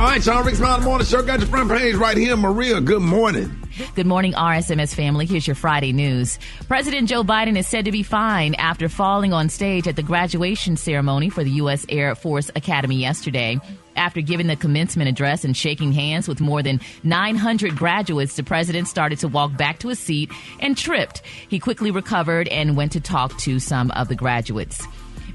All 0.00 0.06
right, 0.06 0.24
y'all. 0.24 0.42
Rick 0.42 0.54
Smiley 0.54 0.82
Morning 0.82 1.06
Show 1.06 1.22
got 1.22 1.40
your 1.40 1.48
front 1.48 1.70
page 1.70 1.94
right 1.94 2.16
here. 2.16 2.34
Maria, 2.34 2.80
good 2.80 3.02
morning. 3.02 3.54
Good 3.94 4.06
morning, 4.06 4.32
RSMS 4.32 4.94
family. 4.94 5.26
Here's 5.26 5.46
your 5.46 5.54
Friday 5.54 5.92
news. 5.92 6.38
President 6.68 7.06
Joe 7.06 7.22
Biden 7.22 7.58
is 7.58 7.66
said 7.66 7.84
to 7.84 7.92
be 7.92 8.02
fine 8.02 8.54
after 8.54 8.88
falling 8.88 9.34
on 9.34 9.50
stage 9.50 9.86
at 9.86 9.96
the 9.96 10.02
graduation 10.02 10.78
ceremony 10.78 11.28
for 11.28 11.44
the 11.44 11.50
U.S. 11.50 11.84
Air 11.90 12.14
Force 12.14 12.50
Academy 12.56 12.96
yesterday. 12.96 13.58
After 13.94 14.22
giving 14.22 14.46
the 14.46 14.56
commencement 14.56 15.10
address 15.10 15.44
and 15.44 15.54
shaking 15.54 15.92
hands 15.92 16.26
with 16.26 16.40
more 16.40 16.62
than 16.62 16.80
900 17.02 17.76
graduates, 17.76 18.36
the 18.36 18.42
president 18.42 18.88
started 18.88 19.18
to 19.18 19.28
walk 19.28 19.54
back 19.58 19.80
to 19.80 19.88
his 19.88 19.98
seat 19.98 20.32
and 20.60 20.78
tripped. 20.78 21.20
He 21.50 21.58
quickly 21.58 21.90
recovered 21.90 22.48
and 22.48 22.74
went 22.74 22.92
to 22.92 23.00
talk 23.00 23.36
to 23.40 23.60
some 23.60 23.90
of 23.90 24.08
the 24.08 24.16
graduates. 24.16 24.82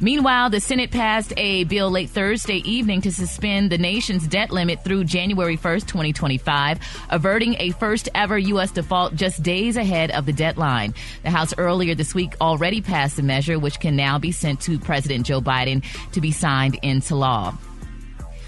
Meanwhile, 0.02 0.50
the 0.50 0.60
Senate 0.60 0.92
passed 0.92 1.34
a 1.38 1.64
bill 1.66 1.90
late 1.90 2.10
Thursday 2.10 2.58
evening 2.58 3.02
to 3.02 3.12
suspend 3.12 3.72
the 3.72 3.78
nation's 3.78 4.28
debt 4.28 4.52
limit 4.52 4.84
through 4.84 5.06
January 5.06 5.58
1st, 5.58 5.88
2025, 5.88 6.80
averting 7.10 7.56
a 7.60 7.72
first 7.72 8.10
ever 8.14 8.38
U.S. 8.38 8.72
default 8.72 9.16
just 9.16 9.42
days 9.42 9.78
ahead 9.78 10.12
of 10.12 10.26
the 10.26 10.34
deadline. 10.34 10.94
The 11.24 11.30
House 11.30 11.54
earlier 11.58 11.96
this 11.96 12.14
week 12.14 12.36
already 12.42 12.82
passed 12.82 13.16
the 13.16 13.24
measure, 13.24 13.58
which 13.58 13.80
can 13.80 13.96
now 13.96 14.20
be 14.20 14.32
sent 14.32 14.62
to 14.62 14.80
President 14.80 15.26
Joe 15.26 15.42
Biden 15.42 15.84
to 16.12 16.22
be 16.22 16.32
signed 16.32 16.78
into 16.82 17.16
law. 17.16 17.58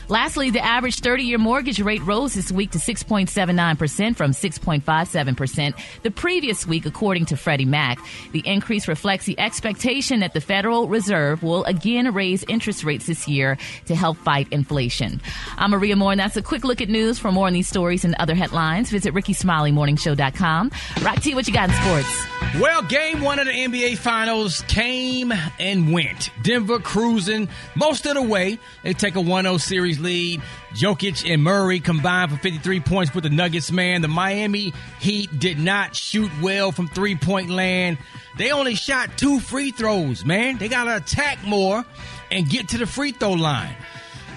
Lastly, 0.10 0.52
the 0.52 0.64
average 0.64 1.00
30 1.00 1.24
year 1.24 1.38
mortgage 1.38 1.82
rate 1.82 2.02
rose 2.04 2.34
this 2.34 2.52
week 2.52 2.72
to 2.72 2.78
6.79% 2.78 4.16
from 4.16 4.32
6.57% 4.32 5.74
the 6.04 6.12
previous 6.12 6.66
week, 6.66 6.86
according 6.86 7.26
to 7.26 7.38
Freddie 7.38 7.66
Mac. 7.66 8.00
The 8.32 8.40
increase 8.46 8.88
reflects 8.88 9.26
the 9.26 9.38
expectation 9.40 10.22
that 10.22 10.34
the 10.34 10.42
Federal 10.42 10.88
Reserve 10.88 11.44
will 11.44 11.66
again 11.66 12.14
raise 12.14 12.44
interest 12.48 12.84
rates 12.84 13.08
this 13.08 13.28
year 13.28 13.58
to 13.88 13.96
help 13.96 14.18
fight 14.18 14.48
inflation. 14.52 15.22
I'm 15.58 15.72
Maria 15.72 15.96
More, 15.96 16.12
and 16.12 16.20
that's 16.20 16.38
a 16.38 16.42
quick 16.42 16.64
look 16.64 16.82
at 16.82 16.90
news. 16.90 17.20
For 17.20 17.32
more 17.32 17.48
on 17.48 17.54
these 17.54 17.68
stories 17.68 18.06
and 18.06 18.16
other 18.16 18.36
headlines, 18.36 18.90
visit 18.90 19.14
RickeySmileyMorningShow.com. 19.14 20.72
Rock 21.02 21.22
T, 21.22 21.36
what 21.36 21.48
you 21.48 21.54
got 21.54 21.70
in 21.70 21.76
sports? 21.76 22.28
Well, 22.62 22.82
game 22.84 23.22
one 23.22 23.40
of 23.40 23.46
the 23.46 23.52
NBA 23.52 23.98
Finals 23.98 24.62
came 24.64 25.34
and 25.60 25.92
went. 25.92 26.32
Denver 26.44 26.80
cruising 26.80 27.50
most 27.76 28.06
of 28.06 28.16
the 28.16 28.22
way. 28.22 28.58
They 28.84 28.94
take 28.94 29.16
a 29.16 29.22
1 29.22 29.44
0 29.44 29.58
series 29.58 29.97
lead. 30.00 30.42
Jokic 30.74 31.32
and 31.32 31.44
Murray 31.44 31.80
combined 31.80 32.32
for 32.32 32.38
53 32.38 32.80
points 32.82 33.14
with 33.14 33.24
the 33.24 33.30
Nuggets, 33.30 33.72
man. 33.72 34.02
The 34.02 34.08
Miami 34.08 34.74
Heat 35.00 35.40
did 35.40 35.60
not 35.60 35.96
shoot 35.96 36.32
well 36.42 36.72
from 36.72 36.88
three 36.88 37.16
point 37.16 37.50
land. 37.50 37.98
They 38.38 38.52
only 38.52 38.76
shot 38.76 39.18
two 39.18 39.40
free 39.40 39.72
throws, 39.72 40.26
man. 40.26 40.58
They 40.58 40.68
got 40.68 40.86
to 40.86 40.98
attack 40.98 41.44
more 41.44 41.86
and 42.32 42.50
get 42.50 42.70
to 42.70 42.78
the 42.78 42.86
free 42.86 43.12
throw 43.12 43.34
line. 43.34 43.76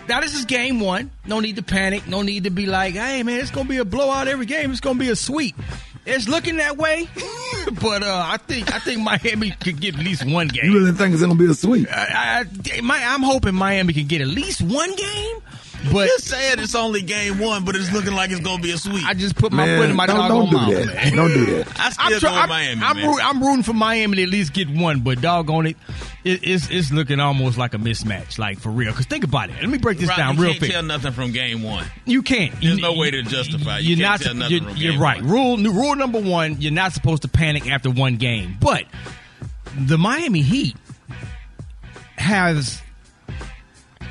Now, 0.09 0.21
this 0.21 0.35
is 0.35 0.45
game 0.45 0.81
one. 0.81 1.11
No 1.27 1.41
need 1.41 1.57
to 1.57 1.63
panic. 1.63 2.09
No 2.09 2.23
need 2.23 2.45
to 2.45 2.51
be 2.51 2.67
like, 2.67 2.95
hey, 2.95 3.23
man, 3.23 3.39
it's 3.39 3.51
going 3.51 3.67
to 3.67 3.71
be 3.71 3.77
a 3.77 3.85
blowout 3.85 4.27
every 4.27 4.47
game. 4.47 4.73
It's 4.73 4.81
going 4.81 4.97
to 4.97 5.01
be 5.01 5.11
a 5.11 5.17
sweep. 5.17 5.55
It's 6.07 6.29
looking 6.29 6.57
that 6.57 6.79
way, 6.79 7.09
but 7.83 8.03
uh, 8.03 8.25
I 8.27 8.39
think 8.39 8.75
I 8.75 8.79
think 8.79 9.03
Miami 9.03 9.51
could 9.51 9.81
get 9.81 9.95
at 9.95 10.01
least 10.01 10.25
one 10.25 10.49
game. 10.49 10.65
You 10.65 10.79
really 10.79 10.93
think 10.93 11.13
it's 11.13 11.23
gonna 11.23 11.35
be 11.35 11.45
a 11.45 11.55
sweep? 11.55 11.89
I, 11.91 12.47
am 12.73 13.23
hoping 13.23 13.55
Miami 13.55 13.93
can 13.93 14.07
get 14.07 14.23
at 14.23 14.29
least 14.29 14.63
one 14.63 14.95
game. 14.95 15.37
But 15.93 16.09
you 16.09 16.19
said 16.19 16.59
it's 16.61 16.75
only 16.75 17.01
game 17.01 17.39
one, 17.39 17.65
but 17.65 17.75
it's 17.75 17.91
looking 17.91 18.13
like 18.13 18.31
it's 18.31 18.41
gonna 18.41 18.63
be 18.63 18.71
a 18.71 18.77
sweep. 18.79 19.05
I 19.07 19.15
just 19.15 19.35
put 19.35 19.51
my 19.51 19.65
man, 19.65 19.81
foot 19.81 19.91
in 19.91 19.97
my 19.97 20.07
don't, 20.07 20.17
doggone 20.17 20.39
don't 20.39 20.51
do 20.51 20.57
mouth. 20.57 20.87
That. 20.87 20.95
Man. 20.95 21.17
Don't 21.17 21.29
do 21.33 21.47
that. 21.47 21.81
I 21.81 21.91
still 21.91 22.05
I'm, 22.07 22.21
go 22.21 22.29
I'm, 22.43 22.49
Miami. 22.51 22.83
I'm, 22.83 22.97
man. 22.97 23.09
root, 23.09 23.21
I'm, 23.25 23.43
rooting 23.43 23.63
for 23.63 23.73
Miami 23.73 24.17
to 24.17 24.23
at 24.25 24.29
least 24.29 24.53
get 24.53 24.69
one, 24.69 25.01
but 25.01 25.21
doggone 25.23 25.67
it, 25.67 25.77
it 26.23 26.41
it's, 26.43 26.69
it's 26.71 26.93
looking 26.93 27.19
almost 27.19 27.57
like 27.57 27.73
a 27.73 27.79
mismatch, 27.79 28.39
like 28.39 28.59
for 28.59 28.69
real. 28.69 28.93
Because 28.93 29.07
think 29.07 29.25
about 29.25 29.49
it. 29.49 29.57
Let 29.57 29.71
me 29.71 29.79
break 29.79 29.99
this 29.99 30.09
Rob, 30.11 30.19
down 30.19 30.37
you 30.37 30.43
real 30.43 30.51
can't 30.51 30.59
quick. 30.61 30.71
tell 30.73 30.83
nothing 30.83 31.13
from 31.13 31.33
game 31.33 31.63
one. 31.63 31.87
You 32.05 32.23
can't. 32.23 32.53
There's 32.61 32.77
You- 32.77 32.83
no 32.83 32.93
way 32.93 33.11
to 33.13 33.23
justify. 33.23 33.79
You 33.79 33.97
You're 33.97 34.07
can't 34.07 34.21
not. 34.21 34.27
tell 34.27 34.35
nothing 34.35 34.53
you're 34.59 34.69
from 34.69 34.77
you're 34.77 34.93
game 34.93 35.01
right. 35.01 35.23
one. 35.23 35.31
Rule 35.31 35.57
rule 35.73 35.97
number 35.97 36.21
one: 36.21 36.61
you're 36.61 36.73
not 36.73 36.93
supposed 36.93 37.23
to 37.23 37.29
panic 37.29 37.71
after 37.71 37.91
one 37.91 38.17
game. 38.17 38.57
But 38.61 38.85
the 39.79 39.97
Miami 39.97 40.43
Heat 40.43 40.77
has. 42.17 42.83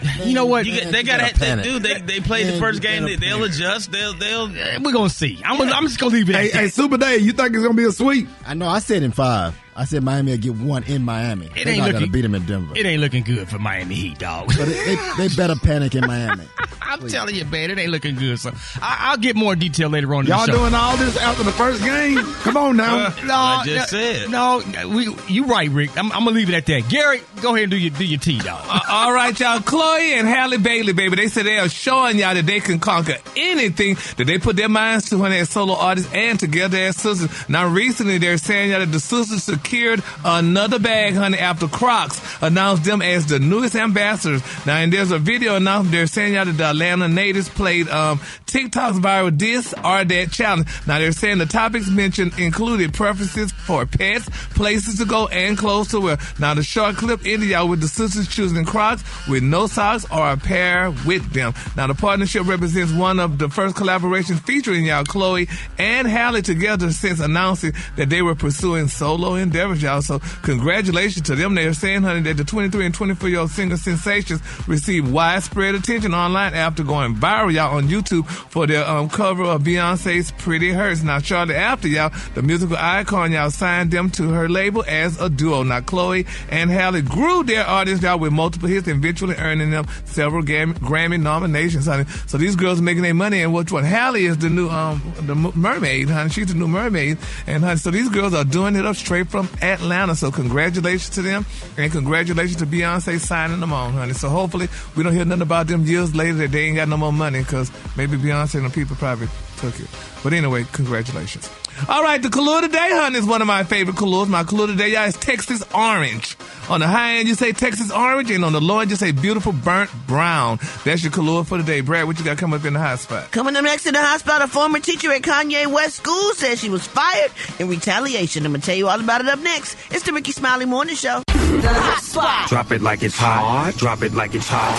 You 0.24 0.34
know 0.34 0.46
what? 0.46 0.66
You 0.66 0.74
get, 0.74 0.92
they 0.92 1.04
got 1.04 1.18
to 1.36 1.62
dude. 1.64 1.84
They 1.84 2.00
they 2.00 2.20
played 2.20 2.48
the 2.48 2.60
first 2.60 2.82
game. 2.82 3.04
They, 3.04 3.16
they'll 3.16 3.44
adjust. 3.44 3.92
They'll 3.92 4.14
they'll. 4.14 4.48
We're 4.48 4.92
gonna 4.92 5.10
see. 5.10 5.42
I'm, 5.44 5.58
gonna, 5.58 5.72
I'm 5.72 5.84
just 5.84 6.00
gonna 6.00 6.14
leave 6.14 6.30
it 6.30 6.36
at 6.36 6.42
Hey, 6.42 6.50
hey, 6.50 6.68
Super 6.68 6.98
Day, 6.98 7.18
you 7.18 7.32
think 7.32 7.54
it's 7.54 7.64
gonna 7.64 7.74
be 7.74 7.86
a 7.86 7.92
sweep? 7.92 8.28
I 8.46 8.54
know. 8.54 8.68
I 8.68 8.80
said 8.80 9.04
in 9.04 9.12
five. 9.12 9.60
I 9.80 9.86
said 9.86 10.04
Miami 10.04 10.32
will 10.32 10.38
get 10.40 10.56
one 10.56 10.84
in 10.84 11.04
Miami. 11.04 11.46
It 11.46 11.54
They're 11.56 11.68
ain't 11.70 11.78
not 11.78 11.86
looking- 11.86 12.00
gonna 12.02 12.12
beat 12.12 12.22
them 12.24 12.36
in 12.36 12.46
Denver. 12.46 12.74
It 12.76 12.86
ain't 12.86 13.02
looking 13.02 13.24
good 13.24 13.48
for 13.48 13.60
Miami 13.60 13.96
Heat, 13.96 14.20
dog. 14.20 14.48
but 14.48 14.68
it, 14.68 15.00
they, 15.18 15.28
they 15.28 15.36
better 15.36 15.56
panic 15.56 15.96
in 15.96 16.06
Miami. 16.06 16.44
I'm 16.82 17.08
telling 17.08 17.36
you, 17.36 17.46
man, 17.46 17.70
it 17.70 17.78
ain't 17.78 17.92
looking 17.92 18.16
good. 18.16 18.40
So 18.40 18.52
I, 18.82 19.10
I'll 19.12 19.18
get 19.18 19.36
more 19.36 19.56
detail 19.56 19.90
later 19.90 20.14
on 20.16 20.26
Y'all 20.26 20.46
the 20.48 20.52
show. 20.52 20.58
doing 20.58 20.74
all 20.74 20.98
this 20.98 21.16
after 21.18 21.44
the 21.44 21.52
first 21.52 21.84
game? 21.84 22.18
Come 22.42 22.58
on 22.58 22.78
now. 22.78 23.06
Uh, 23.08 23.14
no, 23.26 23.34
I 23.36 23.64
just 23.64 23.94
no, 23.94 24.00
said. 24.00 24.30
No, 24.32 24.90
we, 24.90 25.16
you 25.28 25.46
right, 25.46 25.70
Rick. 25.70 25.92
I'm, 25.98 26.12
I'm 26.12 26.24
gonna 26.26 26.32
leave 26.32 26.50
it 26.50 26.56
at 26.56 26.66
that. 26.66 26.90
Gary, 26.90 27.22
go 27.42 27.50
ahead 27.54 27.64
and 27.66 27.72
do 27.72 27.78
your 27.78 27.92
do 27.92 28.04
your 28.06 28.20
tea, 28.20 28.40
dog. 28.40 28.66
Uh, 28.68 28.80
all 28.90 29.14
right, 29.14 29.40
y'all. 29.40 29.60
Chloe 29.62 30.14
and 30.14 30.28
Halle 30.28 30.58
Bailey, 30.58 30.94
baby, 30.94 31.16
they 31.16 31.28
said 31.28 31.46
they 31.46 31.60
are 31.60 31.70
showing 31.70 32.18
y'all 32.18 32.34
that 32.34 32.48
they 32.48 32.60
can 32.60 32.80
conquer 32.80 33.18
anything 33.38 33.96
that 34.18 34.26
they 34.26 34.40
put 34.40 34.56
their 34.56 34.70
minds 34.70 35.10
to 35.12 35.18
when 35.20 35.30
they're 35.30 35.46
solo 35.46 35.76
artists 35.76 36.12
and 36.12 36.40
together 36.40 36.78
as 36.80 36.96
sisters. 36.98 37.48
Now, 37.48 37.68
recently, 37.68 38.18
they're 38.18 38.38
saying 38.38 38.72
y'all 38.72 38.80
that 38.80 38.92
the 38.92 39.00
sisters 39.00 39.44
secured 39.70 40.02
another 40.26 40.80
bag, 40.80 41.14
honey, 41.14 41.38
after 41.38 41.68
Crocs 41.68 42.20
announced 42.42 42.84
them 42.86 43.04
as 43.04 43.28
the 43.28 43.38
newest 43.38 43.76
ambassadors. 43.76 44.42
Now, 44.66 44.78
and 44.78 44.92
there's 44.92 45.12
a 45.12 45.20
video 45.20 45.58
announcement. 45.58 45.92
They're 45.92 46.08
saying 46.08 46.34
y'all 46.34 46.46
that 46.46 46.54
the 46.54 46.66
Atlanta 46.66 47.08
natives 47.08 47.50
played 47.50 47.88
um, 47.90 48.20
TikTok's 48.48 48.98
viral 48.98 49.38
this 49.38 49.74
or 49.74 50.04
that 50.04 50.32
challenge. 50.32 50.68
Now, 50.88 50.98
they're 50.98 51.12
saying 51.12 51.38
the 51.38 51.46
topics 51.46 51.88
mentioned 51.88 52.40
included 52.40 52.96
preferences 52.96 53.52
for 53.52 53.86
pets, 53.86 54.28
places 54.56 54.98
to 54.98 55.06
go, 55.06 55.28
and 55.28 55.56
clothes 55.56 55.90
to 55.90 56.02
wear. 56.02 56.18
Now, 56.40 56.56
the 56.56 56.64
short 56.64 56.96
clip 56.96 57.22
ended 57.24 57.50
y'all 57.50 57.68
with 57.70 57.82
the 57.82 57.88
sisters 57.88 58.28
choosing 58.28 58.66
Crocs 58.66 59.04
with 59.28 59.44
no 59.44 59.68
socks 59.68 60.06
or 60.12 60.32
a 60.32 60.38
pair 60.38 60.90
with 61.06 61.32
them. 61.32 61.54
Now, 61.78 61.86
the 61.86 61.94
partnership 61.94 62.48
represents 62.48 62.92
one 62.92 63.20
of 63.20 63.38
the 63.38 63.50
first 63.50 63.76
collaborations 63.76 64.40
featuring 64.40 64.86
y'all, 64.86 65.04
Chloe 65.04 65.48
and 65.78 66.08
Halle, 66.08 66.42
together 66.42 66.92
since 66.92 67.20
announcing 67.20 67.74
that 67.98 68.10
they 68.10 68.24
were 68.24 68.36
pursuing 68.36 68.88
solo 68.88 69.36
endeavors, 69.36 69.59
y'all. 69.60 70.02
So, 70.02 70.20
congratulations 70.42 71.26
to 71.28 71.36
them. 71.36 71.56
They're 71.56 71.74
saying, 71.74 72.04
honey, 72.04 72.22
that 72.22 72.38
the 72.38 72.44
23 72.44 72.86
and 72.86 72.96
24 72.96 73.30
year 73.30 73.40
old 73.40 73.52
singer 73.52 73.78
sensations 73.78 74.42
received 74.68 75.12
widespread 75.12 75.76
attention 75.76 76.14
online 76.14 76.54
after 76.54 76.84
going 76.84 77.16
viral, 77.16 77.54
y'all, 77.54 77.76
on 77.76 77.88
YouTube 77.88 78.28
for 78.28 78.68
their 78.68 78.86
um, 78.88 79.10
cover 79.10 79.44
of 79.44 79.64
Beyonce's 79.64 80.32
Pretty 80.32 80.72
Hurts. 80.72 81.04
Now, 81.04 81.20
shortly 81.20 81.56
after, 81.56 81.88
y'all, 81.88 82.12
the 82.34 82.42
musical 82.42 82.78
icon, 82.78 83.32
y'all, 83.32 83.52
signed 83.52 83.92
them 83.92 84.10
to 84.12 84.30
her 84.30 84.50
label 84.50 84.84
as 84.88 85.20
a 85.20 85.30
duo. 85.30 85.64
Now, 85.64 85.82
Chloe 85.82 86.26
and 86.50 86.70
Halle 86.70 87.02
grew 87.02 87.44
their 87.44 87.68
audience, 87.68 88.02
y'all, 88.02 88.20
with 88.20 88.32
multiple 88.32 88.70
hits, 88.70 88.88
eventually 88.88 89.36
earning 89.36 89.72
them 89.72 89.86
several 90.06 90.44
Grammy, 90.44 90.74
Grammy 90.80 91.22
nominations, 91.22 91.86
honey. 91.86 92.06
So 92.28 92.38
these 92.38 92.56
girls 92.56 92.80
are 92.80 92.84
making 92.84 93.04
their 93.04 93.14
money, 93.14 93.42
and 93.42 93.54
which 93.54 93.72
one? 93.72 93.84
Halle 93.84 94.24
is 94.24 94.38
the 94.38 94.50
new 94.50 94.70
um 94.70 95.02
the 95.22 95.36
mermaid, 95.36 96.10
honey. 96.10 96.30
She's 96.30 96.48
the 96.48 96.54
new 96.54 96.68
mermaid, 96.68 97.18
and 97.48 97.64
honey, 97.64 97.78
so 97.78 97.92
these 97.92 98.10
girls 98.10 98.34
are 98.34 98.44
doing 98.44 98.76
it 98.76 98.86
up 98.86 98.96
straight 98.96 99.28
from 99.28 99.39
Atlanta. 99.62 100.16
So 100.16 100.32
congratulations 100.32 101.10
to 101.16 101.22
them, 101.22 101.46
and 101.78 101.92
congratulations 101.92 102.58
to 102.58 102.66
Beyonce 102.66 103.20
signing 103.20 103.60
them 103.60 103.74
on, 103.74 103.94
honey. 103.94 104.14
So 104.14 104.30
hopefully 104.30 104.68
we 104.96 105.04
don't 105.04 105.14
hear 105.14 105.26
nothing 105.26 105.42
about 105.42 105.68
them 105.68 105.86
years 105.86 106.16
later 106.16 106.38
that 106.40 106.52
they 106.52 106.66
ain't 106.66 106.76
got 106.76 106.88
no 106.88 106.98
more 106.98 107.14
money 107.14 107.40
because 107.40 107.72
maybe 107.96 108.18
Beyonce 108.18 108.56
and 108.56 108.66
the 108.66 108.70
people 108.70 108.96
probably 108.96 109.28
took 109.58 109.80
it. 109.80 109.88
But 110.24 110.34
anyway, 110.34 110.66
congratulations. 110.72 111.50
All 111.88 112.04
right, 112.04 112.22
the 112.22 112.30
color 112.30 112.62
today, 112.62 112.90
hun, 112.92 113.16
is 113.16 113.26
one 113.26 113.42
of 113.42 113.48
my 113.48 113.64
favorite 113.64 113.96
colors. 113.96 114.28
My 114.28 114.44
color 114.44 114.68
today, 114.68 114.90
y'all, 114.90 115.06
is 115.06 115.16
Texas 115.16 115.64
orange. 115.74 116.36
On 116.70 116.80
the 116.80 116.88
high 116.88 117.14
end, 117.16 117.28
you 117.28 117.36
say 117.36 117.52
Texas 117.52 117.90
orange, 117.92 118.30
and 118.32 118.44
on 118.44 118.52
the 118.52 118.60
low 118.62 118.80
end, 118.80 118.92
you 118.92 118.96
say 118.96 119.12
beautiful 119.12 119.54
burnt 119.54 119.90
brown. 120.06 120.60
That's 120.84 121.04
your 121.04 121.12
color 121.12 121.44
for 121.44 121.58
today. 121.58 121.82
Brat, 121.82 122.06
what 122.06 122.20
you 122.20 122.26
got 122.26 122.38
coming 122.38 122.60
up 122.60 122.66
in 122.66 122.74
the 122.74 122.80
hot 122.80 123.00
spot? 123.00 123.32
Coming 123.32 123.56
up 123.56 123.64
next 123.64 123.86
in 123.86 123.94
the 123.94 124.02
hot 124.02 124.20
spot, 124.20 124.42
a 124.42 124.48
former 124.48 124.80
teacher 124.80 125.12
at 125.12 125.22
Kanye 125.22 125.72
West 125.72 125.96
School 125.96 126.34
says 126.34 126.60
she 126.60 126.70
was 126.70 126.86
fired 126.86 127.32
in 127.60 127.70
retaliation. 127.70 128.46
I'm 128.46 128.52
going 128.52 128.62
to 128.62 128.66
tell 128.66 128.76
you 128.76 128.88
all 128.90 129.00
about 129.00 129.22
it 129.22 129.28
up 129.28 129.40
next. 129.40 129.78
It's 129.92 130.04
the 130.04 130.12
Rickey 130.14 130.32
Smiley 130.34 130.66
Morning 130.66 130.96
Show. 130.96 131.24
The 131.28 131.68
Hot 131.74 132.04
Spot. 132.04 132.50
Drop 132.50 132.72
it 132.72 132.82
like 132.82 133.04
it's 133.04 133.18
hot. 133.18 133.74
Drop 133.78 134.04
it 134.04 134.14
like 134.14 134.36
it's 134.36 134.48
hot. 134.48 134.76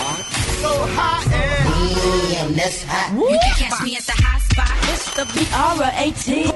So 0.60 0.68
hot 0.68 1.26
and 1.32 1.80
damn, 2.32 2.54
that's 2.54 2.84
hot. 2.84 3.12
You 3.14 3.38
can 3.38 3.54
catch 3.56 3.82
me 3.82 3.96
at 3.96 4.02
the 4.02 4.12
hot 4.12 4.40
spot. 4.42 4.70
It's 4.92 5.14
the 5.14 5.24
B-R-A-T. 5.34 6.49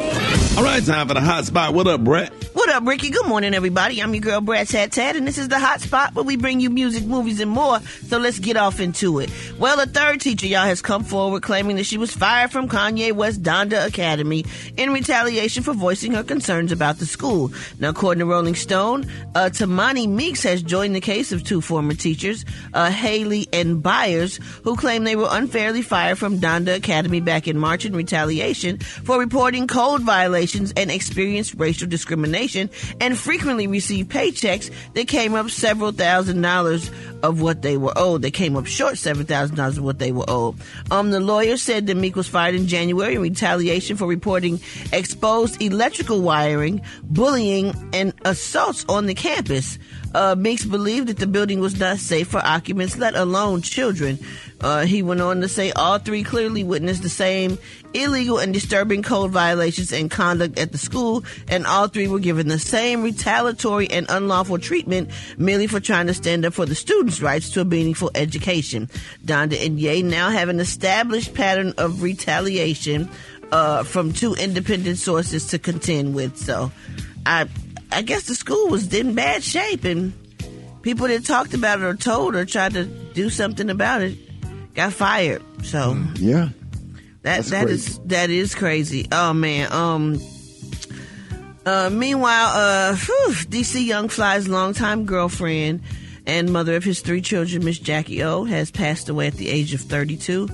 All 0.56 0.62
right, 0.62 0.84
time 0.84 1.08
for 1.08 1.14
the 1.14 1.20
hot 1.20 1.46
spot. 1.46 1.74
What 1.74 1.88
up, 1.88 2.04
Brat? 2.04 2.32
What 2.52 2.68
up, 2.68 2.86
Ricky? 2.86 3.10
Good 3.10 3.26
morning, 3.26 3.54
everybody. 3.54 4.00
I'm 4.00 4.14
your 4.14 4.20
girl, 4.20 4.40
Brat 4.40 4.68
Tat 4.68 4.92
Tat, 4.92 5.16
and 5.16 5.26
this 5.26 5.36
is 5.36 5.48
the 5.48 5.58
hot 5.58 5.80
spot 5.80 6.14
where 6.14 6.24
we 6.24 6.36
bring 6.36 6.60
you 6.60 6.70
music, 6.70 7.04
movies, 7.04 7.40
and 7.40 7.50
more. 7.50 7.80
So 8.06 8.18
let's 8.18 8.38
get 8.38 8.56
off 8.56 8.78
into 8.78 9.18
it. 9.18 9.32
Well, 9.58 9.80
a 9.80 9.86
third 9.86 10.20
teacher, 10.20 10.46
y'all, 10.46 10.62
has 10.62 10.80
come 10.80 11.02
forward 11.02 11.42
claiming 11.42 11.74
that 11.76 11.86
she 11.86 11.98
was 11.98 12.14
fired 12.14 12.52
from 12.52 12.68
Kanye 12.68 13.12
West 13.12 13.42
Donda 13.42 13.84
Academy 13.84 14.44
in 14.76 14.92
retaliation 14.92 15.64
for 15.64 15.74
voicing 15.74 16.12
her 16.12 16.22
concerns 16.22 16.70
about 16.70 16.98
the 16.98 17.06
school. 17.06 17.52
Now, 17.80 17.88
according 17.88 18.20
to 18.20 18.26
Rolling 18.26 18.54
Stone, 18.54 19.06
uh, 19.34 19.50
Tamani 19.52 20.08
Meeks 20.08 20.44
has 20.44 20.62
joined 20.62 20.94
the 20.94 21.00
case 21.00 21.32
of 21.32 21.42
two 21.42 21.60
former 21.60 21.94
teachers, 21.94 22.44
uh, 22.72 22.90
Haley 22.90 23.48
and 23.52 23.82
Byers, 23.82 24.38
who 24.62 24.76
claim 24.76 25.02
they 25.02 25.16
were 25.16 25.28
unfairly 25.30 25.82
fired 25.82 26.18
from 26.18 26.38
Donda 26.38 26.76
Academy 26.76 27.20
back 27.20 27.48
in 27.48 27.58
March 27.58 27.84
in 27.84 27.96
retaliation 27.96 28.78
for 28.78 29.18
reporting 29.18 29.66
code 29.66 30.02
violations 30.02 30.43
and 30.76 30.90
experienced 30.90 31.54
racial 31.56 31.88
discrimination 31.88 32.70
and 33.00 33.18
frequently 33.18 33.66
received 33.66 34.10
paychecks 34.10 34.70
that 34.94 35.08
came 35.08 35.34
up 35.34 35.50
several 35.50 35.92
thousand 35.92 36.42
dollars 36.42 36.90
of 37.22 37.40
what 37.40 37.62
they 37.62 37.76
were 37.76 37.92
owed. 37.96 38.22
They 38.22 38.30
came 38.30 38.56
up 38.56 38.66
short 38.66 38.98
seven 38.98 39.26
thousand 39.26 39.56
dollars 39.56 39.78
of 39.78 39.84
what 39.84 39.98
they 39.98 40.12
were 40.12 40.24
owed. 40.28 40.56
Um, 40.90 41.10
the 41.10 41.20
lawyer 41.20 41.56
said 41.56 41.86
that 41.86 41.96
Meek 41.96 42.16
was 42.16 42.28
fired 42.28 42.54
in 42.54 42.66
January 42.66 43.14
in 43.14 43.20
retaliation 43.22 43.96
for 43.96 44.06
reporting 44.06 44.60
exposed 44.92 45.60
electrical 45.62 46.20
wiring, 46.20 46.80
bullying, 47.02 47.74
and 47.92 48.12
assaults 48.24 48.84
on 48.88 49.06
the 49.06 49.14
campus. 49.14 49.78
Uh, 50.14 50.34
Meeks 50.36 50.64
believed 50.64 51.08
that 51.08 51.16
the 51.16 51.26
building 51.26 51.58
was 51.60 51.78
not 51.78 51.98
safe 51.98 52.28
for 52.28 52.38
occupants, 52.38 52.96
let 52.98 53.16
alone 53.16 53.62
children. 53.62 54.18
Uh, 54.64 54.86
he 54.86 55.02
went 55.02 55.20
on 55.20 55.42
to 55.42 55.46
say 55.46 55.70
all 55.72 55.98
three 55.98 56.22
clearly 56.22 56.64
witnessed 56.64 57.02
the 57.02 57.08
same 57.10 57.58
illegal 57.92 58.38
and 58.38 58.54
disturbing 58.54 59.02
code 59.02 59.30
violations 59.30 59.92
and 59.92 60.10
conduct 60.10 60.58
at 60.58 60.72
the 60.72 60.78
school, 60.78 61.22
and 61.48 61.66
all 61.66 61.86
three 61.86 62.08
were 62.08 62.18
given 62.18 62.48
the 62.48 62.58
same 62.58 63.02
retaliatory 63.02 63.90
and 63.90 64.06
unlawful 64.08 64.58
treatment 64.58 65.10
merely 65.36 65.66
for 65.66 65.80
trying 65.80 66.06
to 66.06 66.14
stand 66.14 66.46
up 66.46 66.54
for 66.54 66.64
the 66.64 66.74
students' 66.74 67.20
rights 67.20 67.50
to 67.50 67.60
a 67.60 67.64
meaningful 67.66 68.10
education. 68.14 68.88
Donda 69.22 69.62
and 69.66 69.78
Ye 69.78 70.00
now 70.00 70.30
have 70.30 70.48
an 70.48 70.60
established 70.60 71.34
pattern 71.34 71.74
of 71.76 72.00
retaliation 72.02 73.10
uh, 73.52 73.82
from 73.82 74.14
two 74.14 74.32
independent 74.32 74.96
sources 74.96 75.48
to 75.48 75.58
contend 75.58 76.14
with. 76.14 76.38
So, 76.38 76.72
I 77.26 77.48
I 77.92 78.00
guess 78.00 78.22
the 78.22 78.34
school 78.34 78.68
was 78.68 78.92
in 78.94 79.14
bad 79.14 79.44
shape, 79.44 79.84
and 79.84 80.14
people 80.80 81.06
that 81.08 81.26
talked 81.26 81.52
about 81.52 81.80
it 81.80 81.84
or 81.84 81.94
told 81.94 82.34
or 82.34 82.46
tried 82.46 82.72
to 82.72 82.86
do 82.86 83.28
something 83.28 83.68
about 83.68 84.00
it 84.00 84.23
got 84.74 84.92
fired. 84.92 85.42
So 85.64 85.96
Yeah. 86.16 86.48
that 87.22 87.44
That's 87.44 87.50
that 87.50 87.68
is 87.70 87.98
that 88.06 88.30
is 88.30 88.54
crazy. 88.54 89.08
Oh 89.10 89.32
man. 89.32 89.72
Um. 89.72 90.20
Uh, 91.66 91.88
meanwhile, 91.90 92.50
uh, 92.54 92.94
whew, 92.94 93.32
DC 93.48 93.86
Young 93.86 94.10
Fly's 94.10 94.46
longtime 94.48 95.06
girlfriend 95.06 95.80
and 96.26 96.52
mother 96.52 96.76
of 96.76 96.84
his 96.84 97.00
three 97.00 97.22
children, 97.22 97.64
Miss 97.64 97.78
Jackie 97.78 98.22
O, 98.22 98.44
has 98.44 98.70
passed 98.70 99.08
away 99.08 99.28
at 99.28 99.34
the 99.34 99.48
age 99.48 99.72
of 99.72 99.80
32. 99.80 100.50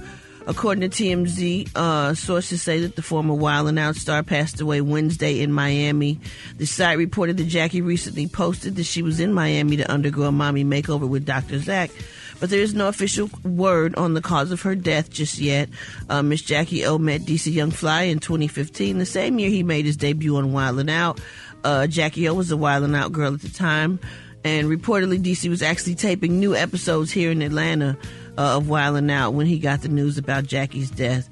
According 0.46 0.88
to 0.88 1.02
TMZ, 1.02 1.68
uh, 1.74 2.14
sources 2.14 2.62
say 2.62 2.80
that 2.80 2.94
the 2.94 3.02
former 3.02 3.34
Wild 3.34 3.66
'N 3.68 3.78
Out 3.78 3.96
star 3.96 4.22
passed 4.22 4.60
away 4.60 4.80
Wednesday 4.80 5.40
in 5.40 5.52
Miami. 5.52 6.20
The 6.58 6.66
site 6.66 6.96
reported 6.96 7.36
that 7.38 7.48
Jackie 7.48 7.82
recently 7.82 8.28
posted 8.28 8.76
that 8.76 8.84
she 8.86 9.02
was 9.02 9.18
in 9.18 9.32
Miami 9.34 9.76
to 9.78 9.90
undergo 9.90 10.22
a 10.22 10.32
mommy 10.32 10.64
makeover 10.64 11.08
with 11.08 11.26
Dr. 11.26 11.58
Zach, 11.58 11.90
but 12.40 12.50
there 12.50 12.60
is 12.60 12.74
no 12.74 12.88
official 12.88 13.30
word 13.44 13.94
on 13.96 14.14
the 14.14 14.22
cause 14.22 14.50
of 14.50 14.62
her 14.62 14.74
death 14.74 15.10
just 15.10 15.38
yet. 15.38 15.68
Uh, 16.08 16.22
Miss 16.22 16.42
Jackie 16.42 16.84
O 16.86 16.98
met 16.98 17.20
DC 17.20 17.52
Young 17.52 17.70
Fly 17.70 18.02
in 18.02 18.18
2015, 18.18 18.98
the 18.98 19.06
same 19.06 19.38
year 19.38 19.50
he 19.50 19.62
made 19.62 19.84
his 19.84 19.96
debut 19.96 20.36
on 20.36 20.52
Wild 20.52 20.80
'N 20.80 20.88
Out. 20.88 21.20
Uh, 21.62 21.86
Jackie 21.86 22.28
O 22.28 22.34
was 22.34 22.50
a 22.50 22.56
Wild 22.56 22.84
'N 22.84 22.94
Out 22.94 23.12
girl 23.12 23.34
at 23.34 23.42
the 23.42 23.50
time, 23.50 24.00
and 24.42 24.68
reportedly 24.68 25.22
DC 25.22 25.48
was 25.48 25.62
actually 25.62 25.94
taping 25.94 26.40
new 26.40 26.56
episodes 26.56 27.12
here 27.12 27.30
in 27.30 27.42
Atlanta 27.42 27.96
uh, 28.38 28.56
of 28.56 28.68
Wild 28.68 28.96
'N 28.96 29.10
Out 29.10 29.34
when 29.34 29.46
he 29.46 29.58
got 29.58 29.82
the 29.82 29.88
news 29.88 30.16
about 30.18 30.46
Jackie's 30.46 30.90
death. 30.90 31.28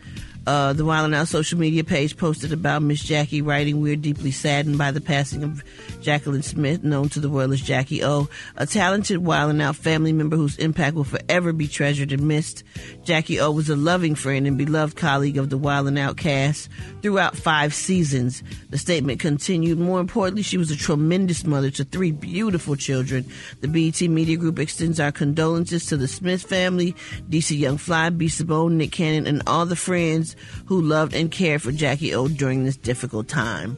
Uh, 0.48 0.72
the 0.72 0.82
Wild 0.82 1.04
'N 1.04 1.12
Out 1.12 1.28
social 1.28 1.58
media 1.58 1.84
page 1.84 2.16
posted 2.16 2.54
about 2.54 2.80
Miss 2.80 3.04
Jackie 3.04 3.42
writing, 3.42 3.82
We're 3.82 3.96
deeply 3.96 4.30
saddened 4.30 4.78
by 4.78 4.92
the 4.92 5.00
passing 5.02 5.44
of 5.44 5.62
Jacqueline 6.00 6.42
Smith, 6.42 6.82
known 6.82 7.10
to 7.10 7.20
the 7.20 7.28
world 7.28 7.52
as 7.52 7.60
Jackie 7.60 8.02
O, 8.02 8.30
a 8.56 8.64
talented 8.64 9.18
Wild 9.18 9.50
'N 9.50 9.60
Out 9.60 9.76
family 9.76 10.10
member 10.10 10.36
whose 10.36 10.56
impact 10.56 10.96
will 10.96 11.04
forever 11.04 11.52
be 11.52 11.68
treasured 11.68 12.12
and 12.12 12.26
missed. 12.26 12.64
Jackie 13.04 13.38
O 13.38 13.50
was 13.50 13.68
a 13.68 13.76
loving 13.76 14.14
friend 14.14 14.46
and 14.46 14.56
beloved 14.56 14.96
colleague 14.96 15.36
of 15.36 15.50
the 15.50 15.58
Wild 15.58 15.86
'N 15.86 15.98
Out 15.98 16.16
cast 16.16 16.70
throughout 17.02 17.36
five 17.36 17.74
seasons. 17.74 18.42
The 18.70 18.78
statement 18.78 19.20
continued, 19.20 19.78
More 19.78 20.00
importantly, 20.00 20.44
she 20.44 20.56
was 20.56 20.70
a 20.70 20.76
tremendous 20.76 21.44
mother 21.44 21.70
to 21.72 21.84
three 21.84 22.10
beautiful 22.10 22.74
children. 22.74 23.26
The 23.60 23.68
BET 23.68 24.00
Media 24.08 24.38
Group 24.38 24.58
extends 24.58 24.98
our 24.98 25.12
condolences 25.12 25.84
to 25.86 25.98
the 25.98 26.08
Smith 26.08 26.40
family, 26.40 26.96
DC 27.28 27.54
Young 27.54 27.76
Fly, 27.76 28.08
B. 28.08 28.28
Sabone, 28.28 28.76
Nick 28.76 28.92
Cannon, 28.92 29.26
and 29.26 29.42
all 29.46 29.66
the 29.66 29.76
friends 29.76 30.36
who 30.66 30.80
loved 30.80 31.14
and 31.14 31.30
cared 31.30 31.62
for 31.62 31.72
Jackie 31.72 32.14
O 32.14 32.28
during 32.28 32.64
this 32.64 32.76
difficult 32.76 33.28
time. 33.28 33.76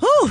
Whew. 0.00 0.30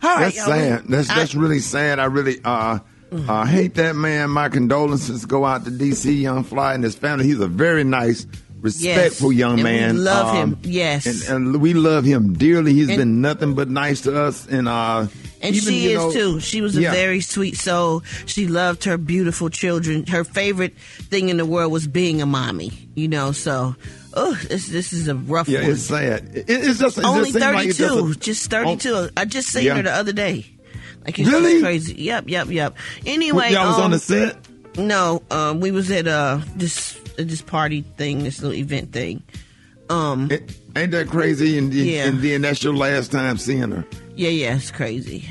All 0.00 0.14
right, 0.16 0.32
That's 0.32 0.44
sad. 0.44 0.84
That's 0.88 1.10
I- 1.10 1.14
that's 1.16 1.34
really 1.34 1.58
sad. 1.60 1.98
I 1.98 2.04
really 2.04 2.38
uh 2.44 2.78
uh 3.12 3.44
hate 3.46 3.74
that 3.74 3.96
man. 3.96 4.30
My 4.30 4.48
condolences 4.48 5.24
go 5.26 5.44
out 5.44 5.64
to 5.64 5.70
DC 5.70 6.20
Young 6.20 6.44
Fly 6.44 6.74
and 6.74 6.84
his 6.84 6.94
family. 6.94 7.24
He's 7.26 7.40
a 7.40 7.48
very 7.48 7.82
nice, 7.84 8.26
respectful 8.60 9.32
Yes. 9.32 9.38
young 9.38 9.52
And 9.54 9.58
we 9.58 9.64
man. 9.64 9.90
Um, 9.90 9.96
love 10.04 10.34
him. 10.36 10.58
Yes. 10.62 11.06
and, 11.28 11.36
and 11.54 11.60
we 11.60 11.74
love 11.74 12.04
him 12.04 12.34
dearly. 12.34 12.74
He's 12.74 12.88
And- 12.88 12.98
been 12.98 13.20
nothing 13.20 13.54
but 13.54 13.68
nice 13.68 14.02
to 14.02 14.16
us. 14.22 14.46
And 14.46 14.68
uh, 14.68 15.06
And 15.40 15.54
even, 15.56 15.68
she 15.72 15.90
you 15.90 15.98
is 15.98 16.14
know- 16.14 16.20
too. 16.34 16.40
She 16.40 16.60
was 16.60 16.76
a 16.76 16.82
Yeah. 16.82 16.92
very 16.92 17.20
sweet 17.20 17.56
soul. 17.56 18.02
She 18.26 18.46
loved 18.46 18.84
her 18.84 18.98
beautiful 18.98 19.48
children. 19.50 20.06
Her 20.06 20.22
favorite 20.22 20.76
thing 20.78 21.28
in 21.28 21.38
the 21.38 21.46
world 21.46 21.72
was 21.72 21.86
being 21.88 22.20
a 22.22 22.26
mommy. 22.26 22.72
You 22.94 23.08
know, 23.08 23.32
so 23.32 23.74
oh, 24.14 24.34
this 24.48 24.68
this 24.68 24.92
is 24.92 25.08
a 25.08 25.14
rough 25.14 25.48
Yeah, 25.48 25.62
one. 25.62 25.70
it's 25.72 25.82
sad. 25.82 26.30
It, 26.34 26.44
it's 26.48 26.78
just 26.78 26.98
it 26.98 27.04
Only 27.04 27.30
just 27.30 27.32
seems 27.34 27.44
like 27.54 27.66
it's 27.68 27.78
thirty-two, 27.78 28.10
a- 28.10 28.14
just 28.16 28.50
thirty-two. 28.50 29.08
I 29.16 29.24
just 29.24 29.48
seen 29.48 29.64
Yeah. 29.64 29.74
her 29.76 29.82
the 29.82 29.92
other 29.92 30.12
day. 30.12 30.46
Like 31.04 31.18
it's 31.18 31.28
Really? 31.30 31.60
crazy. 31.62 31.94
Yep, 32.02 32.24
yep, 32.28 32.48
yep. 32.50 32.76
Anyway, 33.06 33.52
Y'all 33.52 33.66
was 33.68 33.76
um, 33.78 33.82
on 33.84 33.90
the 33.92 33.98
set. 33.98 34.36
No, 34.76 35.22
um, 35.30 35.60
we 35.60 35.70
was 35.70 35.90
at 35.90 36.06
uh 36.06 36.40
this 36.56 36.98
this 37.16 37.42
party 37.42 37.82
thing, 37.96 38.22
this 38.24 38.40
little 38.42 38.56
event 38.56 38.92
thing. 38.92 39.22
Um, 39.90 40.28
It- 40.30 40.52
ain't 40.76 40.90
that 40.92 41.08
crazy? 41.08 41.56
And, 41.58 41.72
Yeah. 41.72 42.04
and 42.06 42.20
then 42.20 42.42
that's 42.42 42.62
your 42.62 42.74
last 42.74 43.10
time 43.10 43.38
seeing 43.38 43.70
her. 43.70 43.84
Yeah, 44.16 44.28
yeah, 44.28 44.56
it's 44.56 44.70
crazy. 44.70 45.28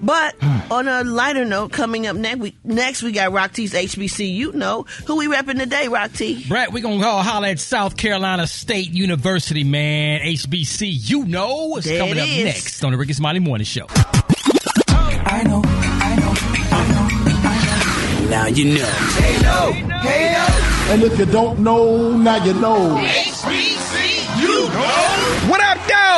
But 0.00 0.36
hmm. 0.40 0.72
on 0.72 0.88
a 0.88 1.04
lighter 1.04 1.44
note, 1.44 1.72
coming 1.72 2.06
up 2.06 2.16
next, 2.16 2.38
we 2.38 2.56
next 2.64 3.02
we 3.02 3.12
got 3.12 3.32
Rock 3.32 3.52
T's 3.52 3.72
HBC. 3.72 4.32
You 4.32 4.52
know 4.52 4.84
who 5.06 5.16
we 5.16 5.26
repping 5.26 5.58
today, 5.58 5.88
Rock 5.88 6.12
T. 6.12 6.44
Brat, 6.48 6.72
we 6.72 6.80
gonna 6.80 7.00
go 7.00 7.16
holler 7.18 7.48
at 7.48 7.58
South 7.58 7.96
Carolina 7.96 8.46
State 8.46 8.90
University, 8.90 9.64
man. 9.64 10.20
HBC, 10.20 11.10
you 11.10 11.24
know, 11.24 11.76
it's 11.76 11.86
There 11.86 11.98
coming 11.98 12.16
it 12.16 12.20
up 12.20 12.28
is. 12.28 12.44
next 12.44 12.84
on 12.84 12.92
the 12.92 12.98
Rickey 12.98 13.12
Smiley 13.12 13.40
Morning 13.40 13.64
Show. 13.64 13.86
I 13.90 15.42
know, 15.44 15.62
I 15.64 16.16
know, 16.16 16.34
I 16.70 18.22
know. 18.22 18.30
Now 18.30 18.46
you 18.46 18.78
know. 18.78 18.84
Hey 18.84 19.42
no. 19.42 19.72
Hey 20.00 20.32
no. 20.32 20.92
And 20.92 21.02
if 21.02 21.18
you 21.18 21.26
don't 21.26 21.58
know, 21.60 22.16
now 22.16 22.44
you 22.44 22.54
know. 22.54 22.94
What 22.94 23.04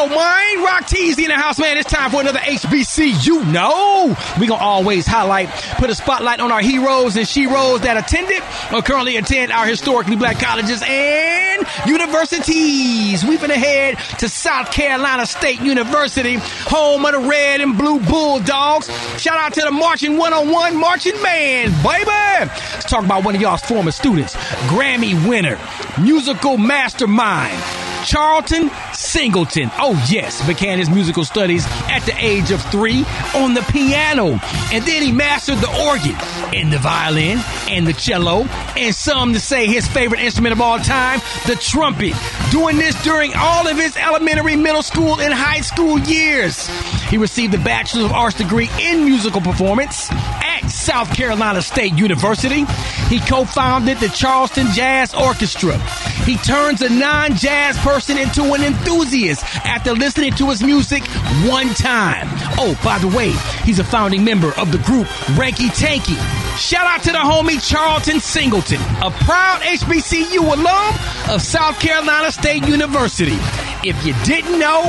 up, 0.00 0.10
man? 0.10 0.64
Rock 0.64 0.86
T's 0.86 1.18
in 1.18 1.26
the 1.26 1.34
house, 1.34 1.58
man. 1.58 1.76
It's 1.76 1.90
time 1.90 2.10
for 2.10 2.20
another 2.20 2.38
HBC. 2.38 3.26
You 3.26 3.44
know, 3.44 4.16
we 4.38 4.46
gonna 4.46 4.62
always 4.62 5.06
highlight, 5.06 5.48
put 5.76 5.90
a 5.90 5.94
spotlight 5.94 6.40
on 6.40 6.50
our 6.50 6.60
heroes 6.60 7.16
and 7.16 7.26
sheroes 7.26 7.82
that 7.82 7.96
attended 7.96 8.42
or 8.72 8.82
currently 8.82 9.16
attend 9.16 9.52
our 9.52 9.66
historically 9.66 10.16
black 10.16 10.38
colleges 10.38 10.82
and 10.86 11.66
universities. 11.86 13.24
We 13.24 13.36
finna 13.36 13.54
head 13.54 13.98
to 14.18 14.28
South 14.28 14.72
Carolina 14.72 15.26
State 15.26 15.60
University, 15.60 16.36
home 16.40 17.04
of 17.04 17.12
the 17.12 17.28
red 17.28 17.60
and 17.60 17.76
blue 17.76 18.00
Bulldogs. 18.00 18.88
Shout 19.20 19.38
out 19.38 19.52
to 19.54 19.60
the 19.60 19.70
Marching 19.70 20.16
101 20.16 20.76
Marching 20.76 21.20
Band, 21.22 21.74
baby. 21.82 22.10
Let's 22.10 22.84
talk 22.84 23.04
about 23.04 23.24
one 23.24 23.34
of 23.34 23.40
y'all's 23.40 23.62
former 23.62 23.90
students, 23.90 24.34
Grammy 24.70 25.28
winner, 25.28 25.58
musical 26.00 26.56
mastermind. 26.56 27.62
Charlton 28.04 28.70
Singleton. 28.92 29.70
Oh, 29.78 29.89
Oh, 29.92 30.06
yes, 30.08 30.46
began 30.46 30.78
his 30.78 30.88
musical 30.88 31.24
studies 31.24 31.66
at 31.88 32.06
the 32.06 32.14
age 32.16 32.52
of 32.52 32.62
three 32.66 33.04
on 33.34 33.54
the 33.54 33.62
piano. 33.72 34.38
And 34.72 34.84
then 34.84 35.02
he 35.02 35.10
mastered 35.10 35.58
the 35.58 35.66
organ 35.84 36.14
and 36.54 36.72
the 36.72 36.78
violin 36.78 37.40
and 37.68 37.84
the 37.84 37.92
cello, 37.92 38.44
and 38.76 38.94
some 38.94 39.32
to 39.32 39.40
say 39.40 39.66
his 39.66 39.88
favorite 39.88 40.20
instrument 40.20 40.52
of 40.52 40.60
all 40.60 40.78
time, 40.78 41.20
the 41.48 41.56
trumpet. 41.56 42.14
Doing 42.52 42.76
this 42.76 43.02
during 43.02 43.32
all 43.34 43.66
of 43.66 43.76
his 43.76 43.96
elementary, 43.96 44.54
middle 44.54 44.84
school, 44.84 45.20
and 45.20 45.34
high 45.34 45.60
school 45.60 45.98
years. 45.98 46.68
He 47.08 47.18
received 47.18 47.52
a 47.54 47.58
Bachelor 47.58 48.04
of 48.04 48.12
Arts 48.12 48.36
degree 48.36 48.70
in 48.80 49.04
musical 49.04 49.40
performance 49.40 50.08
at 50.12 50.68
South 50.68 51.12
Carolina 51.16 51.62
State 51.62 51.94
University. 51.94 52.64
He 53.08 53.18
co-founded 53.18 53.98
the 53.98 54.08
Charleston 54.10 54.68
Jazz 54.72 55.14
Orchestra. 55.14 55.80
He 56.24 56.36
turns 56.36 56.82
a 56.82 56.88
non-jazz 56.88 57.76
person 57.78 58.18
into 58.18 58.42
an 58.54 58.62
enthusiast 58.62 59.44
after 59.66 59.92
listening 59.92 60.32
to 60.34 60.50
his 60.50 60.62
music 60.62 61.02
one 61.48 61.68
time. 61.70 62.26
Oh, 62.58 62.78
by 62.84 62.98
the 62.98 63.08
way, 63.08 63.30
he's 63.64 63.78
a 63.78 63.84
founding 63.84 64.24
member 64.24 64.52
of 64.58 64.70
the 64.70 64.78
group 64.78 65.06
Ranky 65.36 65.68
Tanky. 65.68 66.16
Shout 66.58 66.86
out 66.86 67.02
to 67.04 67.12
the 67.12 67.18
homie 67.18 67.60
Charlton 67.66 68.20
Singleton, 68.20 68.80
a 69.02 69.10
proud 69.10 69.60
HBCU 69.62 70.40
alum 70.40 71.34
of 71.34 71.42
South 71.42 71.78
Carolina 71.80 72.30
State 72.30 72.66
University. 72.66 73.38
If 73.82 74.04
you 74.04 74.14
didn't 74.24 74.58
know, 74.58 74.82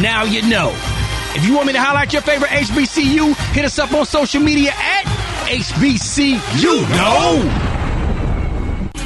now 0.00 0.24
you 0.24 0.42
know. 0.42 0.70
If 1.36 1.44
you 1.46 1.54
want 1.54 1.66
me 1.66 1.72
to 1.72 1.80
highlight 1.80 2.12
your 2.12 2.22
favorite 2.22 2.50
HBCU, 2.50 3.34
hit 3.52 3.64
us 3.64 3.78
up 3.78 3.92
on 3.92 4.06
social 4.06 4.40
media 4.40 4.72
at 4.72 5.04
HBCU. 5.48 6.80
Know. 6.90 7.63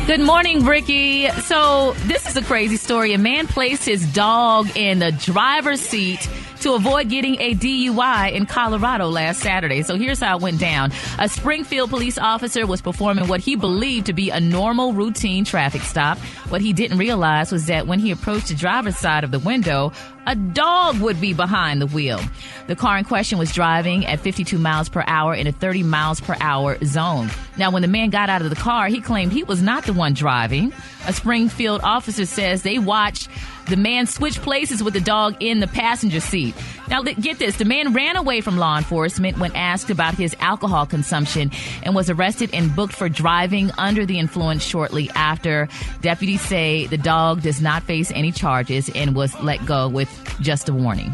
Good 0.09 0.21
morning, 0.23 0.65
Ricky. 0.65 1.29
So, 1.43 1.93
this 2.07 2.27
is 2.27 2.35
a 2.35 2.41
crazy 2.41 2.79
story. 2.79 3.13
A 3.13 3.19
man 3.19 3.47
placed 3.47 3.85
his 3.85 4.11
dog 4.15 4.75
in 4.75 5.01
the 5.01 5.13
driver's 5.13 5.83
seat 5.83 6.27
to 6.61 6.73
avoid 6.73 7.11
getting 7.11 7.39
a 7.41 7.55
DUI 7.55 8.33
in 8.33 8.47
Colorado 8.47 9.09
last 9.09 9.41
Saturday. 9.41 9.83
So 9.83 9.97
here's 9.97 10.21
how 10.21 10.37
it 10.37 10.43
went 10.43 10.59
down. 10.59 10.93
A 11.19 11.29
Springfield 11.29 11.91
police 11.91 12.17
officer 12.17 12.67
was 12.67 12.81
performing 12.81 13.29
what 13.29 13.41
he 13.41 13.55
believed 13.55 14.07
to 14.07 14.13
be 14.15 14.31
a 14.31 14.41
normal 14.41 14.95
routine 14.95 15.45
traffic 15.45 15.83
stop. 15.83 16.19
What 16.49 16.63
he 16.63 16.73
didn't 16.73 16.97
realize 16.97 17.53
was 17.53 17.67
that 17.67 17.87
when 17.87 17.99
he 17.99 18.11
approached 18.11 18.49
the 18.49 18.55
driver's 18.55 18.97
side 18.97 19.25
of 19.25 19.31
the 19.31 19.39
window, 19.39 19.93
a 20.27 20.35
dog 20.35 21.01
would 21.01 21.21
be 21.21 21.33
behind 21.33 21.81
the 21.81 21.87
wheel. 21.87 22.21
The 22.67 22.77
car 22.77 22.99
in 22.99 23.05
question 23.05 23.39
was 23.39 23.53
driving 23.53 24.05
at 24.05 24.21
52 24.21 24.59
miles 24.59 24.89
per 24.89 25.03
hour 25.07 25.35
in 25.35 25.47
a 25.47 25.53
30 25.53 25.83
miles 25.85 26.21
per 26.21 26.37
hour 26.41 26.77
zone. 26.85 27.31
Now, 27.57 27.71
when 27.71 27.83
the 27.83 27.89
man 27.89 28.11
got 28.11 28.29
out 28.29 28.43
of 28.43 28.51
the 28.51 28.57
car, 28.57 28.89
he 28.89 29.01
claimed 29.01 29.33
he 29.33 29.43
was 29.43 29.63
not 29.63 29.85
the 29.85 29.93
one 29.93 30.13
driving. 30.13 30.73
A 31.07 31.13
Springfield 31.13 31.81
officer 31.83 32.27
says 32.27 32.63
they 32.63 32.79
watched 32.79 33.29
the 33.69 33.77
man 33.77 34.07
switch 34.07 34.41
places 34.41 34.83
with 34.83 34.95
the 34.95 35.01
dog 35.01 35.37
in 35.41 35.61
the 35.61 35.67
passenger 35.67 36.21
seat. 36.21 36.55
Now, 36.89 37.03
get 37.03 37.39
this 37.39 37.57
the 37.57 37.65
man 37.65 37.93
ran 37.93 38.17
away 38.17 38.41
from 38.41 38.57
law 38.57 38.79
enforcement 38.79 39.39
when 39.39 39.55
asked 39.55 39.91
about 39.91 40.15
his 40.15 40.35
alcohol 40.41 40.87
consumption 40.87 41.51
and 41.83 41.95
was 41.95 42.09
arrested 42.09 42.51
and 42.55 42.75
booked 42.75 42.95
for 42.95 43.09
driving 43.09 43.71
under 43.77 44.07
the 44.07 44.19
influence 44.19 44.63
shortly 44.63 45.11
after. 45.11 45.69
Deputies 46.01 46.41
say 46.41 46.87
the 46.87 46.97
dog 46.97 47.43
does 47.43 47.61
not 47.61 47.83
face 47.83 48.11
any 48.15 48.33
charges 48.33 48.89
and 48.95 49.15
was 49.15 49.39
let 49.41 49.65
go 49.67 49.89
with 49.89 50.18
just 50.41 50.69
a 50.69 50.73
warning. 50.75 51.13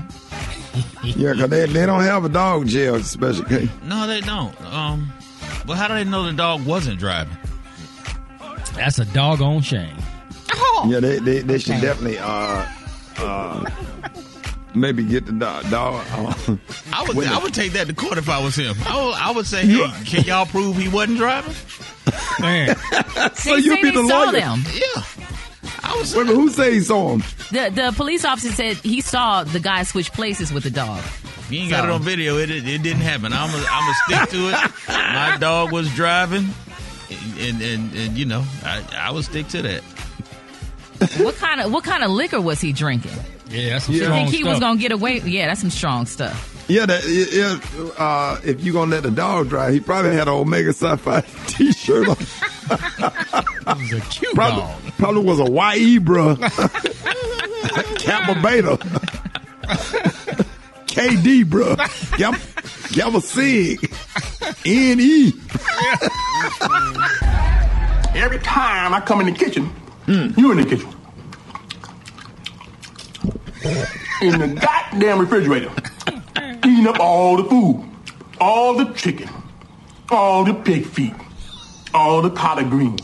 yeah, 1.03 1.33
because 1.33 1.51
they, 1.51 1.67
they 1.67 1.87
don't 1.87 2.03
have 2.03 2.25
a 2.25 2.29
dog 2.29 2.67
jail 2.67 3.03
special 3.03 3.45
case. 3.45 3.69
No, 3.85 4.07
they 4.07 4.21
don't. 4.21 4.59
Um, 4.63 5.13
but 5.67 5.77
how 5.77 5.89
do 5.89 5.95
they 5.95 6.05
know 6.05 6.25
the 6.25 6.33
dog 6.33 6.65
wasn't 6.67 6.99
driving? 6.99 7.37
That's 8.75 8.99
a 8.99 9.05
doggone 9.05 9.63
shame. 9.63 9.97
Oh. 10.53 10.87
Yeah, 10.89 11.01
they 11.01 11.19
they, 11.19 11.41
they 11.41 11.59
should 11.59 11.81
definitely 11.81 12.19
uh 12.19 12.67
uh 13.19 13.71
maybe 14.75 15.05
get 15.05 15.27
the 15.27 15.33
dog. 15.33 15.71
dog 15.71 16.05
uh, 16.11 16.57
I 16.93 17.05
would 17.05 17.27
I 17.27 17.39
would 17.39 17.55
take 17.55 17.73
that 17.73 17.87
to 17.87 17.95
court 17.95 18.19
if 18.19 18.29
I 18.29 18.43
was 18.43 18.57
him. 18.57 18.75
I 18.87 19.05
would, 19.05 19.15
I 19.15 19.31
would 19.31 19.47
say, 19.47 19.65
hey, 19.67 19.91
can 20.05 20.25
y'all 20.25 20.47
prove 20.47 20.77
he 20.77 20.89
wasn't 20.89 21.19
driving? 21.19 21.55
Man, 22.41 22.77
so 23.35 23.55
you'd 23.55 23.81
be 23.81 23.91
the 23.91 24.03
lawyer. 24.03 24.33
Them. 24.33 24.63
Yeah. 24.75 25.03
I 25.85 25.97
was. 25.99 26.14
Wait, 26.14 26.26
who 26.26 26.49
say 26.49 26.75
he 26.75 26.81
saw 26.81 27.12
him? 27.12 27.21
The 27.50 27.71
the 27.71 27.93
police 27.95 28.25
officer 28.25 28.50
said 28.50 28.76
he 28.79 29.00
saw 29.00 29.45
the 29.45 29.61
guy 29.61 29.83
switch 29.83 30.12
places 30.12 30.53
with 30.53 30.64
the 30.64 30.71
dog. 30.71 30.99
If 30.99 31.49
you 31.50 31.61
ain't 31.61 31.71
so. 31.71 31.76
got 31.76 31.85
it 31.85 31.91
on 31.91 32.03
video, 32.03 32.38
it, 32.38 32.50
it, 32.50 32.67
it 32.67 32.83
didn't 32.83 33.03
happen. 33.03 33.33
I'm 33.33 33.50
gonna 33.50 33.67
I'm 33.71 33.95
stick 34.07 34.31
to 34.31 34.49
it. 34.49 34.73
My 34.88 35.37
dog 35.38 35.73
was 35.73 35.93
driving, 35.95 36.49
and 37.38 37.61
and, 37.62 37.95
and 37.95 38.19
you 38.19 38.25
know 38.25 38.45
I 38.64 38.83
I 38.97 39.11
would 39.11 39.25
stick 39.25 39.49
to 39.49 39.62
that 39.62 39.83
what 41.19 41.37
kind 41.37 41.61
of 41.61 41.73
what 41.73 41.85
kind 41.85 42.03
of 42.03 42.11
liquor 42.11 42.41
was 42.41 42.61
he 42.61 42.73
drinking? 42.73 43.12
Yeah, 43.50 43.71
that's 43.71 43.87
some 43.87 43.95
yeah. 43.95 44.05
strong 44.05 44.19
think 44.19 44.31
he 44.31 44.37
stuff. 44.38 44.50
was 44.50 44.61
gonna 44.61 44.81
get 44.81 44.93
away? 44.93 45.21
Yeah, 45.21 45.49
that's 45.49 45.61
some 45.61 45.71
strong 45.71 46.07
stuff. 46.07 46.54
Yeah, 46.66 46.87
that, 46.87 47.04
yeah. 47.04 47.59
Uh, 48.02 48.40
if 48.44 48.62
you're 48.62 48.73
gonna 48.73 48.90
let 48.90 49.02
the 49.02 49.11
dog 49.11 49.49
drive, 49.50 49.73
he 49.75 49.80
probably 49.80 50.12
had 50.14 50.28
an 50.28 50.35
Omega 50.35 50.73
Psi 50.73 50.97
Phi 50.97 51.21
T-shirt 51.47 52.09
on. 52.09 52.16
it 52.21 53.66
was 53.66 53.92
a 53.92 54.00
cute 54.11 54.35
probably, 54.35 54.61
dog. 54.62 54.80
Probably 54.99 55.23
was 55.25 55.40
a 55.40 55.76
YE, 55.78 55.99
bro. 55.99 56.37
Kappa 57.99 58.40
Beta. 58.40 58.78
KD, 60.87 61.49
bro. 61.49 61.76
Y'all, 62.97 63.16
a 63.16 63.21
Sig. 63.21 63.92
N-E. 64.64 65.33
Every 68.14 68.38
time 68.38 68.94
I 68.94 69.02
come 69.04 69.21
in 69.21 69.26
the 69.26 69.33
kitchen, 69.33 69.71
Mm. 70.06 70.37
You 70.37 70.50
in 70.52 70.59
the 70.59 70.64
kitchen. 70.66 70.88
In 74.21 74.38
the 74.38 74.61
goddamn 74.61 75.18
refrigerator. 75.18 75.71
Eating 76.66 76.87
up 76.87 76.99
all 76.99 77.37
the 77.37 77.44
food. 77.44 77.85
All 78.40 78.75
the 78.75 78.87
chicken. 78.94 79.28
All 80.11 80.44
the 80.44 80.54
pig 80.54 80.87
feet. 80.87 81.12
All 81.92 82.23
the 82.23 82.30
collard 82.30 82.71
greens. 82.71 83.02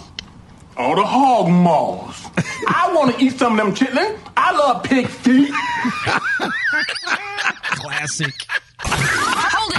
All 0.79 0.97
the 0.97 1.05
hog 1.05 1.51
maws. 1.51 2.27
I 2.69 2.91
want 2.95 3.15
to 3.15 3.23
eat 3.23 3.39
some 3.39 3.59
of 3.59 3.67
them 3.67 3.75
chitlins. 3.75 4.19
I 4.37 4.53
love 4.53 4.83
pig 4.85 5.09
feet. 5.09 5.53
Classic. 7.63 8.35
Hold 8.83 9.73
it. 9.73 9.79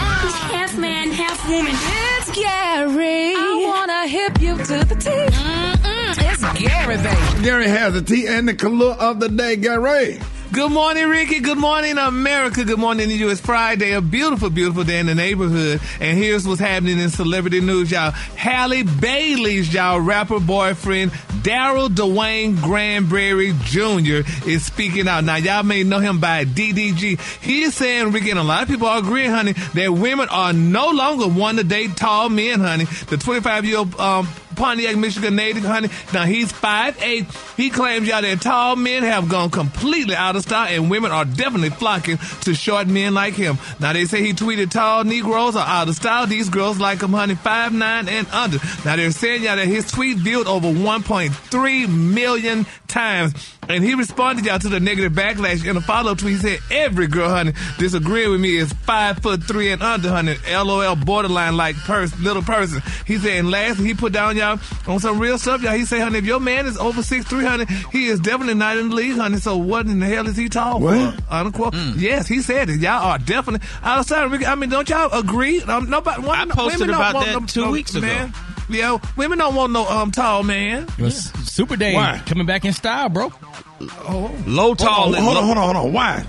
Half 0.54 0.78
man, 0.78 1.10
half 1.12 1.50
woman. 1.50 1.74
It's 1.74 2.32
Gary. 2.36 3.34
I 3.36 3.64
want 3.66 3.90
to 3.90 4.08
hip 4.08 4.42
you 4.42 4.58
to 4.58 4.86
the 4.86 4.96
teeth. 4.96 5.82
It's 6.24 6.44
Gary, 6.62 6.98
baby. 6.98 7.44
Gary 7.44 7.68
has 7.68 7.96
a 7.96 8.02
tea 8.02 8.28
and 8.28 8.48
the 8.48 8.54
color 8.54 8.92
of 9.00 9.20
the 9.20 9.30
day, 9.30 9.56
Gary. 9.56 10.20
Good 10.54 10.74
morning, 10.74 11.08
Ricky. 11.08 11.40
Good 11.40 11.58
morning, 11.58 11.98
America. 11.98 12.66
Good 12.66 12.78
morning 12.78 13.08
to 13.08 13.16
you. 13.16 13.30
It's 13.30 13.40
Friday, 13.40 13.94
a 13.94 14.02
beautiful, 14.02 14.50
beautiful 14.50 14.84
day 14.84 15.00
in 15.00 15.06
the 15.06 15.16
neighborhood. 15.16 15.80
And 16.02 16.18
here's 16.18 16.46
what's 16.46 16.60
happening 16.60 17.00
in 17.00 17.10
celebrity 17.10 17.62
news, 17.62 17.90
y'all. 17.90 18.12
Halle 18.12 18.84
Bailey's, 18.84 19.74
y'all, 19.74 20.02
rapper 20.02 20.42
boyfriend, 20.42 21.12
Darryl 21.42 21.88
Dwayne 21.88 22.62
Granberry 22.62 23.54
Jr. 23.64 24.30
is 24.46 24.66
speaking 24.66 25.08
out. 25.08 25.24
Now, 25.24 25.38
y'all 25.38 25.64
may 25.64 25.84
know 25.84 26.00
him 26.00 26.20
by 26.20 26.44
DDG. 26.44 27.18
He's 27.42 27.74
saying, 27.74 28.12
Ricky, 28.12 28.32
and 28.32 28.40
a 28.40 28.44
lot 28.44 28.64
of 28.64 28.68
people 28.68 28.88
are 28.88 29.00
agreeing, 29.00 29.32
honey, 29.32 29.54
that 29.54 29.94
women 29.94 30.28
are 30.28 30.52
no 30.52 30.90
longer 30.90 31.30
one 31.30 31.56
to 31.56 31.64
date 31.64 31.96
tall 31.96 32.28
men, 32.28 32.60
honey. 32.60 32.84
The 33.08 33.16
25 33.16 33.64
year 33.64 33.78
old 33.78 33.98
um, 33.98 34.28
Pontiac, 34.62 34.96
Michigan 34.96 35.36
native, 35.36 35.64
honey. 35.64 35.90
Now 36.14 36.26
he's 36.26 36.54
5'8". 36.54 37.58
He 37.58 37.72
claims 37.72 38.08
y'all 38.08 38.22
that 38.22 38.42
tall 38.42 38.76
men 38.76 39.02
have 39.02 39.28
gone 39.28 39.50
completely 39.50 40.16
out 40.16 40.36
of 40.36 40.44
style 40.44 40.68
and 40.70 40.88
women 40.92 41.12
are 41.12 41.26
definitely 41.26 41.72
flocking 41.72 42.20
to 42.42 42.54
short 42.54 42.86
men 42.86 43.16
like 43.16 43.34
him. 43.34 43.58
Now 43.80 43.94
they 43.94 44.06
say 44.06 44.22
he 44.22 44.34
tweeted 44.34 44.70
tall 44.70 45.04
Negroes 45.04 45.56
are 45.56 45.68
out 45.68 45.90
of 45.90 45.96
style. 45.96 46.28
These 46.28 46.50
girls 46.50 46.80
like 46.80 47.02
him, 47.02 47.10
honey, 47.10 47.34
5'9 47.34 48.08
and 48.08 48.28
under. 48.28 48.60
Now 48.86 48.98
they're 48.98 49.10
saying 49.10 49.42
y'all 49.42 49.56
that 49.56 49.66
his 49.66 49.90
tweet 49.90 50.18
viewed 50.18 50.46
over 50.46 50.68
1.3 50.68 52.14
million 52.14 52.68
times. 52.88 53.34
And 53.70 53.84
he 53.84 53.96
responded 53.96 54.46
y'all 54.46 54.60
to 54.60 54.70
the 54.70 54.80
negative 54.80 55.14
backlash 55.14 55.68
in 55.68 55.78
a 55.78 55.82
follow-up 55.82 56.18
tweet. 56.18 56.34
He 56.34 56.40
said, 56.40 56.60
every 56.72 57.08
girl, 57.08 57.30
honey, 57.30 57.54
disagreeing 57.78 58.32
with 58.32 58.42
me 58.42 58.58
is 58.58 58.74
five 58.74 59.20
foot 59.20 59.44
three 59.44 59.72
and 59.72 59.82
under, 59.82 60.10
honey. 60.10 60.36
LOL 60.52 60.96
borderline 60.98 61.56
like 61.56 61.76
pers- 61.78 62.20
little 62.20 62.42
person. 62.42 62.82
He 63.08 63.18
said, 63.18 63.38
and 63.38 63.50
lastly, 63.50 63.86
he 63.86 63.94
put 63.94 64.12
down 64.12 64.36
y'all 64.36 64.51
on 64.88 65.00
some 65.00 65.20
real 65.20 65.38
stuff, 65.38 65.62
y'all. 65.62 65.74
He 65.74 65.86
say, 65.86 66.00
honey, 66.00 66.20
if 66.20 66.26
your 66.26 66.40
man 66.40 66.66
is 66.66 66.78
over 66.78 67.04
six 67.04 67.26
three 67.26 67.46
hundred, 67.46 67.70
he 67.92 68.08
is 68.08 68.20
definitely 68.20 68.56
not 68.56 68.78
in 68.78 68.90
the 68.90 68.96
league, 68.96 69.18
honey. 69.18 69.38
So 69.38 69.58
what 69.58 69.86
in 69.86 70.00
the 70.00 70.06
hell 70.06 70.28
is 70.28 70.38
he 70.38 70.50
tall 70.50 70.80
what? 70.80 71.16
for? 71.16 71.34
Unquote. 71.34 71.74
Mm. 71.74 72.00
Yes, 72.00 72.28
he 72.28 72.42
said 72.42 72.70
it. 72.70 72.80
Y'all 72.80 73.04
are 73.04 73.18
definitely 73.18 73.68
outside. 73.84 74.32
I 74.44 74.56
mean, 74.56 74.70
don't 74.70 74.90
y'all 74.90 75.12
agree? 75.18 75.62
Um, 75.62 75.90
nobody. 75.90 76.22
One, 76.22 76.52
I 76.52 76.54
posted 76.54 76.90
about 76.90 77.14
that 77.14 77.40
no, 77.40 77.46
two 77.46 77.66
no, 77.66 77.72
weeks 77.72 77.96
ago. 77.96 78.08
Man. 78.08 78.34
Yeah, 78.70 79.00
women 79.18 79.38
don't 79.38 79.54
want 79.56 79.74
no 79.74 79.86
um 79.88 80.12
tall 80.12 80.44
man. 80.44 80.84
It 80.84 81.00
was 81.00 81.26
Super 81.44 81.76
Day 81.76 81.94
Why? 81.94 82.22
coming 82.26 82.46
back 82.46 82.64
in 82.64 82.72
style, 82.72 83.10
bro. 83.10 83.34
Oh. 83.82 84.34
Low 84.48 84.76
tall. 84.76 85.14
Hold 85.14 85.16
on, 85.16 85.24
hold 85.24 85.38
on, 85.38 85.44
hold 85.44 85.58
on, 85.58 85.76
hold 85.76 85.88
on. 85.88 85.94
Why? 85.94 86.26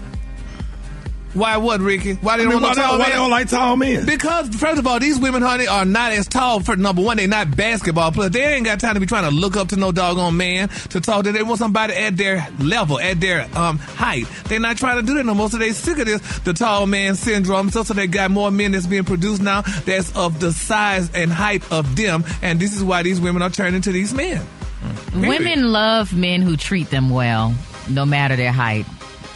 Why 1.35 1.57
what, 1.57 1.81
Ricky? 1.81 2.15
Why 2.15 2.37
they 2.37 2.45
don't 2.45 2.53
I 2.53 2.55
mean, 2.57 2.63
want 2.63 2.77
no 2.77 2.83
tall 2.83 2.99
why 2.99 3.07
they 3.07 3.17
don't 3.17 3.31
like 3.31 3.49
tall 3.49 3.77
men? 3.77 4.05
Because 4.05 4.49
first 4.55 4.79
of 4.79 4.87
all, 4.87 5.01
these 5.01 5.19
women, 5.19 5.41
honey, 5.41 5.67
are 5.67 5.85
not 5.87 6.13
as 6.13 6.29
tall. 6.29 6.61
For 6.61 6.77
number 6.77 7.01
one, 7.03 7.17
they're 7.17 7.27
not 7.27 7.57
basketball 7.57 8.13
players. 8.13 8.33
They 8.33 8.45
ain't 8.45 8.67
got 8.67 8.81
time 8.81 8.95
to 8.95 9.01
be 9.01 9.07
trying 9.07 9.29
to 9.29 9.35
look 9.35 9.57
up 9.57 9.69
to 9.69 9.77
no 9.77 9.93
doggone 9.93 10.37
man 10.37 10.69
to 10.69 11.01
talk 11.01 11.25
to. 11.25 11.33
They 11.33 11.43
want 11.43 11.59
somebody 11.59 11.95
at 11.95 12.17
their 12.17 12.47
level, 12.59 13.01
at 13.01 13.19
their 13.21 13.49
um 13.57 13.79
height. 13.79 14.27
They're 14.45 14.61
not 14.61 14.77
trying 14.77 15.01
to 15.01 15.07
do 15.07 15.15
that 15.15 15.25
no 15.25 15.35
more. 15.35 15.49
So 15.49 15.57
they 15.57 15.73
sick 15.73 15.99
of 15.99 16.07
this, 16.07 16.21
the 16.41 16.53
tall 16.53 16.87
man 16.87 17.15
syndrome. 17.15 17.71
So, 17.71 17.83
so 17.83 17.95
they 17.95 18.07
got 18.07 18.31
more 18.31 18.51
men 18.51 18.73
that's 18.73 18.87
being 18.87 19.05
produced 19.05 19.41
now 19.43 19.63
that's 19.63 20.15
of 20.15 20.39
the 20.39 20.53
size 20.53 21.11
and 21.15 21.33
height 21.33 21.71
of 21.73 21.97
them. 21.97 22.25
And 22.43 22.61
this 22.61 22.77
is 22.77 22.85
why 22.85 23.03
these 23.03 23.21
women 23.21 23.41
are 23.41 23.51
turning 23.51 23.81
to 23.83 23.93
these 23.93 24.13
men. 24.13 24.45
Women 25.15 25.73
love 25.73 26.15
men 26.15 26.43
who 26.43 26.57
treat 26.57 26.91
them 26.91 27.11
well, 27.11 27.55
no 27.89 28.05
matter 28.05 28.37
their 28.37 28.53
height. 28.53 28.85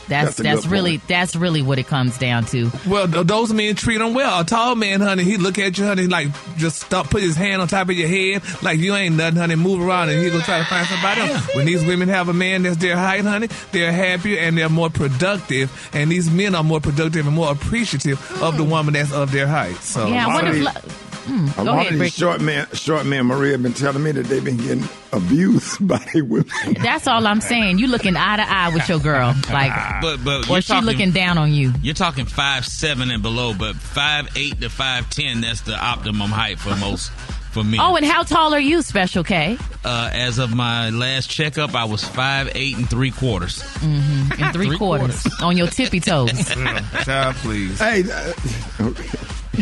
That's 0.08 0.36
That's 0.36 0.36
that's, 0.36 0.62
good 0.62 0.70
really 0.70 0.96
that's 1.08 1.36
really 1.36 1.62
what 1.62 1.78
it 1.78 1.86
comes 1.86 2.16
down 2.18 2.44
to. 2.46 2.70
Well, 2.86 3.08
th- 3.08 3.26
those 3.26 3.52
men 3.52 3.74
treat 3.74 3.98
them 3.98 4.14
well. 4.14 4.40
A 4.40 4.44
tall 4.44 4.74
man, 4.76 5.00
honey, 5.00 5.24
he 5.24 5.36
look 5.36 5.58
at 5.58 5.76
you, 5.78 5.84
honey, 5.84 6.06
like 6.06 6.28
just 6.56 6.80
stop, 6.82 7.10
put 7.10 7.22
his 7.22 7.36
hand 7.36 7.60
on 7.62 7.68
top 7.68 7.88
of 7.88 7.96
your 7.96 8.08
head, 8.08 8.42
like 8.62 8.78
you 8.78 8.94
ain't 8.94 9.16
nothing, 9.16 9.38
honey. 9.38 9.56
Move 9.56 9.80
around, 9.86 10.08
and 10.10 10.22
he 10.22 10.30
gonna 10.30 10.42
try 10.44 10.58
to 10.58 10.64
find 10.64 10.86
somebody 10.86 11.20
else. 11.22 11.54
When 11.54 11.66
these 11.66 11.84
women 11.84 12.08
have 12.08 12.28
a 12.28 12.32
man 12.32 12.62
that's 12.62 12.76
their 12.76 12.96
height, 12.96 13.24
honey, 13.24 13.48
they're 13.72 13.92
happier 13.92 14.38
and 14.40 14.56
they're 14.56 14.68
more 14.68 14.90
productive, 14.90 15.90
and 15.92 16.10
these 16.10 16.30
men 16.30 16.54
are 16.54 16.64
more 16.64 16.80
productive 16.80 17.26
and 17.26 17.34
more 17.34 17.50
appreciative 17.50 18.20
of 18.42 18.56
the 18.56 18.64
woman 18.64 18.94
that's 18.94 19.12
of 19.12 19.32
their 19.32 19.46
height. 19.46 19.76
So 19.76 20.06
Yeah, 20.06 20.26
I 20.26 20.30
A 20.30 20.34
lot 20.34 20.44
wonder 20.44 20.58
if. 20.58 21.05
These- 21.26 21.30
Lo- 21.30 21.36
Mm, 21.36 21.52
A 21.52 21.56
go 21.56 21.62
lot 21.64 21.74
ahead, 21.80 21.86
of 21.94 22.00
Rick. 22.00 22.12
these 22.12 22.14
short 22.18 22.40
men, 22.40 22.66
short 22.72 23.06
men, 23.06 23.26
Maria 23.26 23.52
have 23.52 23.62
been 23.62 23.72
telling 23.72 24.02
me 24.02 24.12
that 24.12 24.26
they've 24.26 24.44
been 24.44 24.56
getting 24.56 24.88
abused 25.12 25.86
by 25.86 25.98
their 26.12 26.24
women. 26.24 26.46
That's 26.82 27.06
all 27.06 27.26
I'm 27.26 27.40
saying. 27.40 27.78
You 27.78 27.88
looking 27.88 28.16
eye 28.16 28.36
to 28.36 28.48
eye 28.48 28.68
with 28.72 28.88
your 28.88 28.98
girl, 29.00 29.34
like, 29.52 29.72
But 30.02 30.24
but 30.24 30.48
or 30.48 30.54
you're 30.54 30.60
she 30.62 30.68
talking, 30.68 30.86
looking 30.86 31.10
down 31.12 31.38
on 31.38 31.52
you. 31.52 31.72
You're 31.82 31.94
talking 31.94 32.24
five 32.26 32.64
seven 32.66 33.10
and 33.10 33.22
below, 33.22 33.54
but 33.54 33.76
five 33.76 34.28
eight 34.36 34.60
to 34.60 34.70
five 34.70 35.10
ten. 35.10 35.40
That's 35.40 35.62
the 35.62 35.76
optimum 35.76 36.30
height 36.30 36.58
for 36.58 36.74
most 36.76 37.10
for 37.52 37.64
me. 37.64 37.78
Oh, 37.80 37.96
and 37.96 38.04
how 38.04 38.22
tall 38.22 38.52
are 38.54 38.60
you, 38.60 38.82
Special 38.82 39.24
K? 39.24 39.56
uh, 39.84 40.10
as 40.12 40.38
of 40.38 40.54
my 40.54 40.90
last 40.90 41.30
checkup, 41.30 41.74
I 41.74 41.84
was 41.84 42.04
five 42.04 42.50
eight 42.54 42.76
and 42.76 42.88
three 42.88 43.10
quarters. 43.10 43.62
Mm-hmm. 43.62 44.42
And 44.42 44.52
three, 44.54 44.66
Three 44.68 44.78
quarters. 44.78 45.26
on 45.42 45.56
your 45.56 45.66
tippy 45.68 46.00
toes. 46.00 46.30
Child, 47.04 47.36
please. 47.36 47.78
Hey, 47.78 48.02
uh, 48.10 48.32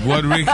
What, 0.03 0.25
Ricky? 0.25 0.51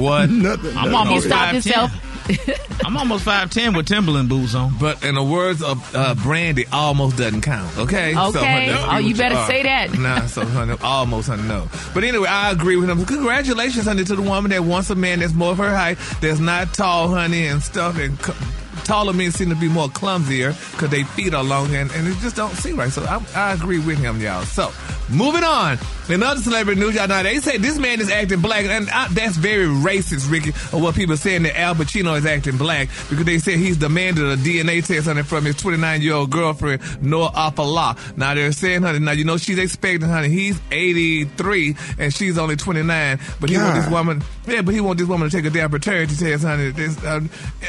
What? 0.00 0.30
Nothing. 0.30 0.76
I'm 0.76 0.94
almost 0.94 1.24
He 1.24 1.30
stopped 1.30 1.44
five 1.44 1.52
himself. 1.64 2.08
I'm 2.84 2.96
almost 2.96 3.24
five 3.24 3.50
ten 3.50 3.74
with 3.74 3.86
Timberland 3.86 4.28
boots 4.28 4.54
on. 4.54 4.76
But 4.78 5.04
in 5.04 5.14
the 5.16 5.22
words 5.22 5.60
of 5.62 5.94
uh, 5.94 6.14
Brandy, 6.14 6.66
almost 6.72 7.16
doesn't 7.16 7.40
count. 7.40 7.76
Okay. 7.78 8.16
Okay. 8.16 8.68
let's 8.70 8.82
be 8.84 8.88
Oh, 8.94 8.98
you 8.98 9.14
better 9.14 9.34
are. 9.36 9.46
say 9.46 9.62
that. 9.64 9.98
Nah, 9.98 10.26
so 10.26 10.44
honey, 10.44 10.76
almost 10.82 11.28
honey, 11.28 11.42
no. 11.44 11.68
But 11.94 12.04
anyway, 12.04 12.28
I 12.28 12.50
agree 12.52 12.76
with 12.76 12.88
him. 12.90 13.04
Congratulations, 13.04 13.86
honey, 13.86 14.04
to 14.04 14.14
the 14.14 14.22
woman 14.22 14.50
that 14.52 14.62
wants 14.64 14.88
a 14.90 14.94
man 14.94 15.18
that's 15.18 15.32
more 15.32 15.50
of 15.52 15.58
her 15.58 15.74
height, 15.74 15.98
that's 16.20 16.38
not 16.38 16.72
tall, 16.74 17.08
honey, 17.08 17.46
and 17.46 17.60
stuff. 17.62 17.98
And 17.98 18.16
c- 18.24 18.32
taller 18.84 19.12
men 19.12 19.30
seem 19.32 19.48
to 19.50 19.56
be 19.56 19.68
more 19.68 19.88
clumsier 19.88 20.52
because 20.72 20.90
they 20.90 21.04
feet 21.04 21.34
are 21.34 21.44
longer, 21.44 21.76
and, 21.76 21.90
and 21.92 22.08
it 22.08 22.16
just 22.18 22.36
don't 22.36 22.54
seem 22.54 22.76
right. 22.76 22.90
So 22.90 23.02
I, 23.04 23.24
I 23.34 23.52
agree 23.52 23.78
with 23.78 23.98
him, 23.98 24.20
y'all. 24.20 24.42
So 24.44 24.72
moving 25.08 25.44
on. 25.44 25.78
Another 26.08 26.40
celebrity 26.40 26.80
news, 26.80 26.96
y'all 26.96 27.06
know 27.06 27.22
they 27.22 27.38
say 27.38 27.58
this 27.58 27.78
man 27.78 28.00
is 28.00 28.10
acting 28.10 28.40
black, 28.40 28.64
and 28.64 28.90
I, 28.90 29.08
that's 29.08 29.36
very 29.36 29.66
racist, 29.66 30.30
Ricky. 30.30 30.50
Of 30.50 30.82
what 30.82 30.94
people 30.94 31.14
are 31.14 31.18
saying 31.18 31.44
that 31.44 31.58
Al 31.58 31.74
Pacino 31.74 32.18
is 32.18 32.26
acting 32.26 32.56
black 32.56 32.88
because 33.08 33.24
they 33.24 33.38
say 33.38 33.56
he's 33.56 33.76
demanded 33.76 34.24
a 34.24 34.36
DNA 34.36 34.84
test 34.84 35.08
on 35.08 35.16
it 35.16 35.26
from 35.26 35.44
his 35.44 35.56
29 35.56 36.02
year 36.02 36.14
old 36.14 36.30
girlfriend 36.30 36.82
Noor 37.02 37.30
Alfallah. 37.34 37.96
Now 38.16 38.34
they're 38.34 38.52
saying, 38.52 38.82
honey, 38.82 38.98
now 38.98 39.12
you 39.12 39.24
know 39.24 39.36
she's 39.36 39.58
expecting, 39.58 40.08
honey. 40.08 40.28
He's 40.28 40.60
83 40.70 41.76
and 41.98 42.12
she's 42.12 42.36
only 42.36 42.56
29, 42.56 43.20
but 43.40 43.48
he 43.48 43.56
want 43.56 43.74
this 43.76 43.88
woman, 43.88 44.22
yeah, 44.46 44.62
but 44.62 44.74
he 44.74 44.80
want 44.80 44.98
this 44.98 45.08
woman 45.08 45.30
to 45.30 45.36
take 45.36 45.46
a 45.46 45.50
damn 45.50 45.70
paternity 45.70 46.16
test, 46.16 46.44
honey. 46.44 46.70
This, 46.70 47.02
uh, 47.04 47.20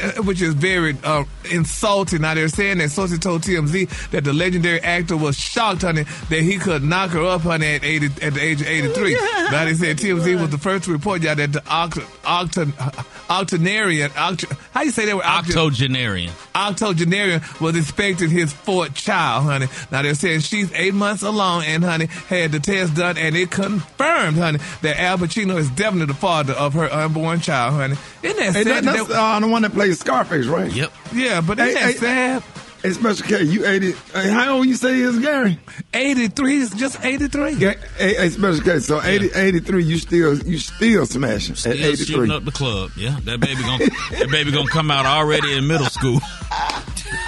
uh, 0.02 0.22
which 0.22 0.42
is 0.42 0.54
very 0.54 0.96
uh, 1.04 1.24
insulting. 1.50 2.22
Now 2.22 2.34
they're 2.34 2.48
saying 2.48 2.78
that 2.78 2.90
sources 2.90 3.18
told 3.18 3.42
TMZ 3.42 4.10
that 4.10 4.24
the 4.24 4.32
legendary 4.32 4.80
actor 4.80 5.16
was 5.16 5.38
shocked, 5.38 5.82
honey, 5.82 6.04
that 6.04 6.40
he 6.42 6.58
could 6.58 6.82
knock 6.82 7.10
her 7.10 7.24
up, 7.24 7.42
honey, 7.42 7.74
at 7.74 7.84
80 7.84 8.06
at 8.22 8.34
the 8.34 8.40
age 8.42 8.60
of 8.60 8.66
83. 8.66 9.14
Now 9.44 9.66
they 9.66 9.74
said 9.74 9.98
TMZ 9.98 10.40
was 10.40 10.50
the 10.50 10.58
first 10.58 10.84
to 10.84 10.92
report 10.92 11.22
y'all 11.22 11.34
that 11.34 11.52
the 11.52 11.60
oct- 11.60 12.00
oct- 12.22 13.30
octogenarian, 13.30 14.10
oct- 14.12 14.50
how 14.72 14.82
you 14.82 14.90
say 14.90 15.04
that? 15.06 15.14
word? 15.16 15.24
Oct- 15.24 15.48
Octogenarian. 15.50 16.32
octogenarian 16.54 17.42
was 17.60 17.76
expecting 17.76 18.30
his 18.30 18.52
fourth 18.52 18.94
child, 18.94 19.44
honey. 19.44 19.66
Now 19.92 20.02
they're 20.02 20.14
saying 20.14 20.40
she's 20.40 20.72
eight 20.72 20.94
months 20.94 21.22
along 21.22 21.64
and, 21.64 21.84
honey, 21.84 22.06
had 22.06 22.52
the 22.52 22.60
test 22.60 22.94
done 22.94 23.18
and 23.18 23.36
it 23.36 23.50
confirmed, 23.50 24.38
honey, 24.38 24.58
that 24.82 24.98
Al 24.98 25.18
Pacino 25.18 25.56
is 25.58 25.68
definitely 25.70 26.06
the 26.06 26.18
father 26.18 26.54
of 26.54 26.72
her 26.74 26.90
unborn 26.90 27.40
child, 27.40 27.74
honey. 27.74 27.96
Isn't 28.22 28.36
that 28.38 28.52
Hey, 28.54 28.64
sad? 28.64 28.66
that, 28.66 28.84
that's 28.84 29.08
that- 29.08 29.18
uh, 29.18 29.40
the 29.40 29.48
one 29.48 29.62
that 29.62 29.72
plays 29.72 30.00
Scarface, 30.00 30.46
right? 30.46 30.72
Yep. 30.72 30.92
Yeah, 31.12 31.40
but 31.40 31.58
isn't 31.58 31.76
Hey, 31.76 31.84
that 31.84 31.92
hey, 31.92 31.98
sad? 31.98 32.42
Hey, 32.82 32.90
Special 32.90 33.26
K, 33.26 33.42
you 33.44 33.64
80. 33.66 33.92
Hey, 34.12 34.28
how 34.30 34.56
old 34.58 34.66
you 34.66 34.74
say 34.74 34.94
he 34.94 35.00
is, 35.02 35.18
Gary? 35.18 35.58
83 35.94 36.56
is 36.58 36.70
just 36.74 37.02
83. 37.02 37.52
Yeah, 37.52 37.72
hey, 37.96 38.14
hey, 38.14 38.28
Special 38.28 38.62
K, 38.62 38.78
so 38.80 39.02
80, 39.02 39.30
83, 39.34 39.82
you 39.84 39.96
still 39.98 40.36
you 40.38 40.58
still 40.58 41.06
smashing 41.06 41.54
Still 41.54 41.72
at 41.72 41.78
83. 41.78 42.04
shooting 42.04 42.30
up 42.30 42.44
the 42.44 42.52
club. 42.52 42.90
Yeah, 42.96 43.18
that 43.24 43.40
baby 43.40 43.62
gonna 43.62 43.86
that 44.18 44.28
baby 44.30 44.52
gonna 44.52 44.68
come 44.68 44.90
out 44.90 45.06
already 45.06 45.56
in 45.56 45.66
middle 45.66 45.86
school. 45.86 46.20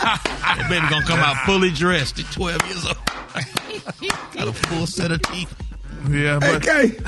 that 0.03 0.67
baby 0.69 0.87
gonna 0.91 1.07
come 1.07 1.21
out 1.21 1.37
fully 1.47 1.71
dressed 1.71 2.19
at 2.19 2.27
12 2.33 2.63
years 2.67 2.87
old. 2.87 2.97
Got 4.35 4.49
a 4.49 4.53
full 4.53 4.87
set 4.87 5.11
of 5.13 5.23
teeth. 5.23 5.55
Yeah, 6.11 6.39
Hey, 6.41 6.53
but 6.53 6.63
K. 6.63 6.99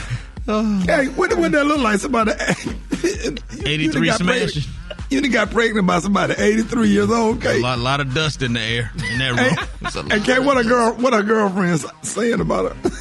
Oh. 0.50 0.78
Hey, 0.86 1.08
what, 1.08 1.36
what 1.36 1.52
that 1.52 1.66
look 1.66 1.80
like? 1.80 2.00
Somebody. 2.00 2.32
83 3.66 4.06
got 4.06 4.18
smashing. 4.18 4.62
You 5.10 5.22
done 5.22 5.30
got 5.30 5.50
pregnant 5.50 5.86
by 5.86 6.00
somebody 6.00 6.34
83 6.36 6.88
years 6.88 7.10
old, 7.10 7.38
A 7.38 7.40
K. 7.40 7.60
lot, 7.60 7.78
lot 7.78 8.00
of 8.00 8.12
dust 8.12 8.42
in 8.42 8.52
the 8.52 8.60
air 8.60 8.90
in 9.10 9.18
that 9.18 9.56
room. 9.58 9.66
It's 9.82 9.96
a 9.96 10.02
hey, 10.02 10.20
K, 10.20 10.38
what 10.38 10.58
a 10.58 10.64
girl, 10.64 10.92
what 10.94 11.14
a 11.14 11.22
girlfriend 11.22 11.82
saying 12.02 12.40
about 12.40 12.76
her? 12.76 12.90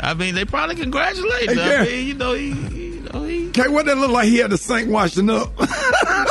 I 0.00 0.14
mean, 0.16 0.34
they 0.34 0.44
probably 0.44 0.76
congratulate 0.76 1.54
yeah. 1.54 1.80
I 1.80 1.84
mean, 1.84 2.06
you 2.06 2.14
know, 2.14 2.32
he, 2.32 2.48
you 2.48 3.00
know, 3.12 3.22
he. 3.24 3.50
K, 3.50 3.68
what 3.68 3.86
that 3.86 3.96
look 3.98 4.10
like? 4.10 4.26
He 4.28 4.38
had 4.38 4.50
the 4.50 4.58
sink 4.58 4.90
washing 4.90 5.30
up. 5.30 5.50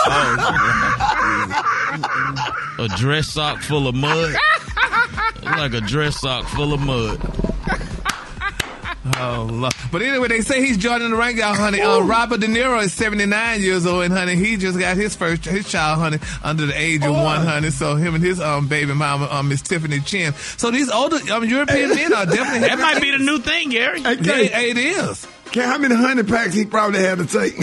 Oh, 0.03 0.77
a 2.85 2.87
dress 2.97 3.27
sock 3.27 3.61
full 3.61 3.87
of 3.87 3.93
mud. 3.95 4.33
like 5.43 5.73
a 5.73 5.81
dress 5.81 6.19
sock 6.19 6.45
full 6.47 6.73
of 6.73 6.79
mud. 6.81 7.19
Oh, 9.21 9.47
Lord. 9.51 9.73
But 9.91 10.01
anyway, 10.01 10.27
they 10.29 10.41
say 10.41 10.61
he's 10.65 10.77
joining 10.77 11.09
the 11.11 11.15
rank, 11.15 11.37
y'all, 11.37 11.53
honey. 11.53 11.81
Uh, 11.81 11.99
Robert 12.01 12.39
De 12.39 12.47
Niro 12.47 12.81
is 12.81 12.93
79 12.93 13.61
years 13.61 13.85
old, 13.85 14.03
and 14.03 14.13
honey, 14.13 14.35
he 14.35 14.57
just 14.57 14.79
got 14.79 14.97
his 14.97 15.15
first, 15.15 15.45
his 15.45 15.69
child, 15.69 15.99
honey, 15.99 16.19
under 16.43 16.65
the 16.65 16.79
age 16.79 17.03
of 17.03 17.13
one, 17.13 17.45
honey. 17.45 17.69
So 17.69 17.95
him 17.95 18.15
and 18.15 18.23
his 18.23 18.39
um 18.39 18.67
baby 18.67 18.93
mama, 18.93 19.27
um, 19.31 19.49
Miss 19.49 19.61
Tiffany 19.61 19.99
Chen. 19.99 20.33
So 20.57 20.71
these 20.71 20.89
older 20.89 21.17
um, 21.31 21.43
European 21.45 21.89
men 21.89 22.13
are 22.13 22.25
definitely 22.25 22.67
That 22.67 22.79
might 22.79 23.01
be 23.01 23.11
the 23.11 23.17
new 23.19 23.39
thing, 23.39 23.69
Gary. 23.69 24.01
Hey, 24.01 24.17
Yeah, 24.21 24.59
it 24.59 24.77
is. 24.77 25.27
K, 25.51 25.61
how 25.61 25.77
many 25.77 25.95
honey 25.95 26.23
packs 26.23 26.53
he 26.53 26.65
probably 26.65 26.99
had 26.99 27.17
to 27.17 27.25
take? 27.25 27.53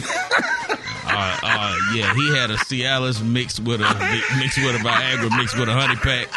Uh, 1.11 1.39
uh, 1.43 1.77
yeah, 1.95 2.13
he 2.15 2.37
had 2.37 2.51
a 2.51 2.57
Cialis 2.57 3.25
mixed 3.25 3.61
with 3.61 3.81
a 3.81 4.29
mixed 4.39 4.59
with 4.59 4.77
a 4.77 4.79
Viagra, 4.79 5.35
mixed 5.37 5.59
with 5.59 5.69
a 5.69 5.73
honey 5.73 5.97
pack, 5.97 6.29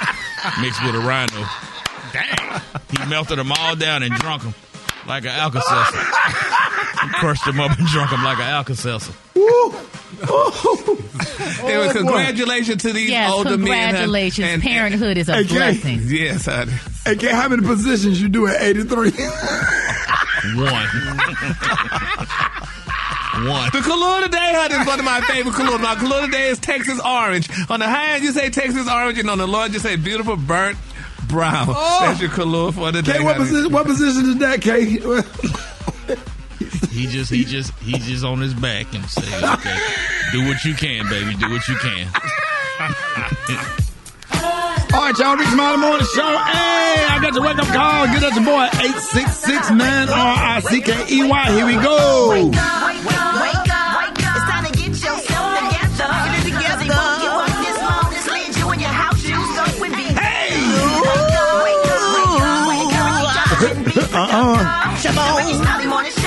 mixed 0.61 0.83
with 0.85 0.95
a 0.95 0.99
Rhino. 0.99 1.45
Dang! 2.13 2.61
He 2.97 3.09
melted 3.09 3.37
them 3.37 3.51
all 3.51 3.75
down 3.75 4.01
and 4.01 4.13
drunk 4.15 4.43
them 4.43 4.53
like 5.11 5.23
an 5.25 5.29
Alka 5.31 5.61
Seltzer. 5.61 5.97
Crushed 7.19 7.43
them 7.45 7.59
up 7.59 7.77
and 7.77 7.85
drunk 7.87 8.11
them 8.11 8.23
like 8.23 8.37
an 8.37 8.43
Alka 8.45 8.75
Seltzer. 8.75 9.11
Anyway, 11.63 11.89
congratulations 11.93 12.81
to 12.83 12.93
these 12.93 13.09
Yes, 13.09 13.29
older 13.29 13.57
men. 13.57 13.67
honey. 13.67 13.81
congratulations. 13.87 14.47
And- 14.47 14.63
Parenthood 14.63 15.17
is 15.17 15.27
a 15.27 15.35
Hey, 15.35 15.43
Kay. 15.43 15.53
blessing. 15.55 15.99
Yes, 16.05 16.45
honey. 16.45 16.71
hey, 17.05 17.15
K, 17.17 17.27
how 17.33 17.49
many 17.49 17.61
positions 17.61 18.21
you 18.21 18.29
do 18.29 18.47
at 18.47 18.61
83? 18.61 19.11
One. 19.11 20.87
One. 23.47 23.69
The 23.73 23.81
color 23.83 24.21
today, 24.23 24.51
honey, 24.55 24.75
is 24.75 24.87
one 24.87 24.99
of 24.99 25.05
my 25.05 25.19
favorite 25.21 25.55
colors. 25.55 25.81
My 25.81 25.95
color 25.95 26.25
today 26.25 26.47
is 26.49 26.59
Texas 26.59 27.01
orange. 27.05 27.49
On 27.69 27.79
the 27.81 27.87
high 27.89 28.13
end, 28.15 28.23
you 28.23 28.31
say 28.31 28.49
Texas 28.49 28.87
orange, 28.89 29.17
and 29.19 29.29
on 29.29 29.37
the 29.39 29.47
low 29.47 29.63
end, 29.63 29.73
you 29.73 29.79
say 29.79 29.95
beautiful 29.97 30.37
burnt 30.37 30.77
brown. 31.31 31.67
That's 31.67 32.21
your 32.21 32.29
color 32.29 32.71
for 32.71 32.91
the 32.91 33.01
day. 33.01 33.13
K, 33.13 33.23
what 33.23 33.37
honey. 33.37 33.49
position, 33.49 33.71
what 33.71 33.85
position 33.85 34.29
is 34.29 34.37
that, 34.37 34.61
K? 34.61 34.99
He 36.91 37.07
just 37.07 37.31
he 37.31 37.43
just 37.45 37.73
he 37.79 37.97
just 37.97 38.23
on 38.23 38.39
his 38.39 38.53
back 38.53 38.93
and 38.93 39.03
say, 39.05 39.25
okay, 39.53 39.77
do 40.31 40.45
what 40.45 40.63
you 40.63 40.73
can, 40.75 41.07
baby, 41.09 41.35
do 41.35 41.49
what 41.49 41.67
you 41.67 41.75
can. 41.75 42.07
All 44.93 44.99
right, 45.01 45.17
y'all, 45.17 45.37
Rick 45.37 45.47
Smiley 45.47 45.77
Morning 45.77 46.05
Show. 46.13 46.21
Hey, 46.21 47.05
I 47.07 47.19
got 47.21 47.33
your 47.33 47.43
wake 47.43 47.57
up 47.57 47.67
call. 47.67 48.07
Get 48.07 48.23
us 48.23 48.35
your 48.35 48.43
boy, 48.45 48.65
866 48.65 49.71
man 49.71 50.09
R-I-C-K-E-Y. 50.09 51.51
Here 51.51 51.65
we 51.65 51.75
go. 51.75 52.29
Wake 52.29 52.57
up, 52.57 52.85
wake 52.85 53.05
up. 53.05 53.30
Uh-uh. 64.13 64.57
Shabon. 64.99 66.20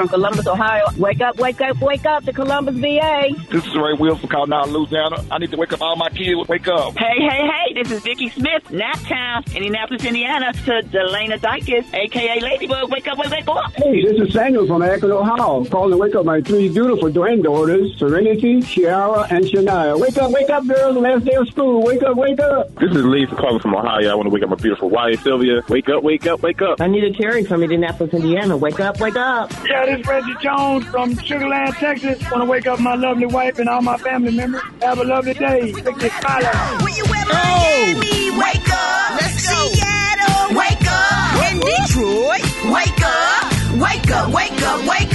From 0.00 0.08
Columbus, 0.08 0.46
Ohio. 0.46 0.86
Wake 0.96 1.20
up, 1.20 1.38
wake 1.38 1.60
up, 1.60 1.78
wake 1.82 2.06
up 2.06 2.24
to 2.24 2.32
Columbus, 2.32 2.74
VA. 2.76 3.28
This 3.50 3.66
is 3.66 3.76
Ray 3.76 3.92
Wilson 3.98 4.28
calling 4.28 4.50
out 4.52 4.68
of 4.68 4.72
Louisiana. 4.72 5.22
I 5.30 5.36
need 5.36 5.50
to 5.50 5.58
wake 5.58 5.74
up 5.74 5.82
all 5.82 5.96
my 5.96 6.08
kids. 6.08 6.48
Wake 6.48 6.68
up. 6.68 6.96
Hey, 6.96 7.16
hey, 7.18 7.46
hey, 7.46 7.60
Hey, 7.70 7.74
this 7.74 7.92
is 7.92 8.02
Vicky 8.02 8.28
Smith, 8.30 8.64
Naptown, 8.70 9.46
Indianapolis, 9.54 10.04
Indiana, 10.04 10.52
to 10.52 10.82
Delana 10.90 11.40
Dykes, 11.40 11.86
aka 11.92 12.40
Ladybug. 12.40 12.90
Wake 12.90 13.06
up, 13.06 13.18
wake, 13.18 13.30
wake 13.30 13.48
up. 13.48 13.72
Hey, 13.74 14.02
this 14.02 14.28
is 14.28 14.32
Samuel 14.32 14.66
from 14.66 14.82
Akron, 14.82 15.12
Ohio, 15.12 15.64
calling 15.66 15.90
to 15.92 15.96
wake 15.96 16.14
up 16.14 16.24
my 16.24 16.40
three 16.40 16.68
beautiful 16.68 17.10
granddaughters, 17.10 17.96
Serenity, 17.98 18.60
Ciara, 18.62 19.26
and 19.30 19.44
Shania. 19.44 20.00
Wake 20.00 20.16
up, 20.16 20.32
wake 20.32 20.50
up, 20.50 20.66
girls, 20.66 20.96
last 20.96 21.24
day 21.26 21.34
of 21.34 21.46
school. 21.48 21.82
Wake 21.82 22.02
up, 22.02 22.16
wake 22.16 22.40
up. 22.40 22.74
This 22.76 22.90
is 22.90 23.04
Lee 23.04 23.26
calling 23.26 23.60
from 23.60 23.76
Ohio. 23.76 24.10
I 24.10 24.14
want 24.14 24.26
to 24.26 24.34
wake 24.34 24.42
up 24.42 24.50
my 24.50 24.56
beautiful 24.56 24.88
wife, 24.88 25.22
Sylvia. 25.22 25.62
Wake 25.68 25.88
up, 25.90 26.02
wake 26.02 26.26
up, 26.26 26.42
wake 26.42 26.62
up. 26.62 26.80
Anita 26.80 27.12
Terry 27.12 27.44
from 27.44 27.62
Indianapolis, 27.62 28.12
Indiana. 28.14 28.56
Wake 28.56 28.80
up, 28.80 28.98
wake 29.00 29.16
up. 29.16 29.52
Yeah, 29.68 29.84
this 29.90 30.00
is 30.00 30.06
Reggie 30.06 30.34
Jones 30.40 30.84
from 30.86 31.14
Sugarland, 31.16 31.76
Texas. 31.78 32.20
Want 32.30 32.42
to 32.42 32.50
wake 32.50 32.66
up 32.66 32.80
my 32.80 32.94
lovely 32.94 33.26
wife 33.26 33.58
and 33.58 33.68
all 33.68 33.82
my 33.82 33.96
family 33.98 34.32
members. 34.32 34.62
Have 34.82 34.98
a 34.98 35.04
lovely 35.04 35.34
day. 35.34 35.72
Take 35.72 35.96
this 35.96 36.12
smile 36.14 36.44
out. 36.44 36.82
When 36.82 36.94
you 36.94 37.04
ever 37.04 37.32
Miami, 37.32 38.30
wake 38.38 38.70
up. 38.72 39.20
Let's 39.20 39.48
go. 39.48 39.68
Seattle, 39.68 40.56
wake 40.56 40.86
up. 40.86 41.52
In 41.52 41.60
Detroit, 41.60 42.72
wake 42.72 43.02
up. 43.02 43.50
Wake 43.80 44.10
up, 44.10 44.32
wake 44.34 44.62
up, 44.62 44.86
wake 44.86 45.02
up. 45.04 45.09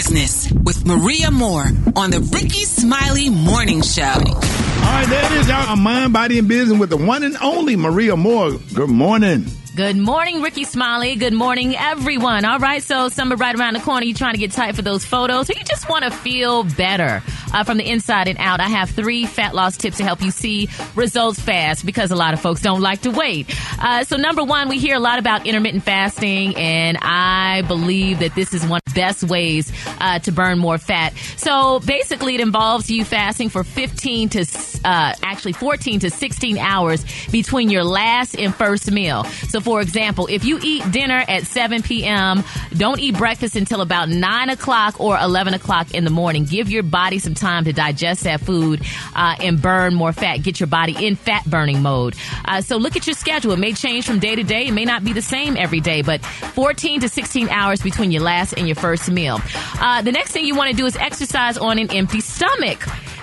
Business 0.00 0.50
with 0.64 0.86
Maria 0.86 1.30
More 1.30 1.66
on 1.94 2.10
the 2.10 2.20
Rickey 2.32 2.64
Smiley 2.64 3.28
Morning 3.28 3.82
Show. 3.82 4.02
All 4.02 4.14
right, 4.16 5.06
there 5.06 5.26
it 5.26 5.32
is, 5.32 5.46
y'all. 5.46 5.76
Mind, 5.76 6.14
body, 6.14 6.38
and 6.38 6.48
business 6.48 6.78
with 6.78 6.88
the 6.88 6.96
one 6.96 7.22
and 7.22 7.36
only 7.42 7.76
Maria 7.76 8.16
More. 8.16 8.52
Good 8.72 8.88
morning. 8.88 9.44
Good 9.80 9.96
morning, 9.96 10.42
Rickey 10.42 10.64
Smiley. 10.64 11.16
Good 11.16 11.32
morning, 11.32 11.74
everyone. 11.74 12.44
All 12.44 12.58
right, 12.58 12.82
so 12.82 13.08
summer 13.08 13.34
right 13.34 13.58
around 13.58 13.72
the 13.72 13.80
corner. 13.80 14.04
You 14.04 14.12
trying 14.12 14.34
to 14.34 14.38
get 14.38 14.52
tight 14.52 14.76
for 14.76 14.82
those 14.82 15.06
photos, 15.06 15.48
or 15.48 15.54
you 15.54 15.64
just 15.64 15.88
want 15.88 16.04
to 16.04 16.10
feel 16.10 16.64
better 16.64 17.22
uh, 17.54 17.64
from 17.64 17.78
the 17.78 17.90
inside 17.90 18.28
and 18.28 18.36
out? 18.38 18.60
I 18.60 18.68
have 18.68 18.90
three 18.90 19.24
fat 19.24 19.54
loss 19.54 19.78
tips 19.78 19.96
to 19.96 20.04
help 20.04 20.20
you 20.20 20.32
see 20.32 20.68
results 20.94 21.40
fast 21.40 21.86
because 21.86 22.10
a 22.10 22.14
lot 22.14 22.34
of 22.34 22.40
folks 22.42 22.60
don't 22.60 22.82
like 22.82 23.00
to 23.02 23.10
wait. 23.10 23.56
Uh, 23.78 24.04
so, 24.04 24.18
number 24.18 24.44
one, 24.44 24.68
we 24.68 24.78
hear 24.78 24.96
a 24.96 25.00
lot 25.00 25.18
about 25.18 25.46
intermittent 25.46 25.82
fasting, 25.82 26.54
and 26.56 26.98
I 27.00 27.62
believe 27.62 28.18
that 28.18 28.34
this 28.34 28.52
is 28.52 28.66
one 28.66 28.82
of 28.86 28.92
the 28.92 29.00
best 29.00 29.24
ways 29.24 29.72
uh, 29.98 30.18
to 30.18 30.30
burn 30.30 30.58
more 30.58 30.76
fat. 30.76 31.14
So, 31.38 31.80
basically, 31.80 32.34
it 32.34 32.42
involves 32.42 32.90
you 32.90 33.02
fasting 33.02 33.48
for 33.48 33.64
15 33.64 34.28
to 34.28 34.40
uh, 34.84 35.14
actually 35.22 35.54
14 35.54 36.00
to 36.00 36.10
16 36.10 36.58
hours 36.58 37.02
between 37.30 37.70
your 37.70 37.84
last 37.84 38.38
and 38.38 38.54
first 38.54 38.90
meal. 38.90 39.24
So, 39.48 39.62
for 39.69 39.69
example, 39.78 40.26
if 40.30 40.44
you 40.44 40.58
eat 40.62 40.90
dinner 40.90 41.22
at 41.28 41.46
7 41.46 41.82
p.m., 41.82 42.42
don't 42.74 42.98
eat 42.98 43.16
breakfast 43.18 43.56
until 43.56 43.82
about 43.82 44.08
9 44.08 44.48
o'clock 44.48 44.98
or 44.98 45.18
11 45.18 45.52
o'clock 45.52 45.92
in 45.92 46.04
the 46.04 46.10
morning. 46.10 46.46
Give 46.46 46.70
your 46.70 46.82
body 46.82 47.18
some 47.18 47.34
time 47.34 47.64
to 47.64 47.74
digest 47.74 48.24
that 48.24 48.40
food 48.40 48.80
uh, 49.14 49.36
and 49.38 49.60
burn 49.60 49.94
more 49.94 50.14
fat. 50.14 50.38
Get 50.38 50.58
your 50.58 50.66
body 50.66 50.96
in 51.06 51.14
fat 51.14 51.44
burning 51.44 51.82
mode. 51.82 52.16
Uh, 52.44 52.62
so, 52.62 52.78
look 52.78 52.96
at 52.96 53.06
your 53.06 53.14
schedule. 53.14 53.52
It 53.52 53.58
may 53.58 53.74
change 53.74 54.06
from 54.06 54.18
day 54.18 54.34
to 54.34 54.42
day. 54.42 54.68
It 54.68 54.72
may 54.72 54.86
not 54.86 55.04
be 55.04 55.12
the 55.12 55.22
same 55.22 55.56
every 55.58 55.80
day, 55.80 56.00
but 56.00 56.24
14 56.24 57.00
to 57.02 57.08
16 57.08 57.50
hours 57.50 57.82
between 57.82 58.10
your 58.10 58.22
last 58.22 58.54
and 58.54 58.66
your 58.66 58.76
first 58.76 59.10
meal. 59.10 59.40
Uh, 59.78 60.00
the 60.00 60.12
next 60.12 60.32
thing 60.32 60.46
you 60.46 60.54
want 60.54 60.70
to 60.70 60.76
do 60.76 60.86
is 60.86 60.96
exercise 60.96 61.58
on 61.58 61.78
an 61.78 61.90
empty 61.90 62.20
stomach. 62.20 62.80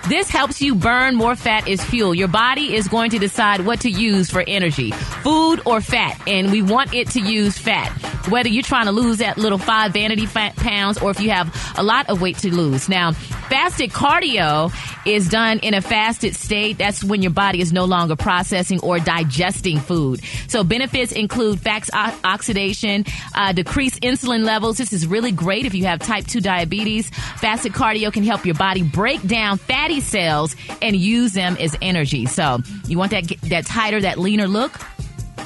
This 0.07 0.29
helps 0.29 0.61
you 0.61 0.73
burn 0.73 1.15
more 1.15 1.35
fat 1.35 1.67
as 1.67 1.83
fuel. 1.83 2.15
Your 2.15 2.29
body 2.29 2.73
is 2.75 2.87
going 2.87 3.11
to 3.11 3.19
decide 3.19 3.65
what 3.65 3.81
to 3.81 3.89
use 3.89 4.29
for 4.29 4.41
energy, 4.47 4.91
food 4.91 5.59
or 5.65 5.81
fat, 5.81 6.17
and 6.25 6.49
we 6.49 6.61
want 6.61 6.93
it 6.93 7.09
to 7.09 7.19
use 7.19 7.57
fat. 7.57 8.16
Whether 8.29 8.49
you're 8.49 8.63
trying 8.63 8.85
to 8.85 8.91
lose 8.91 9.17
that 9.19 9.37
little 9.37 9.57
five 9.57 9.93
vanity 9.93 10.27
pounds 10.27 10.97
or 11.01 11.11
if 11.11 11.19
you 11.19 11.29
have 11.29 11.53
a 11.77 11.83
lot 11.83 12.09
of 12.09 12.21
weight 12.21 12.37
to 12.39 12.53
lose. 12.53 12.89
Now, 12.89 13.11
fasted 13.11 13.91
cardio 13.91 14.71
is 15.05 15.29
done 15.29 15.59
in 15.59 15.73
a 15.73 15.81
fasted 15.81 16.35
state. 16.35 16.77
That's 16.77 17.03
when 17.03 17.21
your 17.21 17.31
body 17.31 17.61
is 17.61 17.71
no 17.71 17.85
longer 17.85 18.15
processing 18.15 18.79
or 18.81 18.99
digesting 18.99 19.79
food. 19.79 20.21
So 20.47 20.63
benefits 20.63 21.11
include 21.11 21.59
fat 21.59 21.89
o- 21.93 22.19
oxidation, 22.23 23.05
uh, 23.35 23.53
decreased 23.53 24.01
insulin 24.01 24.43
levels. 24.43 24.77
This 24.77 24.91
is 24.91 25.07
really 25.07 25.31
great 25.31 25.65
if 25.65 25.73
you 25.73 25.85
have 25.85 25.99
type 25.99 26.27
2 26.27 26.41
diabetes. 26.41 27.09
Fasted 27.09 27.73
cardio 27.73 28.11
can 28.11 28.23
help 28.23 28.45
your 28.45 28.55
body 28.55 28.83
break 28.83 29.25
down 29.25 29.57
fatty 29.57 30.01
cells 30.01 30.55
and 30.81 30.95
use 30.95 31.33
them 31.33 31.55
as 31.59 31.75
energy. 31.81 32.25
So 32.25 32.59
you 32.87 32.97
want 32.97 33.11
that 33.11 33.27
that 33.43 33.65
tighter, 33.65 34.01
that 34.01 34.17
leaner 34.17 34.47
look? 34.47 34.73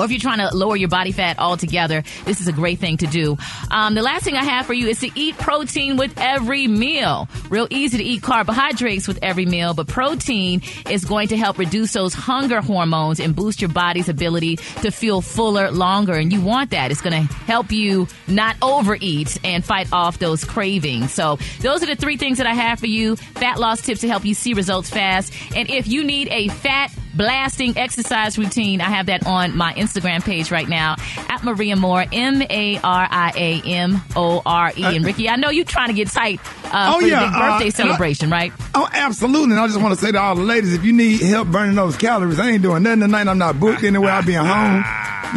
Or 0.01 0.05
if 0.05 0.11
you're 0.11 0.19
trying 0.19 0.39
to 0.39 0.55
lower 0.55 0.75
your 0.75 0.89
body 0.89 1.11
fat 1.11 1.37
altogether, 1.37 2.03
this 2.25 2.41
is 2.41 2.47
a 2.47 2.51
great 2.51 2.79
thing 2.79 2.97
to 2.97 3.07
do. 3.07 3.37
Um, 3.69 3.93
the 3.93 4.01
last 4.01 4.23
thing 4.23 4.35
I 4.35 4.43
have 4.43 4.65
for 4.65 4.73
you 4.73 4.87
is 4.87 4.99
to 5.01 5.11
eat 5.13 5.37
protein 5.37 5.95
with 5.95 6.11
every 6.17 6.67
meal. 6.67 7.29
Real 7.49 7.67
easy 7.69 7.99
to 7.99 8.03
eat 8.03 8.23
carbohydrates 8.23 9.07
with 9.07 9.19
every 9.21 9.45
meal, 9.45 9.75
but 9.75 9.87
protein 9.87 10.63
is 10.89 11.05
going 11.05 11.27
to 11.27 11.37
help 11.37 11.59
reduce 11.59 11.93
those 11.93 12.15
hunger 12.15 12.61
hormones 12.61 13.19
and 13.19 13.35
boost 13.35 13.61
your 13.61 13.69
body's 13.69 14.09
ability 14.09 14.55
to 14.55 14.89
feel 14.89 15.21
fuller 15.21 15.69
longer. 15.69 16.13
And 16.13 16.33
you 16.33 16.41
want 16.41 16.71
that. 16.71 16.89
It's 16.89 17.01
going 17.01 17.27
to 17.27 17.33
help 17.45 17.71
you 17.71 18.07
not 18.27 18.55
overeat 18.63 19.37
and 19.43 19.63
fight 19.63 19.87
off 19.93 20.17
those 20.17 20.43
cravings. 20.43 21.13
So 21.13 21.37
those 21.59 21.83
are 21.83 21.85
the 21.85 21.95
three 21.95 22.17
things 22.17 22.39
that 22.39 22.47
I 22.47 22.55
have 22.55 22.79
for 22.79 22.87
you. 22.87 23.17
Fat 23.17 23.59
loss 23.59 23.81
tips 23.81 24.01
to 24.01 24.07
help 24.07 24.25
you 24.25 24.33
see 24.33 24.55
results 24.55 24.89
fast. 24.89 25.31
And 25.55 25.69
if 25.69 25.87
you 25.87 26.03
need 26.03 26.27
a 26.29 26.47
fat 26.47 26.91
blasting 27.15 27.77
exercise 27.77 28.37
routine. 28.37 28.81
I 28.81 28.85
have 28.85 29.07
that 29.07 29.25
on 29.25 29.55
my 29.55 29.73
Instagram 29.73 30.23
page 30.23 30.51
right 30.51 30.67
now 30.67 30.95
at 31.29 31.43
Maria 31.43 31.75
More, 31.75 32.05
M 32.11 32.41
A 32.49 32.77
R 32.83 33.07
I 33.09 33.31
A 33.35 33.61
M 33.69 34.01
O 34.15 34.41
R 34.45 34.71
E. 34.75 34.83
And 34.83 35.05
Ricky, 35.05 35.29
I 35.29 35.35
know 35.35 35.49
you're 35.49 35.65
trying 35.65 35.87
to 35.89 35.93
get 35.93 36.09
tight 36.09 36.39
uh, 36.65 36.93
Oh, 36.95 36.99
for 36.99 37.07
yeah, 37.07 37.19
the 37.21 37.25
big 37.27 37.33
birthday 37.39 37.67
uh, 37.67 37.71
celebration, 37.71 38.29
right? 38.29 38.51
Oh, 38.75 38.87
absolutely. 38.91 39.51
And 39.51 39.59
I 39.59 39.67
just 39.67 39.81
want 39.81 39.97
to 39.97 40.03
say 40.05 40.11
to 40.11 40.19
all 40.19 40.35
the 40.35 40.41
ladies, 40.43 40.73
if 40.73 40.83
you 40.83 40.93
need 40.93 41.21
help 41.21 41.49
burning 41.49 41.75
those 41.75 41.97
calories, 41.97 42.39
I 42.39 42.49
ain't 42.49 42.61
doing 42.63 42.83
nothing 42.83 43.01
tonight. 43.01 43.27
I'm 43.27 43.37
not 43.37 43.59
booked 43.59 43.83
anywhere. 43.83 44.11
I'll 44.11 44.23
be 44.25 44.35
at 44.35 44.45
home. 44.45 44.83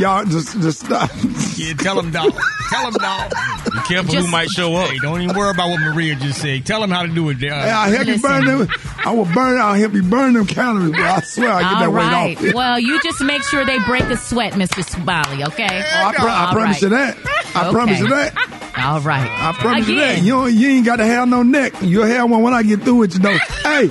Y'all 0.01 0.25
just 0.25 0.61
just 0.61 0.81
stop. 0.87 1.09
Yeah, 1.57 1.73
tell 1.75 1.95
them, 1.95 2.11
dog. 2.11 2.33
Tell 2.69 2.91
them, 2.91 3.01
dog. 3.01 3.31
Be 3.65 3.79
careful 3.87 4.15
who 4.17 4.29
might 4.29 4.49
show 4.49 4.75
up. 4.75 4.91
Hey, 4.91 4.99
don't 4.99 5.23
even 5.23 5.37
worry 5.37 5.51
about 5.53 5.69
what 5.71 5.79
Maria 5.81 6.17
just 6.17 6.41
said. 6.41 6.67
Tell 6.67 6.81
them 6.81 6.91
how 6.91 7.03
to 7.03 7.09
do 7.09 7.29
it. 7.31 7.37
Uh, 7.37 7.47
Hey, 7.63 7.71
I'll 7.71 7.93
help 7.93 8.07
you 8.09 8.19
burn 8.21 8.45
them. 8.45 8.69
I 9.05 9.13
will 9.15 9.25
burn. 9.27 9.61
I'll 9.61 9.75
help 9.75 9.93
you 9.93 10.03
burn 10.03 10.33
them 10.33 10.47
calories. 10.47 10.91
Bro. 10.91 11.05
I 11.05 11.21
swear 11.21 11.53
I'll 11.65 11.75
get 11.75 11.81
that 11.81 11.91
right. 11.91 12.39
weight 12.41 12.49
off. 12.51 12.55
well, 12.55 12.79
you 12.79 13.01
just 13.03 13.21
make 13.23 13.43
sure 13.45 13.65
they 13.65 13.79
break 13.81 14.03
a 14.05 14.17
sweat, 14.17 14.53
Mr. 14.55 14.85
Smiley, 14.85 15.45
okay? 15.45 15.83
Oh, 15.85 16.07
I, 16.07 16.15
pro- 16.15 16.29
I 16.29 16.49
promise 16.53 16.75
right. 16.75 16.83
you 16.83 16.89
that. 16.91 17.17
I 17.55 17.61
Okay. 17.67 17.71
promise 17.73 17.99
you 18.01 18.09
that. 18.09 18.73
All 18.79 19.01
right. 19.01 19.31
I 19.31 19.53
promise 19.53 19.89
you 19.89 19.97
that. 20.01 20.23
You 20.23 20.33
don't, 20.33 20.55
you 20.55 20.69
ain't 20.71 20.87
got 20.87 20.97
to 20.97 21.05
have 21.07 21.29
no 21.29 21.43
neck. 21.43 21.73
You'll 21.81 22.07
have 22.07 22.29
one 22.31 22.43
when 22.43 22.53
I 22.55 22.63
get 22.63 22.83
through 22.83 22.97
with 22.97 23.15
you, 23.15 23.21
though. 23.21 23.37
hey, 23.63 23.91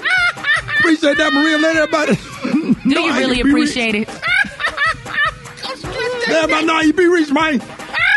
appreciate 0.79 1.17
that, 1.17 1.31
Maria. 1.33 1.57
Let 1.57 1.75
everybody. 1.75 2.15
Do 2.83 3.01
you 3.01 3.13
really 3.17 3.39
appreciate 3.41 3.95
it? 3.95 4.09
Let 6.27 6.43
everybody 6.43 6.65
know 6.65 6.79
you 6.81 6.93
be 6.93 7.07
rich, 7.07 7.31
man. 7.31 7.61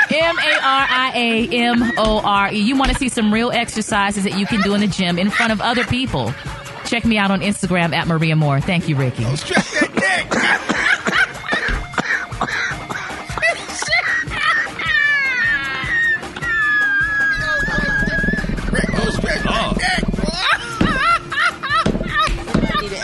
M 0.08 0.38
A 0.38 0.52
R 0.54 0.86
I 0.88 1.12
A 1.14 1.48
M 1.48 1.92
O 1.98 2.20
R 2.20 2.52
E. 2.52 2.58
You 2.58 2.76
want 2.76 2.92
to 2.92 2.98
see 2.98 3.08
some 3.08 3.32
real 3.32 3.50
exercises 3.50 4.22
that 4.24 4.38
you 4.38 4.46
can 4.46 4.60
do 4.62 4.72
in 4.74 4.80
the 4.80 4.86
gym 4.86 5.18
in 5.18 5.30
front 5.30 5.52
of 5.52 5.60
other 5.60 5.84
people. 5.84 6.32
Check 6.86 7.04
me 7.04 7.18
out 7.18 7.30
on 7.30 7.40
Instagram 7.40 7.94
at 7.94 8.06
Maria 8.06 8.36
More. 8.36 8.60
Thank 8.60 8.88
you, 8.88 8.96
Ricky. 8.96 9.24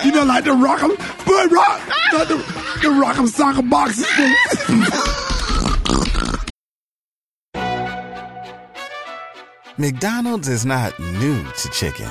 You 0.04 0.10
know, 0.10 0.24
like 0.24 0.42
the 0.44 0.50
rock'em, 0.50 0.96
but 1.24 1.50
rock, 1.52 1.80
like 2.12 2.26
the, 2.28 2.36
the 2.82 2.88
rock'em 2.88 3.28
soccer 3.28 3.62
boxes. 3.62 4.04
McDonald's 9.78 10.48
is 10.48 10.66
not 10.66 10.98
new 10.98 11.42
to 11.42 11.68
chicken. 11.70 12.10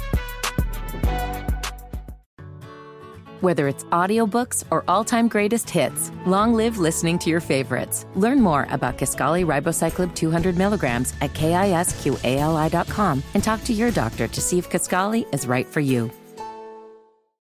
Whether 3.41 3.67
it's 3.67 3.85
audiobooks 3.85 4.63
or 4.69 4.83
all-time 4.87 5.27
greatest 5.27 5.67
hits, 5.67 6.11
long 6.27 6.53
live 6.53 6.77
listening 6.77 7.17
to 7.19 7.29
your 7.31 7.39
favorites. 7.39 8.05
Learn 8.13 8.39
more 8.39 8.67
about 8.69 8.99
Kisqali 8.99 9.43
ribociclib 9.43 10.13
200 10.13 10.55
milligrams 10.55 11.15
at 11.21 11.33
kisqali.com 11.33 13.23
and 13.33 13.43
talk 13.43 13.63
to 13.63 13.73
your 13.73 13.89
doctor 13.89 14.27
to 14.27 14.41
see 14.41 14.59
if 14.59 14.69
Kisqali 14.69 15.25
is 15.33 15.47
right 15.47 15.65
for 15.65 15.79
you. 15.79 16.11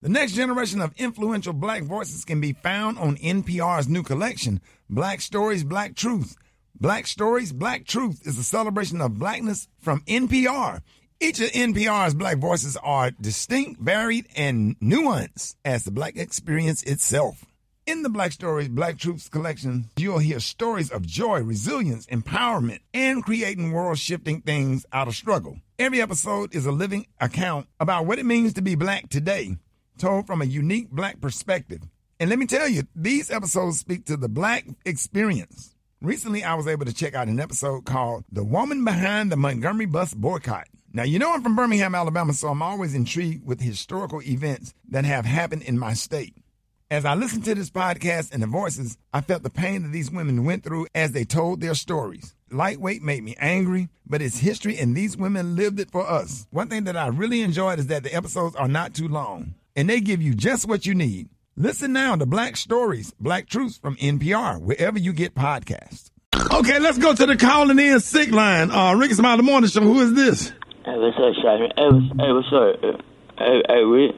The 0.01 0.07
next 0.07 0.31
generation 0.31 0.79
of 0.79 0.93
influential 0.97 1.51
black 1.51 1.83
voices 1.83 2.23
can 2.23 2.39
be 2.39 2.53
found 2.53 2.97
on 2.97 3.17
NPR's 3.17 3.89
new 3.89 4.01
collection, 4.01 4.61
Black 4.89 5.19
Stories, 5.19 5.65
Black 5.65 5.95
Truth. 5.95 6.37
Black 6.79 7.05
Stories, 7.05 7.51
Black 7.51 7.85
Truth 7.85 8.25
is 8.25 8.39
a 8.39 8.43
celebration 8.43 9.01
of 9.01 9.19
blackness 9.19 9.67
from 9.77 9.99
NPR. 10.07 10.81
Each 11.23 11.39
of 11.39 11.51
NPR's 11.51 12.15
black 12.15 12.39
voices 12.39 12.75
are 12.77 13.11
distinct, 13.11 13.79
varied, 13.79 14.25
and 14.35 14.75
nuanced 14.79 15.55
as 15.63 15.83
the 15.83 15.91
black 15.91 16.17
experience 16.17 16.81
itself. 16.81 17.45
In 17.85 18.01
the 18.01 18.09
Black 18.09 18.31
Stories, 18.31 18.69
Black 18.69 18.97
Truths 18.97 19.29
collection, 19.29 19.89
you'll 19.97 20.17
hear 20.17 20.39
stories 20.39 20.89
of 20.89 21.05
joy, 21.05 21.41
resilience, 21.43 22.07
empowerment, 22.07 22.79
and 22.91 23.23
creating 23.23 23.71
world 23.71 23.99
shifting 23.99 24.41
things 24.41 24.83
out 24.91 25.07
of 25.07 25.13
struggle. 25.13 25.59
Every 25.77 26.01
episode 26.01 26.55
is 26.55 26.65
a 26.65 26.71
living 26.71 27.05
account 27.19 27.67
about 27.79 28.07
what 28.07 28.17
it 28.17 28.25
means 28.25 28.53
to 28.53 28.63
be 28.63 28.73
black 28.73 29.07
today, 29.09 29.57
told 29.99 30.25
from 30.25 30.41
a 30.41 30.45
unique 30.45 30.89
black 30.89 31.21
perspective. 31.21 31.83
And 32.19 32.31
let 32.31 32.39
me 32.39 32.47
tell 32.47 32.67
you, 32.67 32.87
these 32.95 33.29
episodes 33.29 33.77
speak 33.77 34.05
to 34.05 34.17
the 34.17 34.27
black 34.27 34.65
experience. 34.85 35.75
Recently, 36.01 36.43
I 36.43 36.55
was 36.55 36.65
able 36.65 36.85
to 36.85 36.93
check 36.93 37.13
out 37.13 37.27
an 37.27 37.39
episode 37.39 37.85
called 37.85 38.25
The 38.31 38.43
Woman 38.43 38.83
Behind 38.83 39.31
the 39.31 39.37
Montgomery 39.37 39.85
Bus 39.85 40.15
Boycott. 40.15 40.67
Now, 40.93 41.03
you 41.03 41.19
know 41.19 41.31
I'm 41.31 41.41
from 41.41 41.55
Birmingham, 41.55 41.95
Alabama, 41.95 42.33
so 42.33 42.49
I'm 42.49 42.61
always 42.61 42.93
intrigued 42.93 43.45
with 43.45 43.61
historical 43.61 44.21
events 44.23 44.73
that 44.89 45.05
have 45.05 45.25
happened 45.25 45.61
in 45.63 45.79
my 45.79 45.93
state. 45.93 46.35
As 46.89 47.05
I 47.05 47.15
listened 47.15 47.45
to 47.45 47.55
this 47.55 47.69
podcast 47.69 48.33
and 48.33 48.43
the 48.43 48.47
voices, 48.47 48.97
I 49.13 49.21
felt 49.21 49.43
the 49.43 49.49
pain 49.49 49.83
that 49.83 49.93
these 49.93 50.11
women 50.11 50.43
went 50.43 50.65
through 50.65 50.87
as 50.93 51.13
they 51.13 51.23
told 51.23 51.61
their 51.61 51.75
stories. 51.75 52.35
Lightweight 52.51 53.01
made 53.01 53.23
me 53.23 53.37
angry, 53.39 53.87
but 54.05 54.21
it's 54.21 54.39
history 54.39 54.77
and 54.77 54.93
these 54.93 55.15
women 55.15 55.55
lived 55.55 55.79
it 55.79 55.89
for 55.91 56.05
us. 56.05 56.45
One 56.51 56.67
thing 56.67 56.83
that 56.83 56.97
I 56.97 57.07
really 57.07 57.41
enjoyed 57.41 57.79
is 57.79 57.87
that 57.87 58.03
the 58.03 58.13
episodes 58.13 58.57
are 58.57 58.67
not 58.67 58.93
too 58.93 59.07
long 59.07 59.55
and 59.77 59.89
they 59.89 60.01
give 60.01 60.21
you 60.21 60.33
just 60.33 60.67
what 60.67 60.85
you 60.85 60.93
need. 60.93 61.29
Listen 61.55 61.93
now 61.93 62.17
to 62.17 62.25
Black 62.25 62.57
Stories, 62.57 63.13
Black 63.17 63.47
Truths 63.47 63.77
from 63.77 63.95
NPR, 63.95 64.59
wherever 64.59 64.99
you 64.99 65.13
get 65.13 65.35
podcasts. 65.35 66.11
Okay, 66.53 66.79
let's 66.79 66.97
go 66.97 67.15
to 67.15 67.25
the 67.25 67.37
calling 67.37 67.79
in 67.79 68.01
sick 68.01 68.31
line. 68.31 68.69
Uh, 68.71 68.93
Rickey 68.95 69.13
Smiley 69.13 69.43
Morning 69.43 69.69
Show. 69.69 69.79
Who 69.79 70.01
is 70.01 70.13
this? 70.13 70.51
Hey, 70.85 70.97
what's 70.97 71.17
up, 71.17 71.33
Shotty? 71.43 71.71
Hey, 71.77 71.89
what's, 71.89 72.07
hey, 72.19 72.31
what's 72.33 72.53
up? 72.53 73.01
Hey, 73.37 73.61
hey, 73.67 73.83
Rick. 73.83 74.15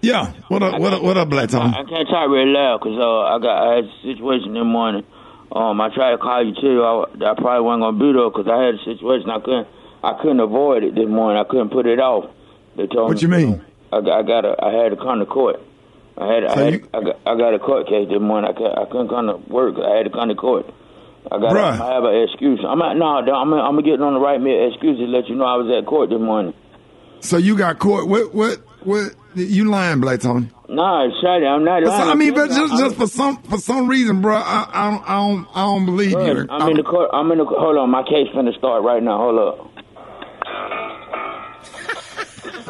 Yeah. 0.00 0.32
What 0.48 0.62
up? 0.62 0.80
What 0.80 0.92
up? 0.94 1.02
What 1.02 1.16
up, 1.18 1.28
Black 1.28 1.50
Tony? 1.50 1.70
I 1.74 1.84
can't 1.84 2.08
talk 2.08 2.28
really 2.30 2.50
loud 2.50 2.78
because 2.80 2.98
uh, 2.98 3.20
I 3.34 3.38
got 3.40 3.56
I 3.68 3.74
had 3.76 3.84
a 3.84 3.92
situation 4.02 4.54
this 4.54 4.64
morning. 4.64 5.04
Um, 5.52 5.80
I 5.80 5.92
tried 5.94 6.12
to 6.12 6.18
call 6.18 6.44
you 6.44 6.54
too. 6.54 6.82
I, 6.82 7.04
I 7.30 7.34
probably 7.34 7.60
wasn't 7.64 7.82
gonna 7.82 7.98
be 7.98 8.12
there 8.12 8.30
because 8.30 8.46
I 8.48 8.62
had 8.64 8.74
a 8.76 8.84
situation. 8.84 9.28
I 9.30 9.40
couldn't 9.40 9.68
I 10.04 10.12
couldn't 10.22 10.40
avoid 10.40 10.84
it 10.84 10.94
this 10.94 11.08
morning. 11.08 11.40
I 11.40 11.44
couldn't 11.44 11.70
put 11.70 11.86
it 11.86 11.98
off. 12.00 12.30
They 12.76 12.86
told 12.86 13.08
What 13.10 13.16
me. 13.16 13.22
you 13.22 13.28
mean? 13.28 13.64
I 13.92 14.00
got 14.00 14.18
I 14.18 14.22
got 14.22 14.44
a, 14.44 14.54
I 14.64 14.72
had 14.72 14.90
to 14.90 14.96
come 14.96 15.18
to 15.18 15.26
court. 15.26 15.60
I 16.16 16.26
had 16.32 16.44
I 16.44 16.56
had 16.64 16.72
you- 16.74 16.88
I, 16.94 17.00
got, 17.02 17.16
I 17.26 17.36
got 17.36 17.54
a 17.54 17.58
court 17.58 17.86
case 17.88 18.08
this 18.08 18.20
morning. 18.20 18.48
I 18.48 18.54
couldn't, 18.54 18.78
I 18.78 18.84
couldn't 18.86 19.08
come 19.08 19.26
to 19.26 19.36
work. 19.52 19.76
I 19.82 19.96
had 19.98 20.04
to 20.04 20.10
come 20.10 20.28
to 20.28 20.34
court. 20.36 20.66
I 21.30 21.38
got 21.38 21.52
Bruh. 21.52 21.80
I 21.80 21.92
have 21.94 22.04
an 22.04 22.26
excuse. 22.28 22.60
I'm 22.66 22.78
not, 22.78 22.96
no, 22.96 23.04
I'm 23.06 23.52
I'm 23.52 23.74
gonna 23.76 23.82
get 23.82 24.00
on 24.00 24.14
the 24.14 24.20
right 24.20 24.40
me 24.40 24.66
excuse 24.72 24.98
to 24.98 25.04
let 25.04 25.28
you 25.28 25.34
know 25.36 25.44
I 25.44 25.56
was 25.56 25.70
at 25.76 25.86
court 25.86 26.08
this 26.10 26.20
morning. 26.20 26.54
So 27.20 27.36
you 27.36 27.56
got 27.56 27.78
caught. 27.78 28.08
What? 28.08 28.34
What? 28.34 28.58
What? 28.84 29.14
You 29.34 29.68
lying, 29.70 30.00
Black 30.00 30.20
Tony? 30.20 30.50
No, 30.68 31.10
Shady, 31.20 31.46
I'm 31.46 31.64
not 31.64 31.82
So, 31.84 31.90
lying. 31.90 32.10
I 32.10 32.14
mean, 32.14 32.34
but 32.34 32.50
I'm- 32.50 32.68
just, 32.68 32.78
just 32.78 32.96
for 32.96 33.06
some 33.06 33.36
for 33.42 33.58
some 33.58 33.88
reason, 33.88 34.20
bro, 34.22 34.36
I, 34.36 34.66
I 34.72 34.90
don't 34.90 35.02
I 35.10 35.14
don't 35.16 35.46
I 35.54 35.60
don't 35.64 35.84
believe 35.86 36.10
you. 36.12 36.16
Good. 36.16 36.50
I'm 36.50 36.70
in 36.70 36.76
the 36.76 36.82
court. 36.82 37.10
I'm 37.12 37.30
in 37.32 37.38
the. 37.38 37.44
Hold 37.44 37.76
on, 37.76 37.90
my 37.90 38.02
case 38.04 38.28
finna 38.34 38.56
start 38.56 38.82
right 38.84 39.02
now. 39.02 39.18
Hold 39.18 39.38
up. 39.38 39.74
This 42.44 42.54
is 42.54 42.64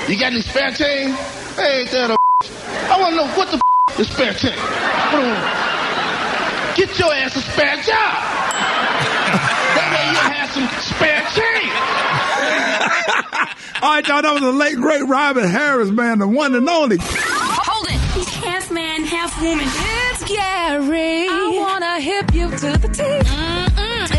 You 0.08 0.20
got 0.20 0.32
any 0.32 0.42
spare 0.42 0.70
change? 0.74 1.18
Hey, 1.56 1.82
ain't 1.82 1.92
that 1.92 2.12
a? 2.12 2.18
I 2.94 3.02
want 3.02 3.16
to 3.16 3.22
know 3.22 3.28
what 3.34 3.50
the 3.50 3.60
is 4.00 4.12
spare 4.12 4.34
change. 4.34 5.77
What 6.78 6.88
do- 6.88 6.94
Get 6.94 7.00
your 7.00 7.14
ass 7.14 7.36
a 7.36 7.42
spare 7.42 7.76
job. 7.78 7.86
that 9.76 9.90
way 9.94 10.06
you'll 10.14 10.32
have 10.32 10.50
some 10.52 10.68
spare 10.82 11.24
change. 11.36 11.74
All 13.82 13.90
right, 13.92 14.08
y'all. 14.08 14.22
That 14.22 14.34
was 14.34 14.42
the 14.42 14.52
late 14.52 14.76
great 14.76 15.04
Robin 15.04 15.48
Harris, 15.48 15.90
man, 15.90 16.20
the 16.20 16.28
one 16.28 16.56
and 16.56 16.68
only. 16.70 16.98
Hold 17.00 17.88
it. 17.88 18.00
He's 18.16 18.28
half 18.44 18.72
man, 18.72 19.04
half 19.04 19.40
woman. 19.42 19.66
It's 19.68 20.24
Gary. 20.24 21.28
I 21.30 21.58
wanna 21.60 22.00
hip 22.00 22.34
you 22.34 22.50
to 22.50 22.78
the 22.78 22.88
T. 22.88 23.04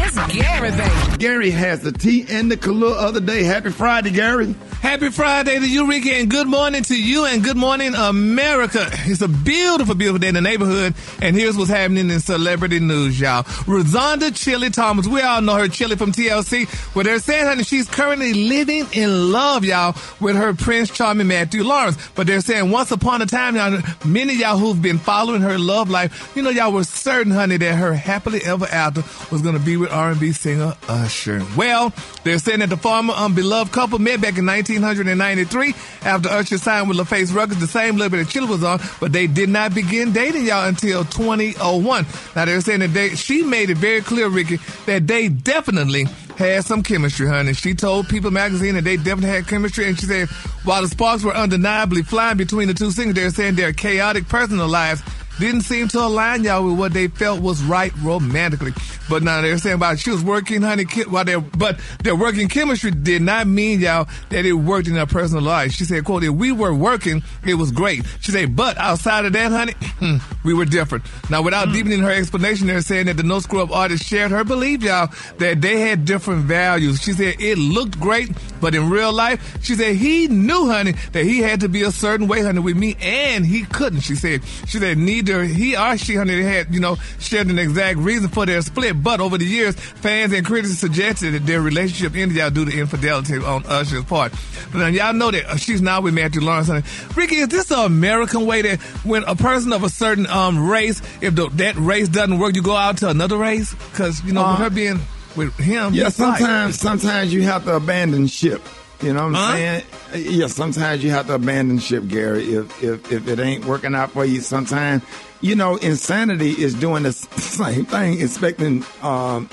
It's 0.00 0.34
Gary, 0.34 0.70
baby. 0.70 1.16
Gary 1.18 1.50
has 1.50 1.80
the 1.80 1.92
tea 1.92 2.24
and 2.28 2.50
the 2.50 2.56
color 2.56 2.94
other 2.96 3.20
day. 3.20 3.42
Happy 3.42 3.70
Friday, 3.70 4.10
Gary. 4.10 4.54
Happy 4.80 5.10
Friday 5.10 5.58
to 5.58 5.68
you, 5.68 5.88
Ricky, 5.88 6.12
and 6.12 6.30
good 6.30 6.46
morning 6.46 6.84
to 6.84 6.96
you, 6.96 7.24
and 7.24 7.42
good 7.42 7.56
morning, 7.56 7.96
America. 7.96 8.88
It's 9.06 9.20
a 9.20 9.28
beautiful, 9.28 9.96
beautiful 9.96 10.20
day 10.20 10.28
in 10.28 10.34
the 10.34 10.40
neighborhood, 10.40 10.94
and 11.20 11.34
here's 11.34 11.56
what's 11.56 11.68
happening 11.68 12.10
in 12.10 12.20
celebrity 12.20 12.78
news, 12.78 13.18
y'all. 13.18 13.42
Rozonda 13.42 14.34
Chili 14.34 14.70
Thomas, 14.70 15.08
we 15.08 15.20
all 15.20 15.42
know 15.42 15.56
her 15.56 15.66
Chili 15.66 15.96
from 15.96 16.12
TLC, 16.12 16.68
where 16.94 17.04
they're 17.04 17.18
saying, 17.18 17.46
honey, 17.46 17.64
she's 17.64 17.88
currently 17.88 18.32
living 18.32 18.86
in 18.92 19.32
love, 19.32 19.64
y'all, 19.64 19.96
with 20.20 20.36
her 20.36 20.54
Prince 20.54 20.90
Charming 20.90 21.26
Matthew 21.26 21.64
Lawrence. 21.64 21.98
But 22.14 22.28
they're 22.28 22.40
saying, 22.40 22.70
once 22.70 22.92
upon 22.92 23.20
a 23.20 23.26
time, 23.26 23.56
y'all, 23.56 23.80
many 24.06 24.34
y'all 24.34 24.58
who've 24.58 24.80
been 24.80 24.98
following 24.98 25.42
her 25.42 25.58
love 25.58 25.90
life, 25.90 26.32
you 26.36 26.42
know, 26.42 26.50
y'all 26.50 26.72
were 26.72 26.84
certain, 26.84 27.32
honey, 27.32 27.56
that 27.56 27.74
her 27.74 27.94
happily 27.94 28.40
ever 28.44 28.66
after 28.66 29.02
was 29.32 29.42
going 29.42 29.58
to 29.58 29.64
be 29.64 29.76
with 29.76 29.90
R&B 29.90 30.30
singer 30.32 30.74
Usher. 30.88 31.42
Well, 31.56 31.92
they're 32.22 32.38
saying 32.38 32.60
that 32.60 32.70
the 32.70 32.76
former 32.76 33.14
um, 33.16 33.34
beloved 33.34 33.72
couple 33.72 33.98
met 33.98 34.20
back 34.20 34.38
in 34.38 34.44
1993 34.76 35.74
after 36.02 36.28
Usher 36.28 36.58
signed 36.58 36.88
with 36.88 36.98
LaFace 36.98 37.34
Records, 37.34 37.60
the 37.60 37.66
same 37.66 37.96
label 37.96 38.18
that 38.18 38.28
Chili 38.28 38.46
was 38.46 38.62
on, 38.62 38.80
but 39.00 39.12
they 39.12 39.26
did 39.26 39.48
not 39.48 39.74
begin 39.74 40.12
dating 40.12 40.44
y'all 40.44 40.68
until 40.68 41.04
2001. 41.04 42.06
Now 42.36 42.44
they're 42.44 42.60
saying 42.60 42.80
that 42.80 42.92
they, 42.92 43.10
she 43.14 43.42
made 43.42 43.70
it 43.70 43.78
very 43.78 44.02
clear, 44.02 44.28
Ricky, 44.28 44.58
that 44.86 45.06
they 45.06 45.28
definitely 45.28 46.04
had 46.36 46.64
some 46.64 46.82
chemistry, 46.82 47.26
honey. 47.26 47.54
She 47.54 47.74
told 47.74 48.08
People 48.08 48.30
magazine 48.30 48.74
that 48.74 48.84
they 48.84 48.96
definitely 48.96 49.30
had 49.30 49.46
chemistry, 49.48 49.88
and 49.88 49.98
she 49.98 50.06
said 50.06 50.28
while 50.64 50.82
the 50.82 50.88
sparks 50.88 51.24
were 51.24 51.34
undeniably 51.34 52.02
flying 52.02 52.36
between 52.36 52.68
the 52.68 52.74
two 52.74 52.90
singers, 52.90 53.14
they're 53.14 53.30
saying 53.30 53.54
their 53.54 53.72
chaotic 53.72 54.28
personal 54.28 54.68
lives 54.68 55.02
didn't 55.38 55.62
seem 55.62 55.88
to 55.88 56.00
align 56.00 56.44
y'all 56.44 56.64
with 56.64 56.78
what 56.78 56.92
they 56.92 57.08
felt 57.08 57.40
was 57.40 57.62
right 57.62 57.92
romantically. 58.02 58.72
But 59.08 59.22
now 59.22 59.40
they're 59.40 59.58
saying 59.58 59.76
about 59.76 59.98
she 59.98 60.10
was 60.10 60.22
working, 60.22 60.62
honey, 60.62 60.84
while 61.08 61.24
they 61.24 61.36
but 61.36 61.80
their 62.02 62.14
working 62.14 62.48
chemistry 62.48 62.90
did 62.90 63.22
not 63.22 63.46
mean 63.46 63.80
y'all 63.80 64.08
that 64.28 64.44
it 64.44 64.52
worked 64.52 64.88
in 64.88 64.94
their 64.94 65.06
personal 65.06 65.42
life. 65.42 65.72
She 65.72 65.84
said, 65.84 66.04
quote, 66.04 66.24
if 66.24 66.30
we 66.30 66.52
were 66.52 66.74
working, 66.74 67.22
it 67.46 67.54
was 67.54 67.72
great. 67.72 68.04
She 68.20 68.32
said, 68.32 68.54
but 68.54 68.76
outside 68.76 69.24
of 69.24 69.32
that, 69.32 69.50
honey, 69.50 69.74
hmm, 69.98 70.16
we 70.46 70.52
were 70.52 70.66
different. 70.66 71.04
Now, 71.30 71.42
without 71.42 71.68
hmm. 71.68 71.74
deepening 71.74 72.00
her 72.00 72.10
explanation, 72.10 72.66
they're 72.66 72.82
saying 72.82 73.06
that 73.06 73.16
the 73.16 73.22
No 73.22 73.40
Scrubs 73.40 73.72
artist 73.72 74.04
shared 74.04 74.30
her 74.30 74.44
belief, 74.44 74.82
y'all, 74.82 75.08
that 75.38 75.60
they 75.60 75.80
had 75.80 76.04
different 76.04 76.44
values. 76.44 77.00
She 77.00 77.12
said 77.12 77.36
it 77.40 77.58
looked 77.58 77.98
great, 77.98 78.30
but 78.60 78.74
in 78.74 78.90
real 78.90 79.12
life, 79.12 79.58
she 79.62 79.74
said 79.74 79.96
he 79.96 80.28
knew, 80.28 80.66
honey, 80.66 80.92
that 81.12 81.24
he 81.24 81.38
had 81.38 81.60
to 81.60 81.68
be 81.68 81.82
a 81.82 81.90
certain 81.90 82.28
way, 82.28 82.42
honey, 82.42 82.60
with 82.60 82.76
me, 82.76 82.96
and 83.00 83.46
he 83.46 83.64
couldn't. 83.64 84.00
She 84.00 84.14
said, 84.14 84.42
she 84.66 84.78
said 84.78 84.98
neither 84.98 85.27
he 85.42 85.76
or 85.76 85.96
she, 85.98 86.14
honey, 86.16 86.42
had, 86.42 86.72
you 86.74 86.80
know, 86.80 86.96
shared 87.18 87.48
an 87.48 87.58
exact 87.58 87.98
reason 87.98 88.28
for 88.28 88.46
their 88.46 88.62
split. 88.62 89.02
But 89.02 89.20
over 89.20 89.36
the 89.38 89.44
years, 89.44 89.74
fans 89.74 90.32
and 90.32 90.44
critics 90.46 90.78
suggested 90.78 91.32
that 91.34 91.46
their 91.46 91.60
relationship 91.60 92.16
ended 92.16 92.36
y'all 92.38 92.50
due 92.50 92.64
to 92.64 92.78
infidelity 92.78 93.36
on 93.38 93.64
Usher's 93.66 94.04
part. 94.04 94.32
But 94.72 94.78
now 94.78 94.86
y'all 94.86 95.12
know 95.12 95.30
that 95.30 95.44
uh, 95.46 95.56
she's 95.56 95.82
now 95.82 96.00
with 96.00 96.14
Matthew 96.14 96.40
Lawrence. 96.40 96.68
Honey. 96.68 96.82
Rickey, 97.14 97.36
is 97.36 97.48
this 97.48 97.66
the 97.66 97.78
American 97.78 98.46
way 98.46 98.62
that 98.62 98.80
when 99.04 99.24
a 99.24 99.36
person 99.36 99.72
of 99.72 99.82
a 99.84 99.88
certain 99.88 100.26
um 100.26 100.68
race, 100.68 101.00
if 101.20 101.34
the, 101.34 101.48
that 101.54 101.76
race 101.76 102.08
doesn't 102.08 102.38
work, 102.38 102.54
you 102.56 102.62
go 102.62 102.76
out 102.76 102.98
to 102.98 103.08
another 103.08 103.36
race? 103.36 103.74
Because 103.74 104.22
you 104.24 104.32
know, 104.32 104.42
with 104.42 104.50
Uh, 104.60 104.64
her 104.64 104.70
being 104.70 105.00
with 105.36 105.54
him, 105.58 105.94
Yeah, 105.94 106.04
like- 106.04 106.12
sometimes 106.14 106.78
sometimes 106.80 107.32
you 107.32 107.42
have 107.42 107.64
to 107.64 107.76
abandon 107.76 108.26
ship. 108.26 108.62
You 109.00 109.12
know 109.12 109.26
what 109.28 109.36
I'm 109.36 109.56
saying? 109.56 109.84
Yeah, 110.14 110.46
sometimes 110.48 111.04
you 111.04 111.10
have 111.10 111.28
to 111.28 111.34
abandon 111.34 111.78
ship, 111.78 112.08
Gary. 112.08 112.54
If 112.54 112.82
if 112.82 113.12
if 113.12 113.28
it 113.28 113.38
ain't 113.38 113.64
working 113.64 113.94
out 113.94 114.10
for 114.10 114.24
you, 114.24 114.40
sometimes 114.40 115.04
you 115.40 115.54
know 115.54 115.76
insanity 115.76 116.50
is 116.50 116.74
doing 116.74 117.04
the 117.04 117.12
same 117.12 117.84
thing, 117.84 118.20
expecting 118.20 118.84
um, 119.02 119.48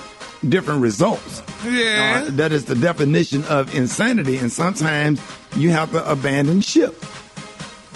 different 0.47 0.81
results. 0.81 1.43
Yeah. 1.63 2.25
Uh, 2.25 2.31
that 2.31 2.51
is 2.51 2.65
the 2.65 2.75
definition 2.75 3.43
of 3.45 3.75
insanity, 3.75 4.37
and 4.37 4.51
sometimes 4.51 5.21
you 5.55 5.69
have 5.69 5.91
to 5.91 6.11
abandon 6.11 6.61
ship. 6.61 6.95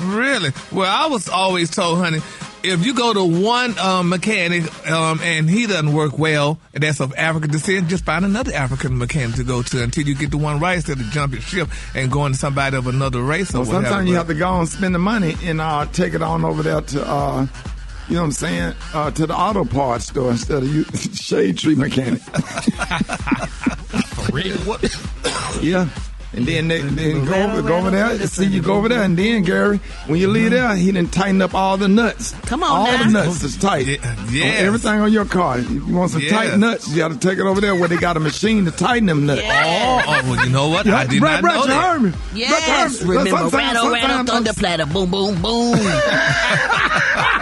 Really? 0.02 0.52
Well, 0.72 0.90
I 0.90 1.08
was 1.08 1.28
always 1.28 1.70
told, 1.70 1.98
honey, 1.98 2.20
if 2.64 2.86
you 2.86 2.94
go 2.94 3.14
to 3.14 3.24
one 3.24 3.78
um, 3.80 4.10
mechanic 4.10 4.64
um, 4.90 5.20
and 5.22 5.50
he 5.50 5.68
doesn't 5.68 5.94
work 5.94 6.18
well, 6.18 6.60
and 6.74 6.84
that's 6.84 7.00
of 7.00 7.14
African 7.16 7.52
descent, 7.52 7.88
just 7.88 8.06
find 8.06 8.26
another 8.26 8.54
African 8.54 8.98
mechanic 8.98 9.36
to 9.38 9.44
go 9.44 9.62
to 9.62 9.84
until 9.84 10.06
you 10.06 10.16
get 10.16 10.32
the 10.32 10.38
one 10.38 10.60
right 10.60 10.76
instead 10.76 11.00
of 11.00 11.06
jumping 11.08 11.40
ship 11.42 11.70
and 11.96 12.12
going 12.12 12.34
to 12.34 12.38
somebody 12.38 12.76
of 12.78 12.88
another 12.88 13.22
race 13.22 13.54
or 13.54 13.60
whatever. 13.60 13.86
sometimes 13.86 14.10
you 14.10 14.16
have 14.16 14.28
to 14.28 14.34
go 14.34 14.60
and 14.60 14.68
spend 14.68 14.94
the 14.96 15.00
money 15.00 15.36
and 15.44 15.62
uh, 15.62 15.86
take 15.88 16.14
it 16.14 16.22
on 16.22 16.44
over 16.44 16.64
there 16.64 16.82
to, 16.82 17.08
uh, 17.08 17.48
you 18.08 18.16
know 18.16 18.22
what 18.22 18.26
I'm 18.26 18.32
saying, 18.32 18.74
uh, 18.94 19.12
to 19.12 19.28
the 19.28 19.36
auto 19.36 19.66
parts 19.66 20.08
store 20.08 20.32
instead 20.32 20.64
of 20.64 20.74
you 20.74 20.84
shade 21.14 21.58
tree 21.58 21.76
mechanic. 21.76 22.22
For 24.10 24.32
real? 24.34 24.58
What? 24.58 24.84
yeah. 25.62 25.88
And 26.32 26.46
then, 26.46 26.68
they, 26.68 26.82
then 26.82 27.26
go, 27.26 27.34
over, 27.34 27.62
go 27.64 27.78
over 27.78 27.90
there. 27.90 28.16
See, 28.28 28.46
you 28.46 28.62
go 28.62 28.76
over 28.76 28.88
there, 28.88 29.02
and 29.02 29.18
then 29.18 29.42
Gary, 29.42 29.80
when 30.06 30.20
you 30.20 30.28
leave 30.28 30.52
mm-hmm. 30.52 30.68
there, 30.68 30.76
he 30.76 30.92
didn't 30.92 31.12
tighten 31.12 31.42
up 31.42 31.56
all 31.56 31.76
the 31.76 31.88
nuts. 31.88 32.34
Come 32.42 32.62
on 32.62 32.70
all 32.70 32.86
now. 32.86 33.04
the 33.04 33.10
nuts 33.10 33.42
is 33.42 33.58
tight. 33.58 33.88
yeah. 33.88 34.44
Everything 34.46 35.00
on 35.02 35.12
your 35.12 35.26
car. 35.26 35.58
If 35.58 35.68
you 35.72 35.84
want 35.88 36.12
some 36.12 36.22
Yeah. 36.22 36.30
tight 36.30 36.58
nuts, 36.60 36.88
you 36.88 36.98
got 36.98 37.08
to 37.10 37.18
take 37.18 37.40
it 37.40 37.46
over 37.46 37.60
there 37.60 37.74
where 37.76 37.88
they 37.88 37.98
got 37.98 38.16
a 38.16 38.20
machine 38.20 38.66
to 38.66 38.72
tighten 38.72 39.08
them 39.08 39.26
nuts. 39.26 39.42
Oh, 39.44 39.48
oh, 39.48 40.22
well, 40.30 40.46
you 40.46 40.52
know 40.52 40.68
what? 40.70 40.88
I 40.88 41.08
did 41.08 41.20
Brat, 41.20 41.42
not 41.42 41.42
Brat, 41.42 41.56
know 41.56 41.62
you 41.62 41.68
that. 41.70 41.92
heard 41.92 42.02
me. 42.04 42.14
Yes, 42.36 42.50
Brat, 42.52 42.68
you 42.68 42.74
heard 42.74 42.92
me. 42.92 43.10
remember 43.10 43.30
Sometimes- 43.30 43.54
rattle, 43.54 43.90
rattle, 43.90 44.10
sometimes- 44.18 44.30
thunder 44.30 44.54
platter, 44.54 44.86
boom, 44.86 45.10
boom, 45.10 45.42
boom. 45.42 45.72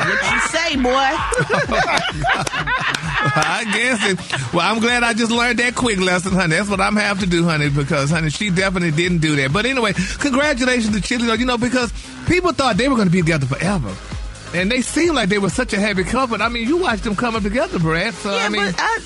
what 0.07 0.21
you 0.31 0.39
say, 0.47 0.75
boy? 0.77 1.17
I 3.19 3.63
guess 3.73 3.99
it. 4.05 4.53
Well, 4.53 4.71
I'm 4.71 4.79
glad 4.79 5.03
I 5.03 5.13
just 5.13 5.31
learned 5.31 5.59
that 5.59 5.75
quick 5.75 5.99
lesson, 5.99 6.33
honey. 6.33 6.55
That's 6.55 6.69
what 6.69 6.79
I'm 6.79 6.95
have 6.95 7.19
to 7.19 7.25
do, 7.25 7.43
honey, 7.43 7.69
because, 7.69 8.09
honey, 8.09 8.29
she 8.29 8.49
definitely 8.49 8.91
didn't 8.91 9.19
do 9.19 9.35
that. 9.37 9.51
But 9.51 9.65
anyway, 9.65 9.93
congratulations 10.19 10.95
to 10.95 11.01
Chilli, 11.01 11.37
you 11.39 11.45
know, 11.45 11.57
because 11.57 11.91
people 12.27 12.51
thought 12.53 12.77
they 12.77 12.87
were 12.87 12.95
going 12.95 13.07
to 13.07 13.11
be 13.11 13.21
together 13.21 13.45
forever. 13.45 13.93
And 14.53 14.71
they 14.71 14.81
seemed 14.81 15.15
like 15.15 15.29
they 15.29 15.39
were 15.39 15.49
such 15.49 15.73
a 15.73 15.79
happy 15.79 16.03
couple. 16.03 16.41
I 16.41 16.49
mean, 16.49 16.67
you 16.67 16.77
watched 16.77 17.03
them 17.03 17.15
come 17.15 17.35
up 17.35 17.43
together, 17.43 17.79
Brat. 17.79 18.13
So, 18.13 18.35
yeah, 18.35 18.45
I 18.45 18.49
mean, 18.49 18.65
but 18.65 18.75
I, 18.79 18.99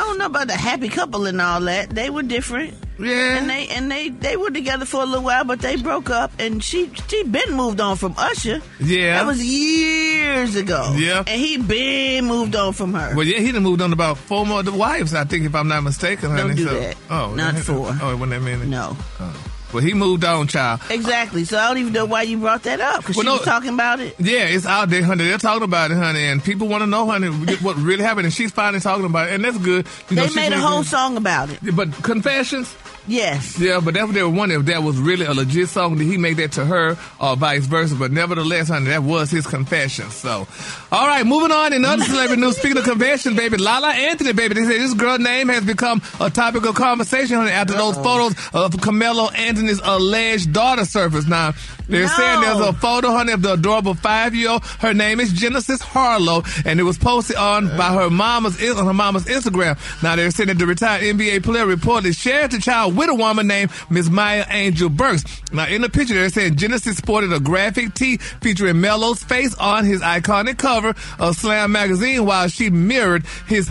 I 0.00 0.04
don't 0.04 0.18
know 0.18 0.26
about 0.26 0.46
the 0.46 0.54
happy 0.54 0.88
couple 0.88 1.26
and 1.26 1.40
all 1.40 1.60
that. 1.60 1.90
They 1.90 2.10
were 2.10 2.22
different. 2.22 2.74
Yeah. 2.98 3.36
And 3.36 3.50
they 3.50 3.68
and 3.68 3.90
they 3.90 4.08
they 4.08 4.38
were 4.38 4.50
together 4.50 4.86
for 4.86 5.02
a 5.02 5.04
little 5.04 5.22
while, 5.22 5.44
but 5.44 5.60
they 5.60 5.76
broke 5.76 6.08
up. 6.08 6.32
And 6.38 6.64
she 6.64 6.90
she 7.08 7.24
been 7.24 7.52
moved 7.52 7.78
on 7.78 7.96
from 7.96 8.14
Usher. 8.16 8.62
Yeah. 8.80 9.18
that 9.18 9.26
was 9.26 9.44
years 9.44 10.56
ago. 10.56 10.94
Yeah. 10.96 11.18
and 11.26 11.40
he 11.40 11.58
been 11.58 12.24
moved 12.24 12.56
on 12.56 12.72
from 12.72 12.94
her. 12.94 13.14
well, 13.14 13.26
yeah, 13.26 13.38
he 13.38 13.52
done 13.52 13.62
moved 13.62 13.82
on 13.82 13.92
about 13.92 14.16
four 14.16 14.46
more 14.46 14.62
wives, 14.64 15.14
I 15.14 15.24
think, 15.24 15.44
if 15.44 15.54
I'm 15.54 15.68
not 15.68 15.82
mistaken, 15.82 16.30
honey. 16.30 16.42
Don't 16.42 16.56
do 16.56 16.64
so, 16.64 16.80
that. 16.80 16.96
Oh, 17.10 17.34
Not 17.34 17.56
four. 17.56 17.88
Oh, 18.00 18.12
it 18.12 18.14
wasn't 18.14 18.30
that 18.30 18.40
many? 18.40 18.64
No. 18.64 18.96
Oh. 19.20 19.55
Well, 19.72 19.82
he 19.82 19.94
moved 19.94 20.24
on, 20.24 20.46
child. 20.46 20.80
Exactly. 20.90 21.44
So 21.44 21.58
I 21.58 21.68
don't 21.68 21.78
even 21.78 21.92
know 21.92 22.04
why 22.06 22.22
you 22.22 22.38
brought 22.38 22.62
that 22.62 22.80
up 22.80 22.98
because 22.98 23.16
Well, 23.16 23.24
she 23.24 23.26
no- 23.26 23.32
was 23.34 23.42
talking 23.44 23.74
about 23.74 24.00
it. 24.00 24.14
Yeah, 24.18 24.44
it's 24.44 24.64
out 24.66 24.88
there, 24.90 25.02
honey. 25.02 25.24
They're 25.24 25.38
talking 25.38 25.64
about 25.64 25.90
it, 25.90 25.96
honey, 25.96 26.24
and 26.26 26.42
people 26.42 26.68
want 26.68 26.82
to 26.82 26.86
know, 26.86 27.06
honey, 27.06 27.28
what 27.28 27.76
really 27.76 28.04
happened. 28.04 28.26
And 28.26 28.32
she's 28.34 28.52
finally 28.52 28.80
talking 28.80 29.04
about 29.06 29.28
it, 29.28 29.34
and 29.34 29.44
that's 29.44 29.58
good. 29.58 29.86
You 30.08 30.16
they 30.16 30.26
she's 30.26 30.36
made 30.36 30.52
a 30.52 30.58
whole 30.60 30.80
good. 30.82 30.88
song 30.88 31.16
about 31.16 31.50
it. 31.50 31.58
But 31.74 31.92
confessions. 32.02 32.74
Yes. 33.06 33.58
Yeah, 33.58 33.80
but 33.82 33.94
that's 33.94 34.06
what 34.06 34.14
they 34.14 34.22
were 34.22 34.28
wondering 34.28 34.60
if 34.60 34.66
that 34.66 34.82
was 34.82 34.98
really 34.98 35.26
a 35.26 35.32
legit 35.32 35.68
song. 35.68 35.96
Did 35.96 36.06
he 36.06 36.16
make 36.16 36.36
that 36.36 36.52
to 36.52 36.64
her 36.64 36.96
or 37.20 37.36
vice 37.36 37.66
versa? 37.66 37.94
But 37.94 38.12
nevertheless, 38.12 38.68
honey, 38.68 38.86
that 38.86 39.02
was 39.02 39.30
his 39.30 39.46
confession. 39.46 40.10
So, 40.10 40.46
all 40.90 41.06
right, 41.06 41.24
moving 41.24 41.52
on 41.52 41.72
in 41.72 41.84
other 41.84 42.04
celebrity 42.04 42.42
news. 42.42 42.56
Speaking 42.56 42.78
of 42.78 42.84
confession, 42.84 43.36
baby, 43.36 43.56
Lala 43.58 43.88
Anthony, 43.88 44.32
baby, 44.32 44.54
they 44.54 44.64
say 44.64 44.78
this 44.78 44.94
girl 44.94 45.18
name 45.18 45.48
has 45.48 45.64
become 45.64 46.02
a 46.20 46.30
topic 46.30 46.66
of 46.66 46.74
conversation 46.74 47.36
honey, 47.36 47.50
after 47.50 47.74
those 47.74 47.96
photos 47.96 48.34
of 48.52 48.80
Carmelo 48.80 49.30
Anthony's 49.30 49.80
alleged 49.82 50.52
daughter 50.52 50.84
surfaced. 50.84 51.28
Now, 51.28 51.54
they're 51.88 52.08
saying 52.08 52.40
there's 52.40 52.60
a 52.60 52.72
photo, 52.72 53.10
honey, 53.10 53.32
of 53.32 53.42
the 53.42 53.52
adorable 53.54 53.94
five-year-old. 53.94 54.64
Her 54.64 54.92
name 54.92 55.20
is 55.20 55.32
Genesis 55.32 55.80
Harlow, 55.80 56.42
and 56.64 56.80
it 56.80 56.82
was 56.82 56.98
posted 56.98 57.36
on 57.36 57.68
by 57.76 57.92
her 57.92 58.10
mama's 58.10 58.62
on 58.62 58.86
her 58.86 58.94
mama's 58.94 59.26
Instagram. 59.26 59.78
Now 60.02 60.16
they're 60.16 60.30
saying 60.30 60.48
that 60.48 60.58
the 60.58 60.66
retired 60.66 61.02
NBA 61.02 61.42
player 61.44 61.66
reportedly 61.66 62.16
shared 62.16 62.50
the 62.50 62.58
child 62.58 62.96
with 62.96 63.08
a 63.08 63.14
woman 63.14 63.46
named 63.46 63.70
Miss 63.90 64.08
Maya 64.08 64.44
Angel 64.50 64.88
Burks. 64.88 65.24
Now 65.52 65.66
in 65.66 65.82
the 65.82 65.88
picture, 65.88 66.14
they're 66.14 66.28
saying 66.28 66.56
Genesis 66.56 66.96
sported 66.96 67.32
a 67.32 67.40
graphic 67.40 67.94
tee 67.94 68.16
featuring 68.16 68.80
Melo's 68.80 69.22
face 69.22 69.54
on 69.54 69.84
his 69.84 70.00
iconic 70.02 70.58
cover 70.58 70.94
of 71.18 71.36
Slam 71.36 71.72
magazine, 71.72 72.24
while 72.24 72.48
she 72.48 72.70
mirrored 72.70 73.24
his 73.46 73.70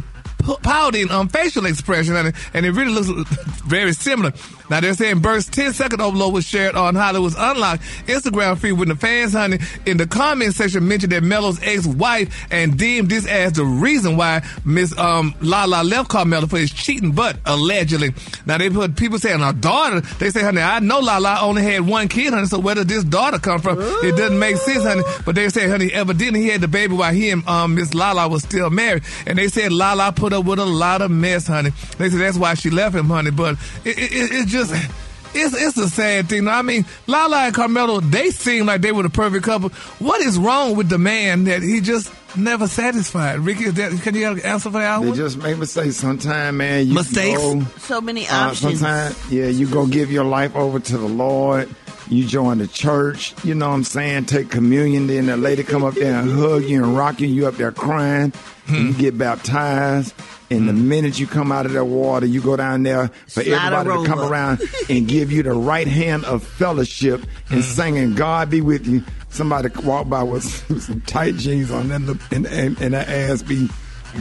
pouting 0.61 1.09
um, 1.11 1.27
facial 1.27 1.65
expression, 1.65 2.15
and 2.15 2.33
and 2.53 2.65
it 2.65 2.71
really 2.71 2.91
looks 2.91 3.09
very 3.65 3.93
similar. 3.93 4.31
Now 4.69 4.79
they're 4.79 4.93
saying 4.93 5.19
Burst's 5.19 5.49
10 5.51 5.73
second 5.73 6.01
overload 6.01 6.33
was 6.33 6.45
shared 6.45 6.75
on 6.75 6.95
Hollywood's 6.95 7.35
Unlocked 7.37 7.83
Instagram 8.07 8.57
feed 8.57 8.73
when 8.73 8.89
the 8.89 8.95
fans, 8.95 9.33
honey, 9.33 9.59
in 9.85 9.97
the 9.97 10.07
comment 10.07 10.53
section 10.53 10.87
mentioned 10.87 11.11
that 11.11 11.23
Melo's 11.23 11.61
ex-wife 11.61 12.47
and 12.51 12.77
deemed 12.77 13.09
this 13.09 13.27
as 13.27 13.53
the 13.53 13.63
reason 13.63 14.17
why 14.17 14.41
Miss 14.63 14.97
um, 14.97 15.33
Lala 15.41 15.83
left 15.83 16.09
Carmelo 16.09 16.47
for 16.47 16.57
his 16.57 16.71
cheating, 16.71 17.11
but 17.11 17.37
allegedly. 17.45 18.13
Now 18.45 18.57
they 18.57 18.69
put 18.69 18.95
people 18.95 19.19
saying 19.19 19.41
our 19.41 19.53
daughter. 19.53 20.01
They 20.01 20.29
say, 20.29 20.41
honey, 20.41 20.61
I 20.61 20.79
know 20.79 20.99
Lala 20.99 21.39
only 21.41 21.63
had 21.63 21.87
one 21.87 22.07
kid, 22.07 22.33
honey. 22.33 22.47
So 22.47 22.59
where 22.59 22.75
did 22.75 22.87
this 22.87 23.03
daughter 23.03 23.39
come 23.39 23.59
from? 23.61 23.77
It 23.79 24.15
doesn't 24.15 24.39
make 24.39 24.57
sense, 24.57 24.83
honey. 24.83 25.03
But 25.25 25.35
they 25.35 25.49
say, 25.49 25.69
honey, 25.69 25.91
evidently 25.93 26.41
he 26.41 26.47
had 26.49 26.61
the 26.61 26.67
baby 26.67 26.95
while 26.95 27.13
he 27.13 27.29
and 27.29 27.47
um, 27.47 27.75
Miss 27.75 27.93
Lala 27.93 28.27
was 28.27 28.43
still 28.43 28.69
married, 28.69 29.03
and 29.27 29.37
they 29.37 29.47
said 29.47 29.71
Lala 29.71 30.11
put 30.11 30.33
up 30.33 30.45
with 30.45 30.59
a 30.59 30.65
lot 30.65 31.01
of 31.01 31.11
mess, 31.11 31.47
honey. 31.47 31.71
They 31.97 32.09
said 32.09 32.19
that's 32.19 32.37
why 32.37 32.53
she 32.55 32.69
left 32.69 32.95
him, 32.95 33.07
honey. 33.07 33.31
But 33.31 33.57
it, 33.83 33.97
it, 33.97 34.31
it, 34.31 34.47
just. 34.63 34.91
It's, 35.37 35.53
it's 35.53 35.77
a 35.77 35.89
sad 35.89 36.29
thing. 36.29 36.47
I 36.47 36.61
mean, 36.61 36.85
Lala 37.07 37.47
and 37.47 37.53
Carmelo, 37.53 37.99
they 37.99 38.29
seem 38.29 38.65
like 38.67 38.79
they 38.79 38.93
were 38.93 39.03
the 39.03 39.09
perfect 39.09 39.43
couple. 39.43 39.67
What 39.99 40.21
is 40.21 40.37
wrong 40.37 40.77
with 40.77 40.87
the 40.87 40.97
man 40.97 41.43
that 41.43 41.61
he 41.61 41.81
just 41.81 42.09
never 42.37 42.67
satisfied. 42.69 43.39
Rickey, 43.39 43.65
is 43.65 43.73
that, 43.73 43.91
can 44.01 44.15
you 44.15 44.27
answer 44.27 44.69
for 44.71 44.79
that 44.79 45.01
They 45.01 45.07
one? 45.07 45.15
just 45.17 45.37
make 45.37 45.57
mistakes. 45.57 45.97
Sometimes, 45.97 46.55
man, 46.57 46.87
you 46.87 46.93
Mistakes? 46.93 47.37
Go, 47.37 47.61
So 47.79 47.99
many 47.99 48.25
uh, 48.29 48.33
options. 48.51 48.79
sometimes, 48.79 49.29
yeah, 49.31 49.47
you 49.47 49.67
go 49.69 49.85
give 49.85 50.09
your 50.09 50.23
life 50.23 50.55
over 50.55 50.79
to 50.79 50.97
the 50.97 51.07
Lord. 51.07 51.69
You 52.07 52.25
join 52.25 52.59
the 52.59 52.67
church. 52.67 53.33
You 53.43 53.55
know 53.55 53.67
what 53.67 53.75
I'm 53.75 53.83
saying? 53.83 54.27
Take 54.27 54.49
communion. 54.49 55.07
Then 55.07 55.25
the 55.25 55.35
lady 55.35 55.63
come 55.63 55.83
up 55.83 55.95
there 55.95 56.15
and 56.17 56.31
hug 56.31 56.63
you 56.63 56.81
and 56.81 56.95
rock 56.95 57.19
you. 57.19 57.27
You 57.27 57.47
up 57.47 57.55
there 57.55 57.73
crying. 57.73 58.31
Hmm. 58.67 58.87
You 58.87 58.93
get 58.93 59.17
baptized. 59.17 60.13
And 60.51 60.69
the 60.69 60.73
minute 60.73 61.19
you 61.19 61.25
come 61.25 61.51
out 61.51 61.65
of 61.65 61.73
that 61.73 61.85
water, 61.85 62.25
you 62.27 62.39
go 62.39 62.55
down 62.55 62.83
there 62.83 63.07
for 63.27 63.41
Slide 63.43 63.47
everybody 63.73 64.03
to 64.03 64.07
come 64.07 64.19
around 64.19 64.61
and 64.89 65.07
give 65.07 65.31
you 65.31 65.41
the 65.41 65.53
right 65.53 65.87
hand 65.87 66.23
of 66.25 66.43
fellowship 66.43 67.21
and 67.49 67.61
Hmm. 67.63 67.69
singing 67.69 68.13
"God 68.15 68.49
be 68.51 68.61
with 68.61 68.85
you." 68.87 69.03
Somebody 69.29 69.69
walk 69.83 70.07
by 70.07 70.21
with 70.23 70.43
some 70.81 71.01
tight 71.01 71.35
jeans 71.37 71.71
on 71.71 71.91
and, 71.91 72.09
and, 72.31 72.45
and, 72.45 72.79
and 72.79 72.93
that 72.93 73.09
ass 73.09 73.41
be 73.41 73.69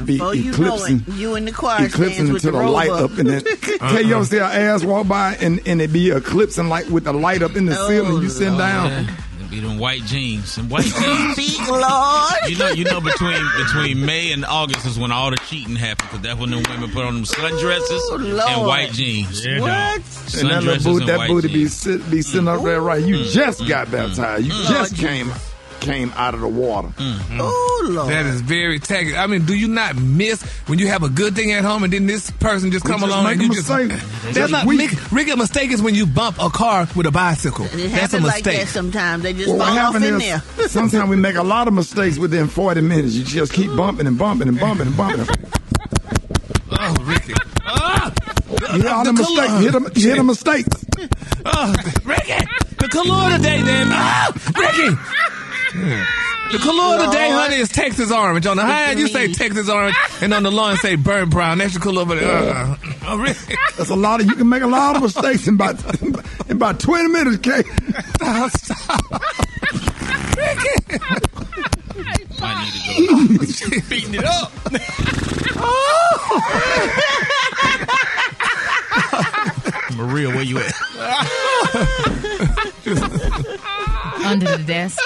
be 0.05 0.15
Before 0.19 0.35
you 0.35 0.45
know 0.51 0.51
eclipsing 0.77 1.05
it, 1.07 1.15
you 1.15 1.35
in 1.37 1.45
the 1.45 1.53
choir 1.53 1.85
eclipsing 1.87 2.29
until 2.31 2.53
the 2.53 2.59
the 2.59 2.69
light 2.69 2.91
up 2.91 3.17
and 3.17 3.29
then 3.29 3.45
tell 3.79 4.03
you 4.03 4.25
see 4.25 4.41
our 4.41 4.51
ass 4.51 4.83
walk 4.83 5.07
by 5.07 5.37
and, 5.41 5.61
and 5.67 5.81
it 5.81 5.93
be 5.93 6.11
eclipsing 6.11 6.69
like 6.69 6.89
with 6.89 7.05
the 7.05 7.13
light 7.13 7.43
up 7.43 7.55
in 7.55 7.67
the 7.67 7.79
Oh, 7.79 7.89
ceiling 7.89 8.21
you 8.23 8.29
sitting 8.29 8.59
down 8.59 8.91
Yeah. 8.91 9.07
It'd 9.57 9.63
be 9.63 9.69
them 9.69 9.79
white 9.79 10.03
jeans. 10.05 10.51
Some 10.53 10.69
white 10.69 10.85
jeans. 10.85 11.33
Speak, 11.35 11.69
Lord. 11.69 12.33
You 12.49 12.59
know, 12.59 12.71
you 12.71 12.85
know, 12.85 13.01
between 13.01 13.43
between 13.59 14.05
May 14.05 14.33
and 14.33 14.45
August 14.45 14.85
is 14.87 14.99
when 14.99 15.13
all 15.13 15.31
the 15.31 15.37
cheating 15.49 15.77
happens. 15.77 16.09
Because 16.11 16.23
that's 16.25 16.39
when 16.41 16.51
the 16.51 16.57
women 16.69 16.91
put 16.91 17.05
on 17.05 17.15
them 17.15 17.25
sundresses 17.25 18.49
and 18.57 18.67
white 18.67 18.93
jeans. 18.93 19.45
Yeah, 19.45 19.61
What? 19.61 19.71
and 19.73 20.03
that 20.03 20.63
Sundresses 20.63 20.65
little 20.65 20.93
boot, 20.93 21.01
and 21.03 21.09
that 21.09 21.19
white 21.19 21.29
booty 21.29 21.49
be 21.49 21.55
jeans. 21.55 21.77
sit, 21.77 22.11
be 22.11 22.23
sitting 22.23 22.49
up 22.49 22.63
there 22.63 22.81
right 22.81 23.03
you 23.05 23.25
just 23.25 23.61
Mm. 23.61 23.69
got 23.69 23.91
baptized 23.91 24.45
you 24.47 24.53
just 24.53 24.97
came 24.97 25.31
came 25.85 26.13
out 26.17 26.35
of 26.35 26.41
the 26.41 26.49
water 26.49 26.89
Mm. 26.97 27.39
Oh, 27.41 27.87
Lord. 27.91 28.09
That 28.11 28.27
is 28.27 28.41
very 28.41 28.79
tacky. 28.79 29.17
I 29.17 29.27
mean, 29.27 29.45
do 29.45 29.55
you 29.55 29.69
not 29.69 29.97
miss 29.97 30.43
when 30.69 30.79
you 30.79 30.89
have 30.89 31.03
a 31.03 31.09
good 31.09 31.35
thing 31.35 31.53
at 31.53 31.65
home 31.65 31.85
and 31.85 31.93
then 31.93 32.07
this 32.07 32.31
person 32.33 32.71
just 32.73 32.85
We 32.85 32.91
come 32.91 33.01
just 33.01 33.13
along 33.13 33.25
make 33.25 33.33
and 33.35 33.43
a 33.43 33.45
you 33.45 33.55
just 33.55 33.69
mistake. 33.69 34.01
that's 34.35 34.51
not 34.51 34.67
we- 34.67 34.79
Rick, 34.79 35.13
Rick, 35.13 35.29
a 35.29 35.37
mistake 35.37 35.71
is 35.71 35.83
when 35.83 35.95
you 35.95 36.07
bump 36.07 36.37
a 36.41 36.49
car 36.51 36.89
with 36.97 37.07
a 37.07 37.11
bicycle. 37.11 37.67
It 37.67 37.71
That's 37.73 37.85
a 37.85 37.89
happens 37.89 38.25
like 38.25 38.45
mistake. 38.45 38.61
that 38.67 38.69
sometimes. 38.69 39.23
They 39.23 39.33
just 39.35 39.49
Well, 39.51 39.59
what 39.59 39.69
fall 39.69 39.79
off 39.79 40.03
in 40.03 40.19
there. 40.19 40.41
sometimes 40.69 41.09
we 41.11 41.17
make 41.17 41.37
a 41.37 41.43
lot 41.43 41.69
of 41.69 41.75
mistakes 41.75 42.19
within 42.19 42.49
40 42.49 42.81
minutes. 42.81 43.15
You 43.15 43.25
just 43.25 43.53
keep 43.53 43.75
bumping 43.77 44.07
and 44.07 44.19
bumping 44.19 44.49
and 44.49 44.59
bumping 44.59 44.87
and 44.89 44.97
bumping. 44.97 45.27
oh, 46.73 46.95
Rickey. 47.03 47.35
Ah! 47.67 48.13
You 48.73 48.83
hit 48.83 48.87
all 48.87 49.05
the 49.05 49.13
The 49.13 49.19
mistakes. 49.19 49.53
You 49.53 49.59
hit, 49.59 49.75
a, 49.75 50.01
you 50.01 50.09
hit 50.09 50.17
the 50.17 50.25
mistakes. 50.25 50.85
Oh, 51.47 51.75
Rickey, 52.05 52.47
the 52.79 52.89
color 52.89 53.37
today, 53.37 53.61
then. 53.63 53.89
Ah, 53.91 54.33
Rickey. 54.57 54.97
The 55.75 56.59
color 56.59 57.05
today, 57.07 57.31
Lord. 57.33 57.43
honey, 57.43 57.57
is 57.57 57.69
Texas 57.69 58.13
orange. 58.13 58.47
On 58.47 58.57
the 58.57 58.63
high 58.63 58.91
end, 58.91 59.01
you 59.01 59.09
say 59.09 59.33
Texas 59.33 59.69
orange, 59.69 59.97
and 60.21 60.33
on 60.33 60.45
the 60.45 60.51
low 60.53 60.69
end, 60.69 60.79
say 60.79 60.95
burnt 60.95 61.31
brown. 61.31 61.59
That's 61.59 61.75
the 61.75 61.81
color 61.81 62.03
of 62.03 62.13
it. 62.13 62.23
Uh, 62.23 62.77
oh, 63.07 63.19
Rickey. 63.19 63.57
That's 63.77 63.91
a 63.91 63.97
lot 63.97 64.21
of. 64.21 64.27
You 64.27 64.37
can 64.37 64.49
make 64.49 64.63
a 64.63 64.69
lot 64.69 64.95
of 64.95 65.03
mistakes 65.03 65.49
in 65.49 65.55
about 65.55 65.83
in 66.49 66.53
about 66.57 66.79
20 66.79 67.09
minutes, 67.09 67.39
Kay. 67.39 67.63
Stop, 68.15 68.51
stop. 68.53 69.01
Rickey. 70.37 70.99
I 72.41 72.65
need 72.65 73.41
to 73.41 73.47
go. 73.71 73.81
Beating 73.89 74.15
it 74.15 74.25
up. 74.25 74.53
Maria, 79.97 80.29
where 80.29 80.43
you 80.43 80.59
at? 80.59 80.75
Under 84.25 84.57
the 84.57 84.65
desk. 84.67 84.99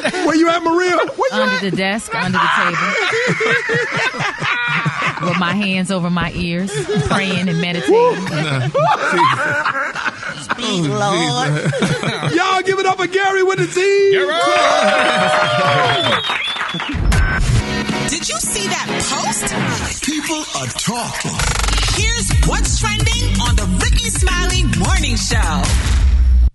Where 0.26 0.34
you 0.36 0.48
at, 0.48 0.62
Maria? 0.62 0.96
Where 0.96 1.34
you 1.34 1.42
Under 1.42 1.54
at? 1.56 1.60
the 1.62 1.70
desk, 1.70 2.14
under 2.14 2.38
the 2.38 2.48
table. 2.56 2.78
With 5.28 5.38
my 5.38 5.52
hands 5.54 5.90
over 5.92 6.10
my 6.10 6.32
ears, 6.32 6.72
praying 7.06 7.48
and 7.48 7.60
meditating. 7.60 8.26
Speak, 10.42 10.66
oh, 10.66 10.88
Lord. 10.90 12.32
Y'all 12.32 12.62
give 12.62 12.78
it 12.80 12.86
up 12.86 12.96
for 12.98 13.06
Gary 13.06 13.42
with 13.44 13.58
the 13.58 13.66
T. 13.68 13.80
Did 18.08 18.28
you 18.28 18.36
see 18.40 18.66
that 18.68 18.86
post? 19.08 20.04
People 20.04 20.42
are 20.58 20.66
talking. 20.78 21.38
Here's 21.94 22.30
what's 22.48 22.80
trending 22.80 23.40
on 23.42 23.54
the 23.56 23.66
Rickey 23.84 24.10
Smiley 24.10 24.64
Morning 24.78 25.16
Show. 25.16 25.62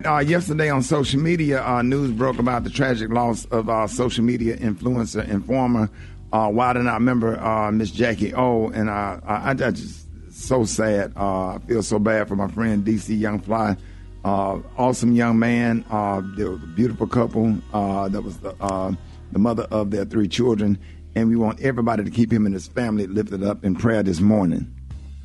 Uh, 0.06 0.20
yesterday 0.20 0.70
on 0.70 0.84
social 0.84 1.20
media, 1.20 1.66
uh, 1.66 1.82
news 1.82 2.12
broke 2.12 2.38
about 2.38 2.64
the 2.64 2.70
tragic 2.70 3.10
loss 3.10 3.46
of 3.46 3.68
our 3.68 3.88
social 3.88 4.24
media 4.24 4.56
influencer 4.58 5.28
and 5.28 5.44
former 5.44 5.90
uh, 6.32 6.60
Out 6.60 7.02
member, 7.02 7.40
uh, 7.40 7.72
Miss 7.72 7.90
Jackie 7.90 8.32
O. 8.36 8.68
And 8.68 8.90
uh, 8.90 9.20
I, 9.26 9.50
I 9.50 9.54
just 9.56 10.06
so 10.32 10.66
sad. 10.66 11.14
Uh, 11.18 11.56
I 11.56 11.60
feel 11.66 11.82
so 11.82 11.98
bad 11.98 12.28
for 12.28 12.36
my 12.36 12.48
friend 12.48 12.86
DC 12.86 13.20
Young 13.20 13.40
Fly. 13.40 13.76
Uh, 14.24 14.60
awesome 14.78 15.14
young 15.14 15.40
man. 15.40 15.84
Uh, 15.90 16.22
there 16.36 16.52
was 16.52 16.62
a 16.62 16.68
beautiful 16.68 17.08
couple. 17.08 17.58
Uh, 17.74 18.08
that 18.10 18.22
was 18.22 18.38
the, 18.38 18.54
uh, 18.62 18.92
the 19.32 19.40
mother 19.40 19.64
of 19.72 19.90
their 19.90 20.06
three 20.06 20.28
children. 20.28 20.78
And 21.16 21.28
we 21.28 21.36
want 21.36 21.60
everybody 21.62 22.04
to 22.04 22.12
keep 22.12 22.32
him 22.32 22.46
and 22.46 22.54
his 22.54 22.68
family 22.68 23.08
lifted 23.08 23.44
up 23.44 23.66
in 23.66 23.76
prayer 23.76 24.04
this 24.04 24.20
morning. 24.20 24.77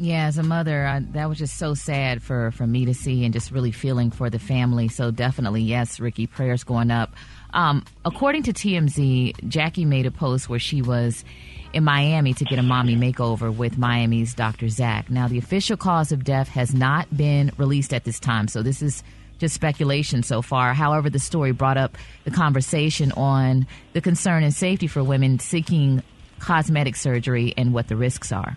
Yeah, 0.03 0.27
as 0.27 0.37
a 0.37 0.43
mother, 0.43 0.85
I, 0.85 0.99
that 1.13 1.29
was 1.29 1.39
just 1.39 1.59
so 1.59 1.75
sad 1.75 2.25
for, 2.25 2.51
for 2.51 2.67
me 2.67 2.87
to 2.87 2.93
see 2.93 3.25
and 3.25 3.33
just 3.33 3.53
really 3.53 3.71
feeling 3.71 4.11
for 4.11 4.29
the 4.31 4.41
family. 4.41 4.89
So 4.89 5.13
definitely, 5.13 5.63
yes, 5.63 6.01
Rickey, 6.01 6.27
prayers 6.27 6.65
going 6.65 6.91
up. 6.91 7.15
Um, 7.55 7.85
according 8.05 8.43
to 8.43 8.53
TMZ, 8.53 9.49
Jacky 9.49 9.85
made 9.85 10.05
a 10.07 10.11
post 10.11 10.49
where 10.49 10.59
she 10.59 10.83
was 10.83 11.25
in 11.73 11.85
Miami 11.85 12.35
to 12.35 12.45
get 12.45 12.59
a 12.59 12.65
mommy 12.65 12.97
makeover 12.97 13.55
with 13.57 13.79
Miami's 13.79 14.35
Dr. 14.35 14.69
Zach. 14.69 15.09
Now, 15.09 15.29
the 15.29 15.39
official 15.39 15.77
cause 15.77 16.11
of 16.11 16.25
death 16.25 16.49
has 16.49 16.75
not 16.75 17.17
been 17.17 17.53
released 17.57 17.95
at 17.95 18.03
this 18.03 18.19
time, 18.19 18.49
so 18.49 18.61
this 18.61 18.83
is 18.83 19.05
just 19.39 19.55
speculation 19.55 20.25
so 20.25 20.43
far. 20.43 20.75
However, 20.75 21.11
the 21.11 21.21
story 21.21 21.53
brought 21.53 21.77
up 21.77 21.97
the 22.25 22.33
conversation 22.33 23.13
on 23.13 23.69
the 23.93 24.01
concern 24.01 24.43
and 24.43 24.53
safety 24.53 24.89
for 24.89 25.05
women 25.05 25.39
seeking 25.39 26.03
cosmetic 26.41 26.97
surgery 26.97 27.55
and 27.57 27.73
what 27.73 27.87
the 27.87 27.95
risks 27.95 28.33
are. 28.33 28.57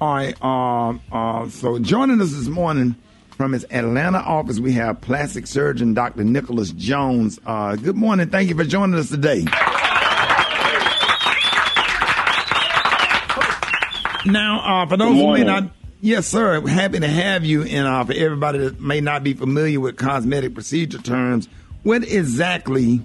All 0.00 0.14
right. 0.14 0.42
Um, 0.44 1.00
uh, 1.10 1.48
so 1.48 1.78
joining 1.80 2.20
us 2.20 2.30
this 2.32 2.46
morning 2.46 2.94
from 3.30 3.52
his 3.52 3.64
Atlanta 3.64 4.18
office, 4.18 4.60
we 4.60 4.72
have 4.72 5.00
plastic 5.00 5.48
surgeon 5.48 5.92
Dr. 5.92 6.22
Nicholas 6.22 6.70
Jones. 6.70 7.40
Uh, 7.44 7.74
good 7.74 7.96
morning. 7.96 8.28
Thank 8.28 8.48
you 8.48 8.54
for 8.54 8.64
joining 8.64 8.96
us 8.96 9.10
today. 9.10 9.44
Now, 14.24 14.82
uh, 14.82 14.86
for 14.86 14.96
those 14.96 15.14
who 15.14 15.32
may 15.32 15.42
not, 15.42 15.70
yes, 16.00 16.26
sir, 16.28 16.64
happy 16.66 17.00
to 17.00 17.08
have 17.08 17.44
you. 17.44 17.62
And 17.62 17.88
uh, 17.88 18.04
for 18.04 18.12
everybody 18.12 18.58
that 18.58 18.80
may 18.80 19.00
not 19.00 19.24
be 19.24 19.32
familiar 19.32 19.80
with 19.80 19.96
cosmetic 19.96 20.54
procedure 20.54 20.98
terms, 20.98 21.48
what 21.82 22.04
exactly 22.04 23.02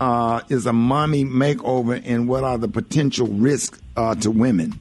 uh, 0.00 0.40
is 0.48 0.66
a 0.66 0.72
mommy 0.72 1.24
makeover, 1.24 2.00
and 2.04 2.28
what 2.28 2.42
are 2.42 2.58
the 2.58 2.68
potential 2.68 3.28
risks 3.28 3.80
uh, 3.96 4.16
to 4.16 4.30
women? 4.32 4.80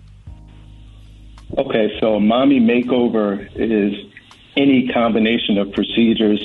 Okay, 1.55 1.99
so 1.99 2.19
mommy 2.19 2.59
makeover 2.59 3.47
is 3.55 3.93
any 4.57 4.87
combination 4.87 5.59
of 5.59 5.71
procedures 5.71 6.43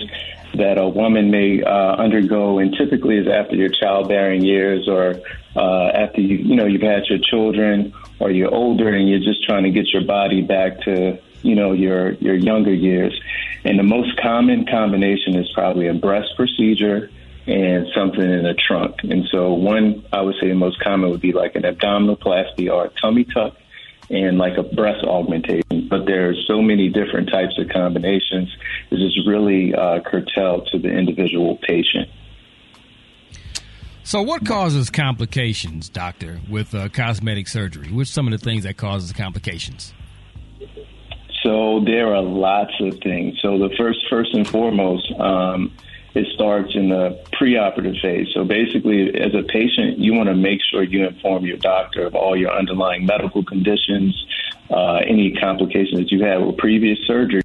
that 0.55 0.77
a 0.77 0.87
woman 0.87 1.31
may 1.31 1.63
uh, 1.63 1.97
undergo, 1.97 2.59
and 2.59 2.75
typically 2.77 3.17
is 3.17 3.27
after 3.27 3.57
your 3.57 3.71
childbearing 3.71 4.45
years 4.45 4.87
or 4.87 5.21
uh, 5.57 5.89
after 5.89 6.21
you, 6.21 6.37
you 6.37 6.57
know, 6.57 6.67
you've 6.67 6.83
had 6.83 7.07
your 7.07 7.19
children 7.19 7.95
or 8.19 8.31
you're 8.31 8.53
older 8.53 8.89
and 8.95 9.09
you're 9.09 9.21
just 9.21 9.43
trying 9.45 9.65
to 9.65 9.71
get 9.71 9.87
your 9.95 10.05
body 10.05 10.43
back 10.43 10.79
to, 10.83 11.19
you 11.43 11.55
know, 11.55 11.73
your 11.73 12.13
your 12.15 12.35
younger 12.35 12.75
years. 12.75 13.19
And 13.65 13.79
the 13.79 13.85
most 13.85 14.21
common 14.21 14.67
combination 14.67 15.37
is 15.37 15.51
probably 15.55 15.89
a 15.89 15.95
breast 15.95 16.29
procedure 16.37 17.11
and 17.47 17.87
something 17.95 18.21
in 18.21 18.43
the 18.43 18.55
trunk. 18.55 18.97
And 19.05 19.27
so 19.31 19.55
one, 19.55 20.05
I 20.13 20.21
would 20.21 20.35
say 20.39 20.49
the 20.49 20.55
most 20.55 20.81
common 20.81 21.09
would 21.11 21.23
be 21.23 21.33
like 21.33 21.57
an 21.57 21.63
abdominoplasty 21.63 22.71
or 22.71 22.87
a 22.87 22.91
tummy 23.01 23.25
tuck 23.25 23.57
and 24.11 24.39
like 24.39 24.57
a 24.57 24.63
breast 24.63 25.05
augmentation. 25.05 25.89
But 25.89 26.07
there 26.07 26.31
are 26.31 26.35
so 26.47 26.63
many 26.63 26.89
different 26.89 27.31
types 27.31 27.59
of 27.59 27.69
combinations. 27.69 28.55
This 28.91 29.01
is 29.01 29.27
really 29.27 29.75
uh, 29.75 30.01
curtailed 30.01 30.69
to 30.73 30.79
the 30.79 30.89
individual 30.89 31.57
patient. 31.57 32.09
So, 34.05 34.23
what 34.23 34.47
causes 34.47 34.89
complications, 34.89 35.91
doctor, 35.91 36.41
with 36.49 36.75
uh, 36.75 36.89
cosmetic 36.89 37.47
surgery? 37.47 37.93
What's 37.93 38.11
some 38.11 38.27
of 38.27 38.33
the 38.33 38.39
things 38.39 38.65
that 38.65 38.79
causes 38.79 39.13
complications? 39.13 39.93
So 41.43 41.81
there 41.85 42.15
are 42.15 42.23
lots 42.23 42.73
of 42.81 42.99
things. 43.01 43.39
So 43.43 43.59
the 43.59 43.71
first, 43.79 44.01
first 44.11 44.35
and 44.35 44.47
foremost, 44.47 45.11
um, 45.21 45.73
it 46.15 46.27
starts 46.35 46.75
in 46.75 46.89
the 46.89 47.21
preoperative 47.33 48.01
phase. 48.01 48.29
So 48.35 48.45
basically, 48.45 49.15
as 49.15 49.35
a 49.35 49.43
patient, 49.43 49.99
you 49.99 50.15
want 50.15 50.29
to 50.29 50.35
make 50.35 50.61
sure 50.71 50.83
you 50.83 51.07
inform 51.07 51.45
your 51.45 51.59
doctor 51.59 52.07
of 52.07 52.15
all 52.15 52.37
your 52.37 52.53
underlying 52.53 53.07
medical 53.07 53.45
conditions, 53.45 54.27
uh, 54.71 54.97
any 55.07 55.33
complications 55.33 55.99
that 55.99 56.11
you 56.11 56.25
had 56.25 56.39
with 56.39 56.57
previous 56.57 56.99
surgeries, 57.09 57.43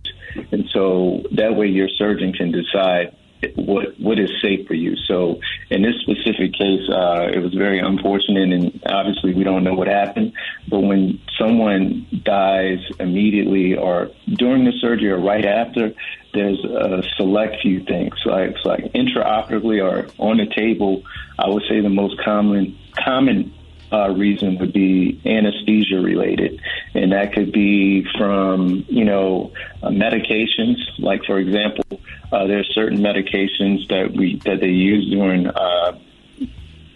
and 0.51 0.65
so 0.71 1.23
that 1.31 1.55
way 1.55 1.67
your 1.67 1.89
surgeon 1.89 2.33
can 2.33 2.51
decide 2.51 3.15
what 3.55 3.99
what 3.99 4.19
is 4.19 4.29
safe 4.41 4.67
for 4.67 4.73
you. 4.73 4.95
So 5.07 5.39
in 5.69 5.81
this 5.81 5.95
specific 6.01 6.53
case, 6.53 6.89
uh, 6.89 7.29
it 7.33 7.39
was 7.39 7.53
very 7.53 7.79
unfortunate, 7.79 8.51
and 8.51 8.81
obviously 8.85 9.33
we 9.33 9.43
don't 9.43 9.63
know 9.63 9.73
what 9.73 9.87
happened. 9.87 10.33
But 10.67 10.79
when 10.79 11.19
someone 11.37 12.07
dies 12.23 12.79
immediately 12.99 13.75
or 13.75 14.11
during 14.27 14.65
the 14.65 14.73
surgery 14.79 15.11
or 15.11 15.19
right 15.19 15.45
after, 15.45 15.93
there's 16.33 16.63
a 16.63 17.03
select 17.17 17.61
few 17.61 17.83
things. 17.83 18.13
Like 18.25 18.55
like 18.65 18.91
intraoperatively 18.93 19.83
or 19.83 20.07
on 20.17 20.37
the 20.37 20.47
table, 20.47 21.03
I 21.37 21.49
would 21.49 21.63
say 21.69 21.81
the 21.81 21.89
most 21.89 22.21
common 22.23 22.77
common 23.03 23.53
uh, 23.93 24.09
reason 24.09 24.57
would 24.57 24.73
be 24.73 25.21
anesthesia 25.25 25.97
related, 25.97 26.59
and 26.95 27.11
that 27.11 27.33
could 27.33 27.51
be 27.51 28.05
from 28.17 28.85
you 28.89 29.05
know 29.05 29.53
uh, 29.83 29.89
medications. 29.89 30.77
Like 30.97 31.23
for 31.25 31.37
example, 31.37 32.01
uh, 32.31 32.47
there 32.47 32.59
are 32.59 32.63
certain 32.63 32.97
medications 32.97 33.87
that 33.89 34.11
we 34.11 34.37
that 34.45 34.59
they 34.61 34.69
use 34.69 35.09
during 35.11 35.47
uh, 35.47 35.99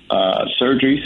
uh, 0.09 0.45
surgeries, 0.59 1.05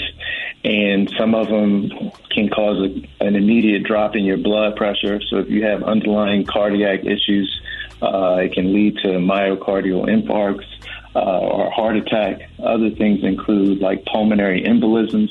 and 0.64 1.12
some 1.18 1.36
of 1.36 1.50
them 1.50 1.90
can 2.30 2.50
cause 2.50 2.78
a, 2.78 3.26
an 3.26 3.36
immediate 3.36 3.84
drop 3.84 4.16
in 4.16 4.24
your 4.24 4.38
blood 4.38 4.78
pressure. 4.78 5.20
So 5.30 5.40
if 5.40 5.50
you 5.50 5.66
have 5.66 5.84
underlying 5.84 6.46
cardiac 6.46 7.04
issues, 7.04 7.62
uh, 8.02 8.38
it 8.44 8.54
can 8.54 8.74
lead 8.74 8.98
to 9.00 9.10
myocardial 9.10 10.08
infarcts. 10.08 10.68
Uh, 11.14 11.40
or 11.40 11.70
heart 11.70 11.98
attack. 11.98 12.50
Other 12.64 12.90
things 12.90 13.22
include 13.26 13.82
like 13.82 14.06
pulmonary 14.06 14.64
embolisms, 14.64 15.28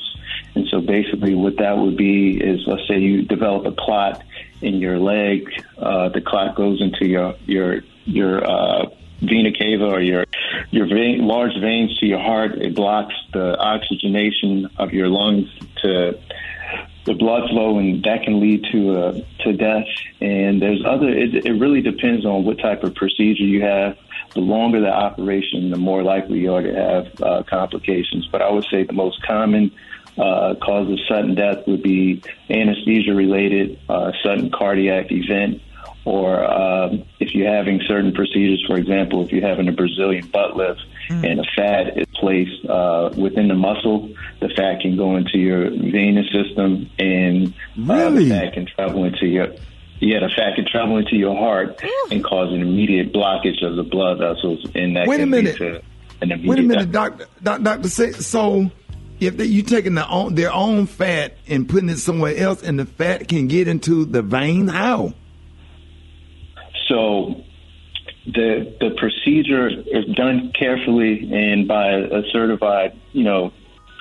and 0.55 0.67
so 0.69 0.81
basically, 0.81 1.33
what 1.33 1.57
that 1.57 1.77
would 1.77 1.95
be 1.95 2.37
is, 2.37 2.61
let's 2.67 2.87
say 2.87 2.99
you 2.99 3.21
develop 3.23 3.65
a 3.65 3.71
clot 3.71 4.23
in 4.61 4.75
your 4.75 4.99
leg. 4.99 5.49
Uh, 5.77 6.09
the 6.09 6.21
clot 6.21 6.55
goes 6.55 6.81
into 6.81 7.05
your 7.05 7.35
your 7.45 7.81
your 8.05 8.43
uh, 8.43 8.85
vena 9.21 9.51
cava 9.57 9.85
or 9.85 10.01
your 10.01 10.25
your 10.71 10.87
vein, 10.87 11.25
large 11.25 11.57
veins 11.59 11.97
to 11.99 12.05
your 12.05 12.19
heart. 12.19 12.53
It 12.55 12.75
blocks 12.75 13.15
the 13.33 13.57
oxygenation 13.57 14.69
of 14.77 14.93
your 14.93 15.07
lungs 15.07 15.49
to 15.83 16.19
the 17.05 17.13
blood 17.13 17.49
flow, 17.49 17.79
and 17.79 18.03
that 18.03 18.23
can 18.23 18.39
lead 18.39 18.65
to 18.71 18.97
uh, 18.97 19.21
to 19.43 19.53
death. 19.53 19.87
And 20.19 20.61
there's 20.61 20.83
other. 20.85 21.09
It, 21.09 21.45
it 21.45 21.53
really 21.53 21.81
depends 21.81 22.25
on 22.25 22.43
what 22.43 22.59
type 22.59 22.83
of 22.83 22.93
procedure 22.95 23.43
you 23.43 23.61
have. 23.61 23.97
The 24.33 24.41
longer 24.41 24.79
the 24.79 24.91
operation, 24.91 25.71
the 25.71 25.77
more 25.77 26.03
likely 26.03 26.39
you 26.39 26.53
are 26.53 26.61
to 26.61 26.73
have 26.73 27.21
uh, 27.21 27.43
complications. 27.43 28.27
But 28.31 28.41
I 28.41 28.49
would 28.49 28.65
say 28.71 28.83
the 28.83 28.93
most 28.93 29.21
common 29.23 29.71
uh, 30.17 30.55
cause 30.61 30.89
of 30.91 30.99
sudden 31.07 31.35
death 31.35 31.65
would 31.67 31.83
be 31.83 32.21
anesthesia 32.49 33.13
related, 33.13 33.79
uh, 33.89 34.11
sudden 34.23 34.51
cardiac 34.51 35.11
event, 35.11 35.61
or 36.05 36.43
um, 36.43 37.03
if 37.19 37.33
you're 37.35 37.51
having 37.53 37.79
certain 37.87 38.11
procedures, 38.13 38.63
for 38.67 38.75
example, 38.77 39.23
if 39.23 39.31
you're 39.31 39.47
having 39.47 39.67
a 39.67 39.71
Brazilian 39.71 40.27
butt 40.27 40.55
lift 40.55 40.81
Mm. 41.09 41.29
and 41.29 41.39
a 41.39 41.43
fat 41.55 41.97
is 41.97 42.05
placed 42.13 42.63
uh, 42.69 43.09
within 43.17 43.47
the 43.47 43.55
muscle, 43.55 44.09
the 44.39 44.47
fat 44.49 44.79
can 44.81 44.95
go 44.95 45.15
into 45.17 45.39
your 45.39 45.69
venous 45.71 46.27
system 46.31 46.89
and 46.99 47.53
uh, 47.89 48.09
the 48.11 48.29
fat 48.29 48.53
can 48.53 48.65
travel 48.67 49.03
into 49.03 49.25
your 49.25 49.47
yeah, 49.99 50.19
the 50.19 50.29
fat 50.29 50.55
can 50.55 50.65
travel 50.65 50.97
into 50.97 51.15
your 51.15 51.35
heart 51.35 51.81
and 52.11 52.23
cause 52.23 52.53
an 52.53 52.61
immediate 52.61 53.13
blockage 53.13 53.61
of 53.63 53.75
the 53.75 53.83
blood 53.83 54.19
vessels, 54.19 54.65
and 54.73 54.95
that 54.95 55.07
Wait 55.07 55.21
a 55.21 55.25
minute. 55.25 55.59
lead 55.59 55.73
to 55.73 55.81
an 56.21 56.31
immediate 56.31 56.49
Wait 56.49 56.59
a 56.59 56.61
minute, 56.63 56.91
doctor. 56.91 57.25
Doc, 57.43 57.61
doctor, 57.61 57.89
so 57.89 58.71
if 59.21 59.37
they, 59.37 59.45
you 59.45 59.61
taking 59.61 59.93
their 59.93 60.09
own 60.09 60.35
their 60.35 60.51
own 60.51 60.87
fat 60.87 61.37
and 61.47 61.69
putting 61.69 61.89
it 61.89 61.97
somewhere 61.97 62.35
else, 62.35 62.63
and 62.63 62.79
the 62.79 62.85
fat 62.85 63.27
can 63.27 63.47
get 63.47 63.67
into 63.67 64.03
the 64.03 64.21
vein, 64.21 64.67
how? 64.67 65.13
So 66.89 67.43
the 68.25 68.75
the 68.79 68.91
procedure 68.97 69.69
is 69.69 70.05
done 70.15 70.51
carefully 70.57 71.29
and 71.31 71.67
by 71.67 71.91
a 71.91 72.23
certified, 72.33 72.99
you 73.13 73.23
know, 73.23 73.53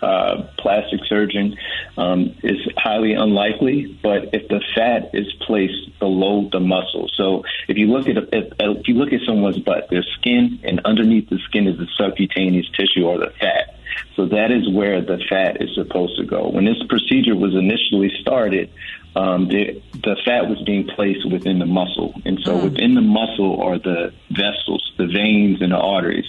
uh, 0.02 0.42
plastic 0.58 1.00
surgeon 1.06 1.56
um, 1.96 2.34
is 2.42 2.58
highly 2.76 3.12
unlikely. 3.12 3.98
But 4.02 4.34
if 4.34 4.48
the 4.48 4.60
fat 4.74 5.10
is 5.14 5.32
placed 5.46 5.98
below 5.98 6.48
the 6.50 6.60
muscle, 6.60 7.10
so 7.14 7.44
if 7.68 7.76
you 7.76 7.86
look 7.86 8.08
at 8.08 8.16
if, 8.32 8.52
if 8.58 8.88
you 8.88 8.94
look 8.94 9.12
at 9.12 9.20
someone's 9.26 9.58
butt, 9.58 9.88
their 9.90 10.04
skin 10.18 10.60
and 10.64 10.80
underneath 10.84 11.28
the 11.28 11.38
skin 11.48 11.66
is 11.66 11.78
the 11.78 11.88
subcutaneous 11.98 12.68
tissue 12.70 13.06
or 13.06 13.18
the 13.18 13.32
fat. 13.40 13.76
So 14.16 14.26
that 14.26 14.50
is 14.50 14.68
where 14.70 15.00
the 15.00 15.18
fat 15.28 15.62
is 15.62 15.74
supposed 15.74 16.16
to 16.18 16.24
go. 16.24 16.48
When 16.48 16.64
this 16.64 16.82
procedure 16.88 17.34
was 17.34 17.54
initially 17.54 18.10
started, 18.20 18.70
um, 19.16 19.48
the, 19.48 19.82
the 19.92 20.16
fat 20.24 20.48
was 20.48 20.60
being 20.62 20.86
placed 20.86 21.28
within 21.30 21.58
the 21.58 21.66
muscle. 21.66 22.14
And 22.24 22.38
so 22.44 22.56
within 22.56 22.94
the 22.94 23.00
muscle 23.00 23.60
are 23.60 23.78
the 23.78 24.12
vessels, 24.30 24.92
the 24.96 25.06
veins, 25.06 25.60
and 25.62 25.72
the 25.72 25.76
arteries. 25.76 26.26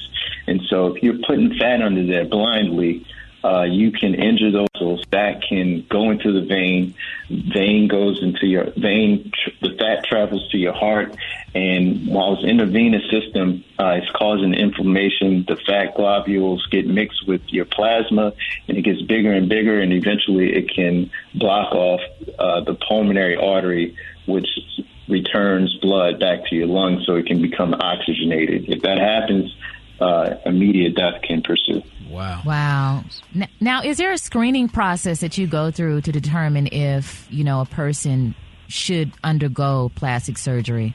And 0.47 0.61
so 0.69 0.95
if 0.95 1.03
you're 1.03 1.19
putting 1.27 1.53
fat 1.59 1.81
under 1.81 2.05
there 2.05 2.25
blindly, 2.25 3.05
uh, 3.43 3.63
you 3.63 3.91
can 3.91 4.15
injure 4.15 4.51
those 4.51 4.67
muscles. 4.81 5.05
That 5.11 5.41
can 5.47 5.85
go 5.89 6.11
into 6.11 6.31
the 6.31 6.45
vein. 6.45 6.93
Vein 7.29 7.87
goes 7.87 8.21
into 8.21 8.47
your 8.47 8.71
vein. 8.71 9.31
Tr- 9.33 9.49
the 9.61 9.77
fat 9.77 10.03
travels 10.05 10.49
to 10.49 10.57
your 10.57 10.73
heart, 10.73 11.15
and 11.53 12.07
while 12.07 12.33
it's 12.33 12.43
in 12.43 12.57
the 12.57 12.65
venous 12.65 13.03
system, 13.09 13.63
uh, 13.79 13.99
it's 14.01 14.11
causing 14.11 14.53
inflammation. 14.53 15.45
The 15.47 15.55
fat 15.55 15.95
globules 15.95 16.65
get 16.71 16.87
mixed 16.87 17.27
with 17.27 17.41
your 17.47 17.65
plasma, 17.65 18.33
and 18.67 18.77
it 18.77 18.81
gets 18.81 19.01
bigger 19.01 19.31
and 19.31 19.47
bigger, 19.49 19.79
and 19.79 19.93
eventually 19.93 20.53
it 20.55 20.73
can 20.73 21.11
block 21.35 21.73
off 21.73 22.01
uh, 22.37 22.61
the 22.61 22.75
pulmonary 22.75 23.37
artery, 23.37 23.95
which 24.25 24.47
returns 25.07 25.77
blood 25.81 26.19
back 26.19 26.45
to 26.47 26.55
your 26.55 26.67
lungs, 26.67 27.05
so 27.05 27.15
it 27.15 27.25
can 27.25 27.41
become 27.41 27.73
oxygenated. 27.73 28.69
If 28.69 28.81
that 28.83 28.97
happens, 28.97 29.55
uh, 29.99 30.35
immediate 30.45 30.95
death 30.95 31.21
can 31.21 31.41
pursue. 31.41 31.83
Wow. 32.11 32.41
Wow. 32.45 33.03
N- 33.33 33.47
Now, 33.59 33.81
is 33.81 33.97
there 33.97 34.11
a 34.11 34.17
screening 34.17 34.67
process 34.69 35.21
that 35.21 35.37
you 35.37 35.47
go 35.47 35.71
through 35.71 36.01
to 36.01 36.11
determine 36.11 36.67
if, 36.67 37.27
you 37.29 37.43
know, 37.43 37.61
a 37.61 37.65
person 37.65 38.35
should 38.67 39.11
undergo 39.23 39.91
plastic 39.95 40.37
surgery? 40.37 40.93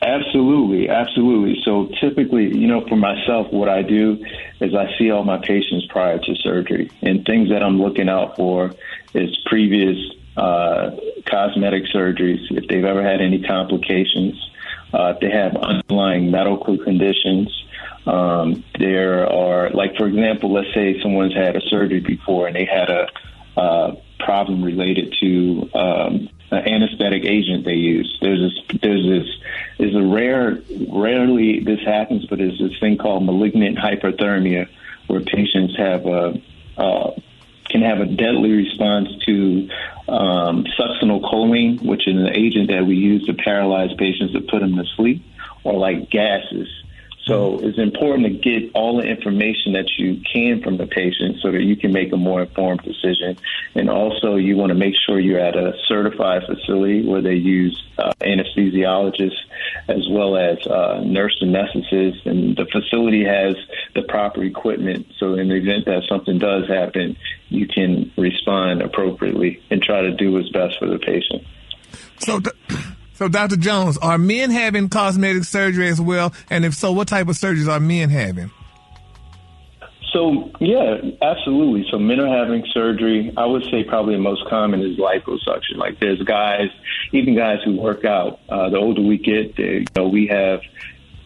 Absolutely, 0.00 0.88
absolutely. 0.88 1.60
So 1.64 1.88
typically, 2.00 2.56
you 2.56 2.66
know, 2.66 2.86
for 2.88 2.96
myself, 2.96 3.52
what 3.52 3.68
I 3.68 3.82
do 3.82 4.24
is 4.60 4.74
I 4.74 4.86
see 4.98 5.10
all 5.10 5.24
my 5.24 5.38
patients 5.38 5.86
prior 5.90 6.18
to 6.18 6.34
surgery, 6.36 6.90
and 7.02 7.24
things 7.24 7.50
that 7.50 7.62
I'm 7.62 7.80
looking 7.80 8.08
out 8.08 8.36
for 8.36 8.74
is 9.14 9.36
previous 9.46 9.96
uh, 10.36 10.90
cosmetic 11.26 11.84
surgeries, 11.94 12.40
if 12.50 12.68
they've 12.68 12.84
ever 12.84 13.02
had 13.02 13.20
any 13.20 13.42
complications, 13.42 14.34
uh, 14.92 15.14
if 15.14 15.20
they 15.20 15.30
have 15.30 15.56
underlying 15.56 16.30
medical 16.30 16.78
conditions. 16.78 17.48
Um, 18.06 18.64
there 18.78 19.30
are, 19.30 19.70
like, 19.70 19.96
for 19.96 20.06
example, 20.06 20.52
let's 20.52 20.72
say 20.74 21.00
someone's 21.02 21.34
had 21.34 21.56
a 21.56 21.60
surgery 21.62 22.00
before 22.00 22.46
and 22.46 22.56
they 22.56 22.66
had 22.66 22.90
a 22.90 23.08
uh, 23.56 23.94
problem 24.18 24.62
related 24.62 25.14
to 25.20 25.70
um, 25.74 26.28
an 26.50 26.68
anesthetic 26.68 27.24
agent 27.24 27.64
they 27.64 27.74
use. 27.74 28.18
There's 28.20 28.40
this, 28.40 28.80
there's 28.82 29.06
this, 29.06 29.28
is 29.78 29.94
a 29.94 30.02
rare, 30.02 30.58
rarely 30.90 31.60
this 31.60 31.80
happens, 31.80 32.26
but 32.26 32.38
there's 32.38 32.58
this 32.58 32.78
thing 32.80 32.98
called 32.98 33.24
malignant 33.24 33.78
hyperthermia, 33.78 34.68
where 35.06 35.20
patients 35.20 35.76
have 35.76 36.06
a 36.06 36.40
uh, 36.76 37.10
can 37.70 37.82
have 37.82 38.00
a 38.00 38.06
deadly 38.06 38.52
response 38.52 39.08
to 39.26 39.68
um, 40.08 40.64
succinylcholine, 40.78 41.82
which 41.82 42.06
is 42.06 42.14
an 42.14 42.28
agent 42.36 42.70
that 42.70 42.86
we 42.86 42.94
use 42.94 43.26
to 43.26 43.34
paralyze 43.34 43.90
patients 43.98 44.32
to 44.32 44.40
put 44.40 44.60
them 44.60 44.76
to 44.76 44.84
sleep, 44.96 45.24
or 45.64 45.74
like 45.74 46.10
gases. 46.10 46.68
So 47.26 47.58
it's 47.62 47.78
important 47.78 48.26
to 48.26 48.32
get 48.32 48.72
all 48.74 48.98
the 48.98 49.04
information 49.04 49.72
that 49.72 49.88
you 49.96 50.20
can 50.30 50.62
from 50.62 50.76
the 50.76 50.86
patient 50.86 51.38
so 51.40 51.50
that 51.52 51.62
you 51.62 51.74
can 51.74 51.90
make 51.90 52.12
a 52.12 52.18
more 52.18 52.42
informed 52.42 52.82
decision. 52.82 53.38
And 53.74 53.88
also, 53.88 54.36
you 54.36 54.56
want 54.56 54.70
to 54.70 54.74
make 54.74 54.94
sure 55.06 55.18
you're 55.18 55.40
at 55.40 55.56
a 55.56 55.72
certified 55.88 56.42
facility 56.46 57.06
where 57.06 57.22
they 57.22 57.34
use 57.34 57.82
uh, 57.96 58.12
anesthesiologists 58.20 59.38
as 59.88 60.06
well 60.10 60.36
as 60.36 60.66
uh, 60.66 61.00
nurse 61.04 61.42
anesthetists, 61.42 62.26
and 62.26 62.56
the 62.56 62.66
facility 62.66 63.24
has 63.24 63.54
the 63.94 64.02
proper 64.02 64.44
equipment. 64.44 65.06
So 65.18 65.34
in 65.34 65.48
the 65.48 65.56
event 65.56 65.86
that 65.86 66.02
something 66.08 66.38
does 66.38 66.68
happen, 66.68 67.16
you 67.48 67.66
can 67.66 68.12
respond 68.18 68.82
appropriately 68.82 69.62
and 69.70 69.82
try 69.82 70.02
to 70.02 70.12
do 70.12 70.32
what's 70.32 70.50
best 70.50 70.78
for 70.78 70.88
the 70.88 70.98
patient. 70.98 71.42
So, 72.18 72.40
d- 72.40 72.50
so 73.14 73.28
Dr. 73.28 73.56
Jones, 73.56 73.96
are 73.98 74.18
men 74.18 74.50
having 74.50 74.88
cosmetic 74.88 75.44
surgery 75.44 75.88
as 75.88 76.00
well? 76.00 76.32
And 76.50 76.64
if 76.64 76.74
so, 76.74 76.92
what 76.92 77.08
type 77.08 77.28
of 77.28 77.36
surgeries 77.36 77.68
are 77.68 77.80
men 77.80 78.10
having? 78.10 78.50
So 80.12 80.50
yeah, 80.60 81.00
absolutely. 81.22 81.86
So 81.90 81.98
men 81.98 82.20
are 82.20 82.28
having 82.28 82.64
surgery. 82.72 83.32
I 83.36 83.46
would 83.46 83.64
say 83.64 83.82
probably 83.82 84.14
the 84.14 84.20
most 84.20 84.48
common 84.48 84.80
is 84.80 84.96
liposuction. 84.96 85.76
Like 85.76 85.98
there's 85.98 86.22
guys, 86.22 86.68
even 87.12 87.36
guys 87.36 87.58
who 87.64 87.76
work 87.80 88.04
out. 88.04 88.38
Uh, 88.48 88.70
the 88.70 88.78
older 88.78 89.02
we 89.02 89.18
get, 89.18 89.56
the, 89.56 89.80
you 89.80 89.86
know, 89.96 90.08
we 90.08 90.28
have 90.28 90.60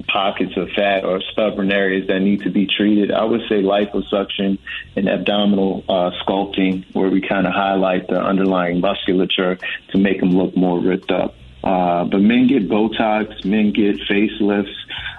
pockets 0.07 0.57
of 0.57 0.71
fat 0.71 1.05
or 1.05 1.21
stubborn 1.33 1.71
areas 1.71 2.09
that 2.09 2.21
need 2.21 2.43
to 2.43 2.51
be 2.51 2.67
treated. 2.67 3.11
I 3.11 3.25
would 3.25 3.43
say 3.49 3.57
liposuction 3.57 4.59
and 4.97 5.09
abdominal 5.09 5.85
uh, 5.87 6.11
sculpting, 6.25 6.85
where 6.95 7.11
we 7.11 7.21
kind 7.21 7.47
of 7.47 7.53
highlight 7.53 8.09
the 8.09 8.21
underlying 8.21 8.81
musculature 8.81 9.59
to 9.91 9.99
make 9.99 10.21
them 10.21 10.31
look 10.31 10.57
more 10.57 10.81
ripped 10.81 11.11
up. 11.11 11.35
Uh, 11.63 12.05
but 12.05 12.21
men 12.21 12.47
get 12.47 12.69
Botox, 12.69 13.45
men 13.45 13.73
get 13.73 13.97
facelifts. 14.09 14.75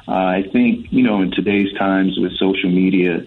Uh, 0.07 0.11
I 0.11 0.43
think, 0.51 0.87
you 0.91 1.03
know, 1.03 1.21
in 1.21 1.31
today's 1.31 1.71
times 1.77 2.17
with 2.17 2.31
social 2.37 2.69
media, 2.69 3.25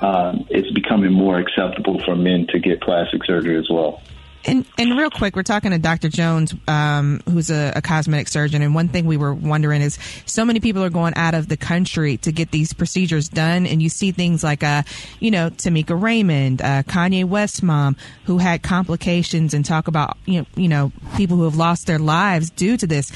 um, 0.00 0.46
it's 0.50 0.70
becoming 0.70 1.12
more 1.12 1.38
acceptable 1.38 2.02
for 2.04 2.16
men 2.16 2.46
to 2.48 2.58
get 2.58 2.80
plastic 2.80 3.24
surgery 3.24 3.58
as 3.58 3.68
well. 3.68 4.00
And, 4.46 4.64
and 4.78 4.96
real 4.96 5.10
quick, 5.10 5.34
we're 5.34 5.42
talking 5.42 5.72
to 5.72 5.78
Dr. 5.78 6.08
Jones, 6.08 6.54
um, 6.68 7.20
who's 7.28 7.50
a, 7.50 7.72
a 7.74 7.82
cosmetic 7.82 8.28
surgeon. 8.28 8.62
And 8.62 8.74
one 8.76 8.88
thing 8.88 9.04
we 9.04 9.16
were 9.16 9.34
wondering 9.34 9.82
is 9.82 9.98
so 10.24 10.44
many 10.44 10.60
people 10.60 10.84
are 10.84 10.90
going 10.90 11.14
out 11.16 11.34
of 11.34 11.48
the 11.48 11.56
country 11.56 12.16
to 12.18 12.30
get 12.30 12.52
these 12.52 12.72
procedures 12.72 13.28
done. 13.28 13.66
And 13.66 13.82
you 13.82 13.88
see 13.88 14.12
things 14.12 14.44
like, 14.44 14.62
uh, 14.62 14.84
you 15.18 15.32
know, 15.32 15.50
Tameka 15.50 16.00
Raymond, 16.00 16.62
uh, 16.62 16.84
Kanye 16.84 17.24
West 17.24 17.62
mom, 17.64 17.96
who 18.24 18.38
had 18.38 18.62
complications 18.62 19.52
and 19.52 19.64
talk 19.64 19.88
about, 19.88 20.16
you 20.26 20.40
know, 20.40 20.46
you 20.54 20.68
know, 20.68 20.92
people 21.16 21.36
who 21.36 21.44
have 21.44 21.56
lost 21.56 21.88
their 21.88 21.98
lives 21.98 22.50
due 22.50 22.76
to 22.76 22.86
this. 22.86 23.10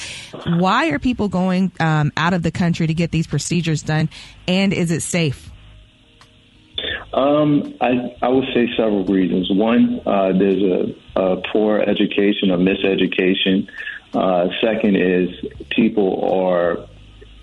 Why 0.46 0.90
are 0.90 0.98
people 0.98 1.28
going 1.28 1.70
um, 1.78 2.12
out 2.16 2.34
of 2.34 2.42
the 2.42 2.50
country 2.50 2.88
to 2.88 2.94
get 2.94 3.12
these 3.12 3.28
procedures 3.28 3.82
done? 3.82 4.08
And 4.48 4.72
is 4.72 4.90
it 4.90 5.02
safe? 5.02 5.50
Um, 7.12 7.74
I, 7.80 8.16
I 8.22 8.28
would 8.28 8.46
say 8.54 8.68
several 8.76 9.04
reasons. 9.04 9.50
One, 9.50 10.00
uh, 10.06 10.32
there's 10.32 10.62
a, 10.62 11.20
a 11.20 11.42
poor 11.52 11.80
education, 11.80 12.50
a 12.50 12.58
miseducation. 12.58 13.68
Uh, 14.14 14.48
second 14.60 14.96
is 14.96 15.30
people 15.70 16.30
are 16.32 16.88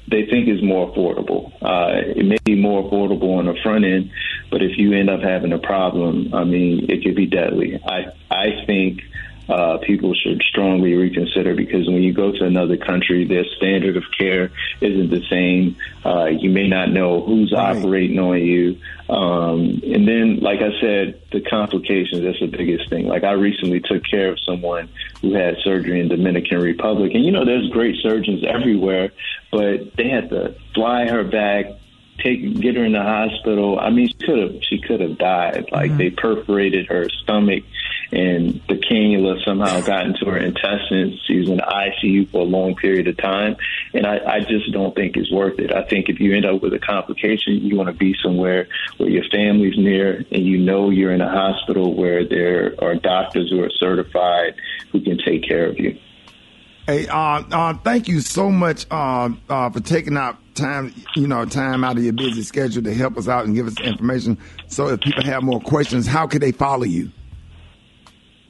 they 0.09 0.25
think 0.25 0.47
it's 0.47 0.63
more 0.63 0.89
affordable. 0.89 1.51
Uh, 1.61 1.91
it 2.15 2.25
may 2.25 2.37
be 2.45 2.55
more 2.55 2.81
affordable 2.89 3.37
on 3.37 3.45
the 3.45 3.55
front 3.61 3.83
end, 3.83 4.09
but 4.49 4.61
if 4.61 4.77
you 4.77 4.93
end 4.93 5.09
up 5.09 5.19
having 5.21 5.51
a 5.51 5.59
problem, 5.59 6.33
I 6.33 6.45
mean, 6.45 6.89
it 6.89 7.03
could 7.03 7.15
be 7.15 7.25
deadly. 7.25 7.79
I 7.85 8.05
I 8.31 8.65
think 8.65 9.01
uh, 9.49 9.77
people 9.77 10.13
should 10.13 10.41
strongly 10.41 10.93
reconsider 10.95 11.55
because 11.55 11.87
when 11.87 12.03
you 12.03 12.13
go 12.13 12.31
to 12.31 12.45
another 12.45 12.77
country, 12.77 13.25
their 13.25 13.45
standard 13.57 13.97
of 13.97 14.03
care 14.17 14.51
isn't 14.81 15.09
the 15.09 15.23
same. 15.29 15.75
Uh, 16.05 16.25
you 16.25 16.49
may 16.49 16.67
not 16.67 16.89
know 16.89 17.21
who's 17.21 17.53
operating 17.53 18.19
on 18.19 18.37
you. 18.37 18.77
Um, 19.09 19.81
and 19.83 20.07
then, 20.07 20.39
like 20.41 20.59
I 20.59 20.79
said, 20.81 21.21
the 21.31 21.41
complications, 21.41 22.23
that's 22.23 22.39
the 22.39 22.47
biggest 22.47 22.89
thing. 22.89 23.07
Like 23.07 23.23
I 23.23 23.31
recently 23.31 23.79
took 23.79 24.03
care 24.03 24.29
of 24.29 24.39
someone 24.41 24.89
who 25.21 25.33
had 25.33 25.55
surgery 25.63 26.01
in 26.01 26.09
Dominican 26.09 26.59
Republic. 26.59 27.13
And, 27.13 27.23
you 27.23 27.31
know, 27.31 27.45
there's 27.45 27.69
great 27.69 27.95
surgeons 28.01 28.43
everywhere, 28.45 29.11
but 29.51 29.95
they 29.95 30.09
had 30.09 30.29
to 30.29 30.55
fly 30.73 31.07
her 31.07 31.23
back, 31.23 31.67
take 32.19 32.59
get 32.59 32.75
her 32.75 32.83
in 32.83 32.93
the 32.93 33.01
hospital. 33.01 33.79
I 33.79 33.89
mean, 33.89 34.07
she 34.07 34.25
could 34.25 34.39
have 34.39 34.63
she 34.63 34.81
could 34.81 34.99
have 35.01 35.17
died. 35.17 35.69
Like 35.71 35.95
they 35.97 36.09
perforated 36.09 36.87
her 36.87 37.07
stomach, 37.09 37.63
and 38.11 38.61
the 38.67 38.75
cannula 38.75 39.43
somehow 39.43 39.81
got 39.81 40.05
into 40.05 40.25
her 40.25 40.37
intestines. 40.37 41.19
She's 41.27 41.49
in 41.49 41.57
the 41.57 41.63
ICU 41.63 42.31
for 42.31 42.41
a 42.41 42.45
long 42.45 42.75
period 42.75 43.07
of 43.07 43.17
time, 43.17 43.57
and 43.93 44.05
I, 44.05 44.17
I 44.25 44.39
just 44.39 44.71
don't 44.71 44.95
think 44.95 45.17
it's 45.17 45.31
worth 45.31 45.59
it. 45.59 45.73
I 45.73 45.83
think 45.83 46.09
if 46.09 46.19
you 46.19 46.35
end 46.35 46.45
up 46.45 46.61
with 46.61 46.73
a 46.73 46.79
complication, 46.79 47.55
you 47.57 47.75
want 47.75 47.87
to 47.87 47.95
be 47.95 48.15
somewhere 48.23 48.67
where 48.97 49.09
your 49.09 49.25
family's 49.31 49.77
near, 49.77 50.25
and 50.31 50.45
you 50.45 50.57
know 50.57 50.89
you're 50.89 51.11
in 51.11 51.21
a 51.21 51.29
hospital 51.29 51.95
where 51.95 52.27
there 52.27 52.75
are 52.81 52.95
doctors 52.95 53.49
who 53.51 53.61
are 53.61 53.71
certified 53.71 54.55
who 54.91 55.01
can 55.01 55.17
take 55.17 55.43
care 55.47 55.67
of 55.67 55.77
you. 55.79 55.97
Hey, 56.87 57.05
uh, 57.05 57.43
uh, 57.51 57.73
thank 57.83 58.07
you 58.07 58.21
so 58.21 58.49
much 58.49 58.85
uh, 58.89 59.29
uh, 59.49 59.69
for 59.69 59.81
taking 59.81 60.15
out 60.15 60.37
time, 60.55 60.93
you 61.17 61.27
know, 61.27 61.43
time 61.43 61.83
out 61.83 61.97
of 61.97 62.03
your 62.03 62.13
busy 62.13 62.43
schedule 62.43 62.81
to 62.83 62.93
help 62.93 63.17
us 63.17 63.27
out 63.27 63.45
and 63.45 63.53
give 63.53 63.67
us 63.67 63.77
information. 63.81 64.37
So, 64.67 64.87
if 64.87 65.01
people 65.01 65.23
have 65.23 65.43
more 65.43 65.59
questions, 65.59 66.07
how 66.07 66.27
can 66.27 66.39
they 66.39 66.53
follow 66.53 66.85
you? 66.85 67.11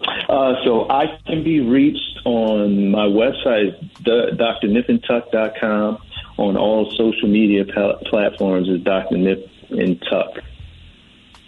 Uh, 0.01 0.53
so 0.63 0.87
I 0.89 1.05
can 1.25 1.43
be 1.43 1.59
reached 1.59 2.19
on 2.25 2.91
my 2.91 3.07
website, 3.07 3.73
drnipandtuck.com. 4.03 5.97
On 6.37 6.55
all 6.55 6.91
social 6.95 7.27
media 7.27 7.65
pl- 7.65 7.97
platforms 8.11 8.69
is 8.69 8.81
Dr. 8.83 9.17
Nip 9.17 9.49
and 9.71 9.99
Tuck. 10.07 10.37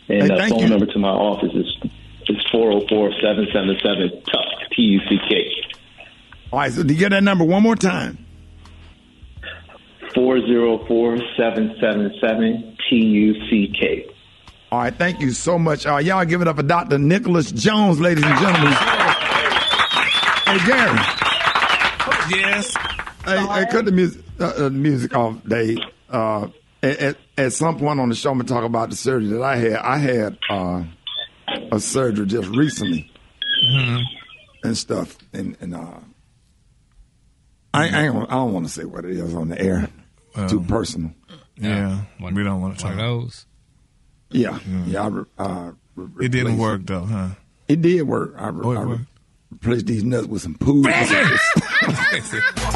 And 0.07 0.31
Hey, 0.31 0.49
phone 0.49 0.59
you. 0.61 0.67
number 0.69 0.87
to 0.87 0.97
my 0.97 1.09
office 1.09 1.53
is 1.53 1.77
is 2.27 2.37
404-777-TUCK, 2.51 4.69
T-U-C-K. 4.75 5.51
All 6.51 6.59
right, 6.59 6.71
so 6.71 6.81
do 6.83 6.93
you 6.93 6.99
get 6.99 7.09
that 7.09 7.21
number 7.23 7.43
one 7.43 7.61
more 7.61 7.75
time. 7.75 8.17
404-777-TUCK. 12.89 14.09
All 14.71 14.79
right, 14.79 14.93
thank 14.93 15.19
you 15.19 15.31
so 15.31 15.57
much. 15.57 15.85
Uh, 15.85 15.97
y'all 15.97 16.23
give 16.25 16.41
it 16.41 16.47
up 16.47 16.57
for 16.57 16.63
Dr. 16.63 16.99
Nicholas 16.99 17.51
Jones, 17.51 17.99
ladies 17.99 18.23
and 18.23 18.37
gentlemen. 18.39 18.71
hey, 20.45 20.57
Gary. 20.67 20.99
Yes. 22.39 22.75
Hey, 23.25 23.37
hey 23.47 23.65
cut 23.71 23.85
the 23.85 23.91
music, 23.91 24.23
uh, 24.39 24.43
uh, 24.45 24.59
the 24.63 24.69
music 24.69 25.15
off, 25.15 25.37
Dave. 25.47 25.79
Uh, 26.09 26.49
at, 26.83 26.97
at, 26.99 27.17
at 27.37 27.53
some 27.53 27.79
point 27.79 27.99
on 27.99 28.09
the 28.09 28.15
show, 28.15 28.29
I'm 28.31 28.37
going 28.37 28.45
to 28.47 28.53
talk 28.53 28.63
about 28.63 28.91
the 28.91 28.95
surgery 28.95 29.29
that 29.29 29.41
I 29.41 29.55
had. 29.55 29.73
I 29.73 29.97
had 29.97 30.37
uh, 30.49 30.83
a 31.71 31.79
surgery 31.79 32.27
just 32.27 32.49
recently 32.49 33.11
and 34.63 34.77
stuff. 34.77 35.17
And, 35.33 35.57
and 35.61 35.73
uh, 35.75 35.97
I, 37.73 37.89
I, 37.89 38.03
ain't, 38.03 38.13
gonna- 38.13 38.27
I 38.27 38.33
don't 38.35 38.53
want 38.53 38.67
to 38.67 38.71
say 38.71 38.85
what 38.85 39.03
it 39.05 39.11
is 39.11 39.33
on 39.33 39.49
the 39.49 39.59
air. 39.59 39.89
Too 40.47 40.61
personal. 40.61 41.11
Yeah, 41.57 42.01
we 42.21 42.43
don't 42.43 42.61
want 42.61 42.77
to 42.77 42.83
talk. 42.83 42.95
those. 42.95 43.45
Yeah, 44.31 44.59
yeah. 44.85 45.03
I, 45.03 45.07
re- 45.07 45.23
uh, 45.37 45.71
re- 45.95 46.25
It 46.25 46.29
didn't 46.29 46.53
replaced- 46.57 46.59
work 46.61 46.81
though, 46.85 47.05
huh? 47.05 47.27
It 47.67 47.81
did 47.81 48.03
work. 48.03 48.33
I, 48.37 48.49
re- 48.49 48.61
Oh, 48.63 48.71
it 48.71 48.77
I 48.77 48.81
re- 48.81 48.87
worked. 48.89 49.01
replaced 49.51 49.85
these 49.87 50.03
nuts 50.03 50.27
with 50.27 50.41
some 50.41 50.55
poo. 50.55 50.83
All 50.87 50.91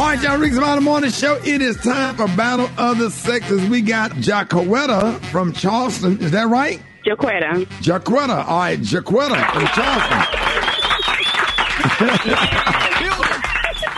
right, 0.08 0.20
y'all, 0.22 0.38
Rick's 0.38 0.58
About 0.58 0.76
the 0.76 0.82
Morning 0.82 1.12
Show. 1.12 1.36
It 1.45 1.62
is 1.62 1.78
time 1.78 2.16
for 2.16 2.28
Battle 2.30 2.70
of 2.78 2.97
the 2.97 3.10
Sexes. 3.12 3.68
We 3.70 3.82
got 3.82 4.12
Jaquetta 4.12 5.20
from 5.26 5.54
Charleston. 5.54 6.20
Is 6.22 6.32
that 6.32 6.47
right? 6.47 6.82
Jaquetta. 7.06 7.66
Jaquetta. 7.82 8.47
All 8.47 8.60
right, 8.60 8.80
Jaquetta 8.80 9.51
from 9.51 9.68
Charleston. 9.68 10.39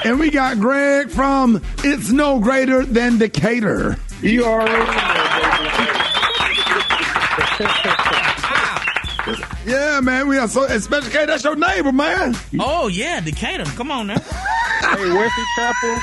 and 0.11 0.19
we 0.19 0.29
got 0.29 0.59
Greg 0.59 1.09
from 1.09 1.61
It's 1.79 2.11
No 2.11 2.39
Greater 2.39 2.83
Than 2.85 3.17
Decatur. 3.17 3.97
You 4.21 4.43
Yeah, 9.65 9.99
man, 10.01 10.27
we 10.27 10.37
are 10.37 10.47
so 10.47 10.65
especially 10.65 11.09
K, 11.09 11.25
that's 11.25 11.43
your 11.43 11.55
neighbor, 11.55 11.91
man. 11.91 12.35
Oh 12.59 12.87
yeah, 12.87 13.19
Decatur. 13.19 13.65
Come 13.75 13.89
on 13.89 14.07
now. 14.07 14.19
Hey, 14.19 15.11
Wesley 15.11 15.43
Chapel. 15.55 15.97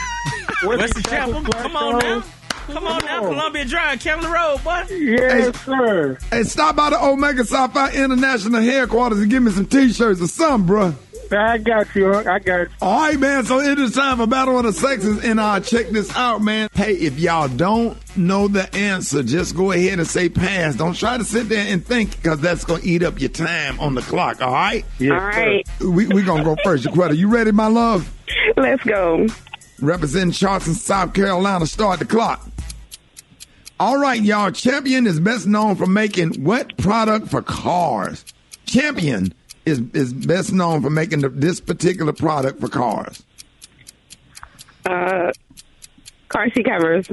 Wesley 0.64 1.02
Chapel. 1.04 1.42
Come 1.44 1.76
on 1.76 1.98
now. 2.00 2.24
Come 2.66 2.86
on 2.86 3.04
now, 3.04 3.20
Columbia 3.20 3.64
Drive, 3.64 4.00
Candler 4.00 4.32
Road, 4.32 4.64
boy. 4.64 4.82
Yes, 4.90 5.56
sir. 5.64 6.18
Hey, 6.30 6.42
stop 6.42 6.74
by 6.74 6.90
the 6.90 7.04
Omega 7.04 7.44
Psi 7.44 7.68
Phi 7.68 7.92
International 7.92 8.60
headquarters 8.60 9.20
and 9.20 9.30
give 9.30 9.42
me 9.42 9.52
some 9.52 9.66
t-shirts 9.66 10.20
or 10.20 10.26
something, 10.26 10.74
bruh. 10.74 10.94
I 11.32 11.58
got 11.58 11.94
you. 11.94 12.14
I 12.14 12.38
got 12.38 12.60
you. 12.60 12.68
All 12.80 13.00
right, 13.08 13.18
man. 13.18 13.44
So 13.44 13.58
it 13.60 13.78
is 13.78 13.92
time 13.94 14.18
for 14.18 14.26
Battle 14.26 14.58
of 14.58 14.64
the 14.64 14.72
Sexes, 14.72 15.24
and 15.24 15.40
uh, 15.40 15.60
check 15.60 15.88
this 15.88 16.14
out, 16.14 16.42
man. 16.42 16.68
Hey, 16.74 16.94
if 16.94 17.18
y'all 17.18 17.48
don't 17.48 17.96
know 18.16 18.48
the 18.48 18.72
answer, 18.74 19.22
just 19.22 19.56
go 19.56 19.72
ahead 19.72 19.98
and 19.98 20.06
say 20.06 20.28
pass. 20.28 20.76
Don't 20.76 20.94
try 20.94 21.16
to 21.18 21.24
sit 21.24 21.48
there 21.48 21.66
and 21.72 21.84
think, 21.84 22.16
because 22.16 22.40
that's 22.40 22.64
going 22.64 22.82
to 22.82 22.88
eat 22.88 23.02
up 23.02 23.20
your 23.20 23.30
time 23.30 23.78
on 23.80 23.94
the 23.94 24.02
clock. 24.02 24.40
All 24.42 24.52
right? 24.52 24.84
Yes, 24.98 25.12
All 25.12 25.18
right. 25.18 25.66
sir. 25.78 25.88
We 25.88 26.06
we 26.06 26.22
gonna 26.22 26.44
go 26.44 26.56
first. 26.62 26.84
Jaquetta, 26.84 27.16
you 27.16 27.28
ready, 27.28 27.52
my 27.52 27.66
love? 27.68 28.12
Let's 28.56 28.82
go. 28.84 29.26
Representing 29.80 30.32
Charleston, 30.32 30.74
South 30.74 31.12
Carolina. 31.14 31.66
Start 31.66 31.98
the 31.98 32.04
clock. 32.04 32.46
All 33.80 33.98
right, 33.98 34.22
y'all. 34.22 34.50
Champion 34.52 35.06
is 35.08 35.18
best 35.18 35.46
known 35.46 35.74
for 35.74 35.86
making 35.86 36.44
what 36.44 36.76
product 36.78 37.28
for 37.28 37.42
cars? 37.42 38.24
Champion 38.64 39.34
is 39.64 39.80
is 39.94 40.12
best 40.12 40.52
known 40.52 40.82
for 40.82 40.90
making 40.90 41.20
the, 41.20 41.28
this 41.28 41.60
particular 41.60 42.12
product 42.12 42.60
for 42.60 42.68
cars. 42.68 43.22
Uh, 44.84 45.32
car 46.28 46.50
seat 46.50 46.66
covers. 46.66 47.08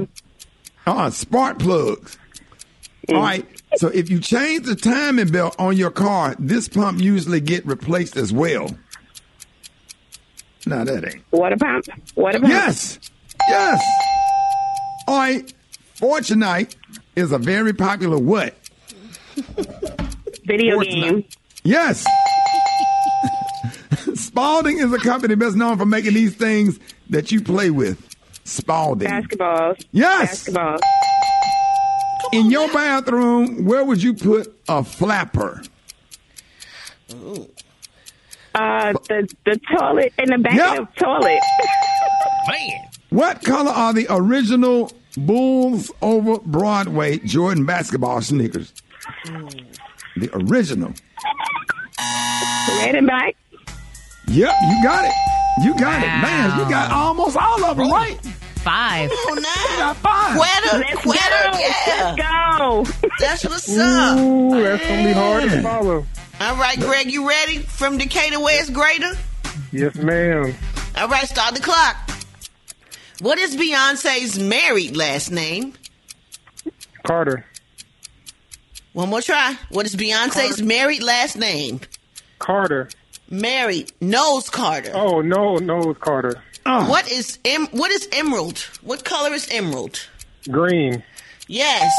Uh, 0.86 1.10
spark 1.10 1.58
plugs. 1.58 2.18
All 3.08 3.16
right. 3.16 3.46
So 3.76 3.88
if 3.88 4.10
you 4.10 4.18
change 4.18 4.66
the 4.66 4.74
timing 4.74 5.28
belt 5.28 5.54
on 5.58 5.76
your 5.76 5.90
car, 5.90 6.34
this 6.38 6.68
pump 6.68 7.00
usually 7.00 7.40
get 7.40 7.64
replaced 7.66 8.16
as 8.16 8.32
well. 8.32 8.68
No, 10.66 10.84
that 10.84 11.04
ain't. 11.04 11.24
Water 11.30 11.56
pump. 11.56 11.86
Water 12.16 12.40
pump. 12.40 12.50
Yes. 12.50 12.98
Yes. 13.48 13.82
All 15.06 15.18
right. 15.18 15.52
Fortunite 15.96 16.74
is 17.16 17.32
a 17.32 17.38
very 17.38 17.72
popular 17.72 18.18
what? 18.18 18.54
Video 20.44 20.78
Fortnite. 20.78 20.90
game. 20.90 21.24
Yes. 21.62 22.04
Spalding 24.20 24.78
is 24.78 24.92
a 24.92 24.98
company 24.98 25.34
best 25.34 25.56
known 25.56 25.78
for 25.78 25.86
making 25.86 26.14
these 26.14 26.34
things 26.34 26.78
that 27.08 27.32
you 27.32 27.40
play 27.42 27.70
with. 27.70 28.06
Spalding. 28.44 29.08
Basketballs. 29.08 29.84
Yes. 29.92 30.48
Basketballs. 30.48 30.80
In 32.32 32.50
your 32.50 32.68
bathroom, 32.72 33.64
where 33.64 33.84
would 33.84 34.02
you 34.02 34.14
put 34.14 34.54
a 34.68 34.84
flapper? 34.84 35.62
Uh, 37.12 38.92
the 39.08 39.28
the 39.44 39.60
toilet 39.76 40.12
in 40.18 40.30
the 40.30 40.38
back 40.38 40.54
Yep. 40.54 40.78
of 40.80 40.88
the 40.94 41.04
toilet. 41.04 41.40
Man. 42.48 42.88
What 43.10 43.42
color 43.44 43.70
are 43.70 43.92
the 43.92 44.06
original 44.10 44.92
Bulls 45.16 45.90
over 46.02 46.38
Broadway 46.38 47.18
Jordan 47.18 47.64
basketball 47.66 48.20
sneakers. 48.22 48.72
The 49.24 50.30
original. 50.32 50.92
Red 52.80 52.94
and 52.94 53.06
black. 53.08 53.36
Yep, 54.30 54.54
you 54.68 54.82
got 54.82 55.04
it. 55.04 55.12
You 55.64 55.74
got 55.78 56.02
it. 56.02 56.06
Man, 56.22 56.58
you 56.58 56.70
got 56.70 56.90
almost 56.92 57.36
all 57.36 57.64
of 57.64 57.76
them 57.76 57.90
right. 57.90 58.18
Five. 58.62 59.10
Oh, 59.12 59.34
You 59.34 59.40
now. 59.40 59.76
got 59.78 59.96
five. 59.96 60.36
Quitter, 60.36 60.78
Let's 60.78 61.02
quitter, 61.02 61.50
go. 61.52 61.58
yeah. 61.58 62.14
Let's 62.16 62.98
go. 63.00 63.08
That's 63.18 63.44
what's 63.44 63.78
up. 63.78 64.18
Ooh, 64.18 64.62
that's 64.62 64.86
gonna 64.86 65.04
be 65.04 65.12
hard 65.12 65.42
to 65.44 65.62
follow. 65.62 66.06
All 66.40 66.56
right, 66.56 66.78
Greg, 66.78 67.10
you 67.10 67.28
ready? 67.28 67.58
From 67.58 67.98
Decatur, 67.98 68.38
where 68.40 68.60
it's 68.60 68.70
greater? 68.70 69.12
Yes, 69.72 69.94
ma'am. 69.96 70.54
All 70.96 71.08
right, 71.08 71.26
start 71.28 71.54
the 71.54 71.60
clock. 71.60 71.96
What 73.20 73.38
is 73.38 73.56
Beyonce's 73.56 74.38
married 74.38 74.96
last 74.96 75.30
name? 75.30 75.74
Carter. 77.02 77.44
One 78.92 79.08
more 79.10 79.20
try. 79.22 79.56
What 79.70 79.86
is 79.86 79.96
Beyonce's 79.96 80.62
married 80.62 81.02
last 81.02 81.36
name? 81.36 81.80
Carter. 82.38 82.88
Married. 83.30 83.92
Nose 84.00 84.50
Carter. 84.50 84.90
Oh 84.94 85.20
no, 85.20 85.56
no, 85.56 85.90
it's 85.90 86.00
Carter. 86.00 86.42
Oh. 86.66 86.88
What 86.90 87.10
is 87.10 87.38
em- 87.44 87.68
what 87.68 87.90
is 87.92 88.08
emerald? 88.12 88.58
What 88.82 89.04
color 89.04 89.32
is 89.32 89.48
emerald? 89.50 90.06
Green. 90.50 91.02
Yes. 91.46 91.90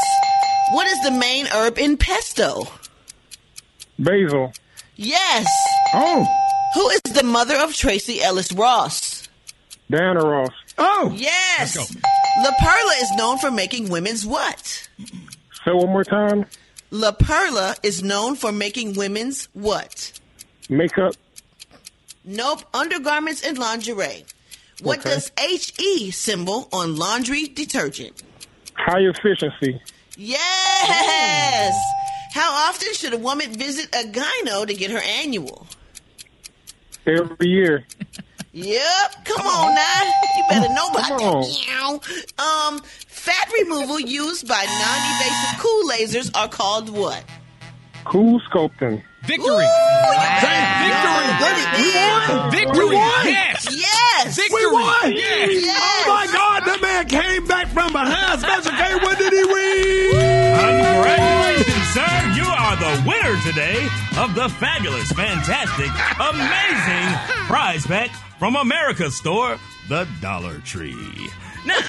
What 0.72 0.86
is 0.86 1.02
the 1.02 1.10
main 1.10 1.46
herb 1.46 1.78
in 1.78 1.96
pesto? 1.96 2.66
Basil. 3.98 4.52
Yes. 4.96 5.46
Oh. 5.94 6.26
Who 6.74 6.88
is 6.90 7.00
the 7.14 7.22
mother 7.24 7.56
of 7.56 7.74
Tracee 7.74 8.22
Ellis 8.22 8.52
Ross? 8.52 9.28
Diana 9.90 10.20
Ross. 10.20 10.52
Oh. 10.78 11.12
Yes. 11.14 11.76
La 11.76 12.50
Perla 12.58 12.92
is 13.00 13.10
known 13.16 13.38
for 13.38 13.50
making 13.50 13.90
women's 13.90 14.24
what? 14.24 14.88
Say 15.64 15.72
one 15.72 15.90
more 15.90 16.04
time. 16.04 16.46
La 16.90 17.12
Perla 17.12 17.76
is 17.82 18.02
known 18.02 18.36
for 18.36 18.52
making 18.52 18.94
women's 18.94 19.48
what? 19.52 20.18
Makeup. 20.76 21.14
Nope, 22.24 22.62
undergarments 22.72 23.42
and 23.46 23.58
lingerie. 23.58 24.24
What 24.80 25.00
Okay. 25.00 25.10
does 25.10 25.32
HE 25.38 26.10
symbol 26.12 26.68
on 26.72 26.96
laundry 26.96 27.46
detergent? 27.46 28.22
High 28.74 29.00
efficiency. 29.00 29.80
Yes. 30.16 31.74
How 32.32 32.68
often 32.68 32.92
should 32.94 33.12
a 33.12 33.18
woman 33.18 33.52
visit 33.52 33.94
a 33.94 34.04
gyno 34.08 34.66
to 34.66 34.74
get 34.74 34.90
her 34.90 34.98
annual? 34.98 35.66
Every 37.06 37.48
year. 37.48 37.84
Yep. 38.52 39.24
Come, 39.24 39.46
on. 39.46 39.74
now. 39.74 40.02
You 40.36 40.44
better 40.48 40.72
know 40.74 40.86
about 40.88 41.18
that. 41.18 42.42
Um, 42.42 42.80
fat 42.80 43.50
removal 43.60 43.98
used 44.00 44.46
by 44.48 44.64
non-invasive 44.64 45.60
cool 45.60 45.88
lasers 45.88 46.30
are 46.36 46.48
called 46.48 46.88
what? 46.90 47.24
Cool 48.04 48.40
sculpting. 48.50 49.02
Victory. 49.24 49.66
Victory. 50.42 51.12
We 51.78 51.90
Victory. 52.50 52.88
We 52.88 52.94
won. 52.94 53.26
Yes. 53.26 53.68
Yes. 53.70 54.38
We 54.52 54.66
won. 54.66 55.12
Yes. 55.12 55.78
Oh 55.78 56.04
my 56.08 56.26
God, 56.32 56.64
the 56.64 56.82
man 56.82 57.06
came 57.08 57.46
back 57.46 57.68
from 57.68 57.92
behind 57.92 58.40
Special 58.40 58.72
K. 58.72 58.94
What 58.96 59.18
did 59.18 59.32
he 59.32 59.44
win? 59.44 60.58
Congratulations, 60.58 61.88
sir. 61.94 62.32
You 62.34 62.44
are 62.44 62.76
the 62.76 63.02
winner 63.06 63.40
today 63.46 63.86
of 64.18 64.34
the 64.34 64.48
fabulous, 64.48 65.10
fantastic, 65.12 65.90
amazing 66.18 67.46
prize 67.46 67.86
pack 67.86 68.10
from 68.38 68.56
America's 68.56 69.14
store, 69.16 69.56
the 69.88 70.08
Dollar 70.20 70.58
Tree. 70.60 71.30
Now, 71.64 71.80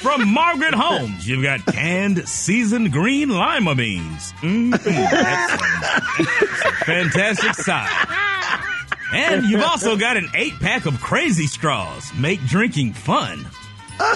from 0.00 0.28
Margaret 0.32 0.74
Holmes, 0.74 1.28
you've 1.28 1.42
got 1.42 1.64
canned 1.66 2.26
seasoned 2.28 2.92
green 2.92 3.28
lima 3.28 3.74
beans. 3.74 4.32
Mm, 4.40 4.78
some 4.78 6.72
fantastic 6.84 7.54
side. 7.54 7.90
And 9.12 9.44
you've 9.46 9.62
also 9.62 9.96
got 9.96 10.16
an 10.16 10.28
eight 10.34 10.58
pack 10.60 10.86
of 10.86 11.00
crazy 11.00 11.46
straws. 11.46 12.12
Make 12.14 12.40
drinking 12.46 12.92
fun. 12.94 13.38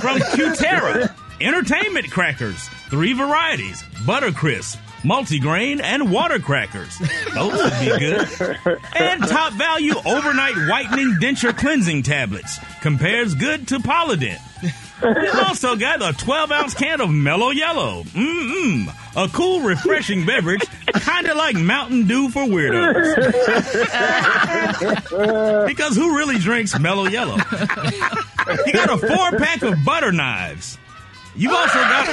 From 0.00 0.18
Cutera, 0.18 1.14
entertainment 1.40 2.10
crackers, 2.10 2.68
three 2.88 3.12
varieties, 3.14 3.82
buttercrisp, 4.06 4.78
multigrain, 5.02 5.82
and 5.82 6.12
water 6.12 6.38
crackers. 6.38 6.98
Those 7.34 7.52
would 7.54 7.80
be 7.80 7.98
good. 7.98 8.28
And 8.94 9.22
top 9.24 9.52
value 9.54 9.94
overnight 10.06 10.54
whitening 10.68 11.16
denture 11.20 11.56
cleansing 11.56 12.02
tablets. 12.04 12.58
Compares 12.80 13.34
good 13.34 13.66
to 13.68 13.78
Polident. 13.78 14.38
You've 15.02 15.34
also 15.46 15.76
got 15.76 16.02
a 16.02 16.12
12 16.16 16.52
ounce 16.52 16.74
can 16.74 17.00
of 17.00 17.10
Mellow 17.10 17.50
Yellow. 17.50 18.04
Mmm, 18.04 18.92
a 19.16 19.28
cool, 19.28 19.60
refreshing 19.60 20.24
beverage, 20.26 20.62
kind 20.92 21.26
of 21.26 21.36
like 21.36 21.56
Mountain 21.56 22.06
Dew 22.06 22.28
for 22.30 22.42
weirdos. 22.44 23.16
because 25.66 25.96
who 25.96 26.16
really 26.16 26.38
drinks 26.38 26.78
Mellow 26.78 27.06
Yellow? 27.08 27.36
You 28.66 28.72
got 28.72 28.90
a 28.90 28.98
four 28.98 29.38
pack 29.38 29.62
of 29.62 29.84
butter 29.84 30.12
knives. 30.12 30.78
You've 31.34 31.52
also 31.52 31.78
got 31.80 32.08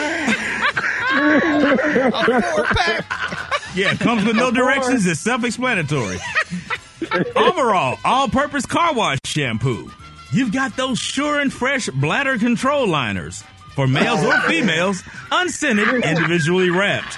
A 1.15 2.41
four 2.41 2.63
pack. 2.65 3.75
yeah, 3.75 3.93
comes 3.95 4.25
with 4.25 4.35
no 4.35 4.51
directions. 4.51 5.05
It's 5.05 5.19
self-explanatory. 5.19 6.19
Overall, 7.35 7.97
all-purpose 8.05 8.65
car 8.65 8.93
wash 8.93 9.19
shampoo. 9.25 9.91
You've 10.31 10.51
got 10.51 10.77
those 10.77 10.99
sure 10.99 11.39
and 11.39 11.51
fresh 11.51 11.89
bladder 11.89 12.37
control 12.37 12.87
liners 12.87 13.43
for 13.75 13.87
males 13.87 14.23
or 14.23 14.39
females, 14.41 15.03
unscented, 15.31 16.03
individually 16.03 16.69
wrapped. 16.69 17.17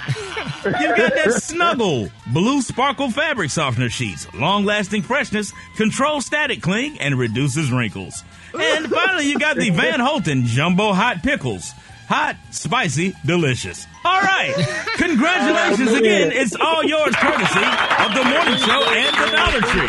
You've 0.64 0.96
got 0.96 1.14
that 1.14 1.34
Snuggle 1.42 2.08
blue 2.32 2.62
sparkle 2.62 3.10
fabric 3.10 3.50
softener 3.50 3.90
sheets, 3.90 4.32
long-lasting 4.32 5.02
freshness, 5.02 5.52
control 5.76 6.20
static 6.20 6.62
cling, 6.62 7.00
and 7.00 7.18
reduces 7.18 7.70
wrinkles. 7.70 8.22
And 8.54 8.88
finally, 8.88 9.28
you 9.28 9.38
got 9.38 9.56
the 9.56 9.70
Van 9.70 9.98
Holten 9.98 10.44
jumbo 10.44 10.92
hot 10.92 11.22
pickles. 11.22 11.72
Hot, 12.08 12.36
spicy, 12.50 13.14
delicious. 13.26 13.86
All 14.04 14.20
right. 14.20 14.52
Congratulations 14.96 15.90
Oh, 15.92 15.96
again. 15.96 16.32
It's 16.32 16.56
all 16.56 16.82
yours 16.84 17.14
courtesy 17.16 17.64
of 18.04 18.14
the 18.14 18.24
morning 18.24 18.56
show 18.58 18.82
and 18.82 19.16
the 19.16 19.30
Dollar 19.36 19.60
Tree. 19.60 19.88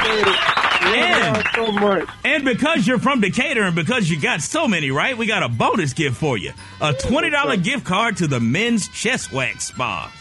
And, 0.86 1.44
so 1.56 1.72
much. 1.72 2.10
and 2.26 2.44
because 2.44 2.86
you're 2.86 3.00
from 3.00 3.22
Decatur 3.22 3.64
and 3.64 3.76
because 3.76 4.10
you 4.10 4.20
got 4.20 4.42
so 4.42 4.68
many 4.68 4.92
right, 4.92 5.18
we 5.18 5.26
got 5.26 5.42
a 5.42 5.48
bonus 5.50 5.94
gift 5.94 6.18
for 6.18 6.38
you. 6.38 6.52
A 6.82 6.92
$20 6.94 7.64
gift 7.64 7.86
card 7.86 8.18
to 8.18 8.28
the 8.28 8.40
men's 8.42 8.90
chest 8.90 9.32
wax 9.32 9.66
spa. 9.68 10.12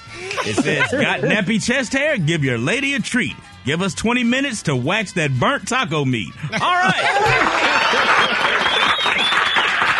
It 0.47 0.55
says, 0.57 0.89
got 0.93 1.21
nappy 1.21 1.63
chest 1.63 1.93
hair? 1.93 2.17
Give 2.17 2.45
your 2.45 2.59
lady 2.59 2.95
a 2.95 3.01
treat. 3.01 3.35
Give 3.65 3.83
us 3.83 3.93
20 3.95 4.23
minutes 4.25 4.63
to 4.65 4.77
wax 4.77 5.13
that 5.15 5.33
burnt 5.39 5.67
taco 5.69 6.05
meat. 6.05 6.33
All 6.53 6.59
right. 6.61 8.29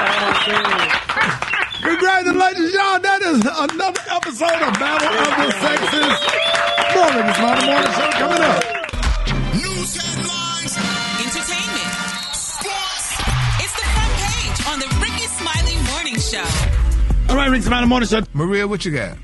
Oh, 0.05 1.62
Congratulations, 1.83 2.73
y'all. 2.73 3.01
That 3.01 3.21
is 3.23 3.43
another 3.43 4.03
episode 4.07 4.63
of 4.63 4.73
Battle 4.79 5.19
of 5.19 5.31
the 5.35 5.51
Sexes. 5.59 6.15
Morning, 6.95 7.27
Miss 7.27 7.39
Monday 7.43 7.67
Morning 7.67 7.93
Show 7.93 8.11
coming 8.23 8.43
up. 8.43 8.63
News 9.59 9.91
headlines. 9.99 10.75
Entertainment. 11.27 11.91
Sports. 12.39 13.07
It's 13.67 13.75
the 13.75 13.87
front 13.91 14.15
page 14.23 14.59
on 14.71 14.77
the 14.79 14.89
Rickey 15.03 15.27
Smiley 15.27 15.77
Morning 15.91 16.19
Show. 16.23 16.47
All 17.31 17.37
right, 17.37 17.51
Rickey 17.51 17.65
Smiley 17.65 17.87
Morning 17.89 18.09
Show. 18.09 18.23
Maria, 18.33 18.69
what 18.69 18.85
you 18.85 18.93
got? 18.93 19.19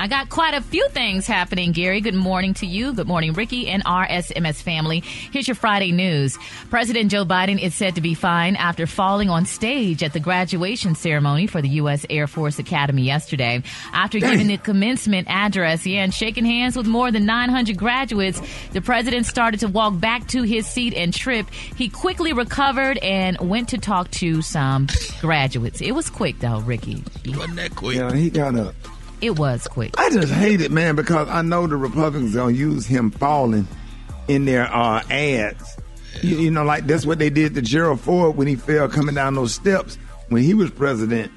I 0.00 0.06
got 0.06 0.30
quite 0.30 0.54
a 0.54 0.62
few 0.62 0.88
things 0.88 1.26
happening, 1.26 1.72
Gary. 1.72 2.00
Good 2.00 2.14
morning 2.14 2.54
to 2.54 2.66
you. 2.66 2.94
Good 2.94 3.06
morning, 3.06 3.34
Rickey 3.34 3.68
and 3.68 3.84
RSMS 3.84 4.62
family. 4.62 5.00
Here's 5.00 5.46
your 5.46 5.54
Friday 5.54 5.92
news. 5.92 6.38
President 6.70 7.10
Joe 7.10 7.26
Biden 7.26 7.60
is 7.60 7.74
said 7.74 7.96
to 7.96 8.00
be 8.00 8.14
fine 8.14 8.56
after 8.56 8.86
falling 8.86 9.28
on 9.28 9.44
stage 9.44 10.02
at 10.02 10.14
the 10.14 10.18
graduation 10.18 10.94
ceremony 10.94 11.46
for 11.46 11.60
the 11.60 11.68
U.S. 11.80 12.06
Air 12.08 12.26
Force 12.26 12.58
Academy 12.58 13.02
yesterday. 13.02 13.62
After 13.92 14.18
giving 14.18 14.46
the 14.46 14.56
commencement 14.56 15.28
address, 15.28 15.84
yeah, 15.84 16.02
and 16.02 16.14
shaking 16.14 16.46
hands 16.46 16.78
with 16.78 16.86
more 16.86 17.10
than 17.10 17.26
900 17.26 17.76
graduates, 17.76 18.40
the 18.72 18.80
president 18.80 19.26
started 19.26 19.60
to 19.60 19.68
walk 19.68 20.00
back 20.00 20.26
to 20.28 20.44
his 20.44 20.66
seat 20.66 20.94
and 20.94 21.12
trip. 21.12 21.46
He 21.50 21.90
quickly 21.90 22.32
recovered 22.32 22.96
and 23.02 23.38
went 23.38 23.68
to 23.68 23.76
talk 23.76 24.10
to 24.12 24.40
some 24.40 24.86
graduates. 25.20 25.82
It 25.82 25.92
was 25.92 26.08
quick, 26.08 26.38
though, 26.38 26.60
Rickey. 26.60 27.04
Wasn't 27.26 27.56
that 27.56 27.76
quick? 27.76 27.96
Yeah, 27.98 28.14
he 28.14 28.30
got 28.30 28.56
up. 28.56 28.74
It 29.20 29.38
was 29.38 29.66
quick. 29.68 29.98
I 29.98 30.10
just 30.10 30.32
hate 30.32 30.60
it, 30.60 30.70
man, 30.70 30.96
because 30.96 31.28
I 31.28 31.42
know 31.42 31.66
the 31.66 31.76
Republicans 31.76 32.34
gonna 32.34 32.52
use 32.52 32.86
him 32.86 33.10
falling 33.10 33.66
in 34.28 34.44
their 34.44 34.72
uh, 34.72 35.02
ads. 35.10 35.76
You, 36.22 36.36
you 36.38 36.50
know, 36.50 36.64
like 36.64 36.86
that's 36.86 37.06
what 37.06 37.18
they 37.18 37.30
did 37.30 37.54
to 37.54 37.62
Gerald 37.62 38.00
Ford 38.00 38.36
when 38.36 38.46
he 38.46 38.56
fell 38.56 38.88
coming 38.88 39.14
down 39.14 39.34
those 39.34 39.54
steps 39.54 39.96
when 40.28 40.42
he 40.42 40.54
was 40.54 40.70
president, 40.70 41.30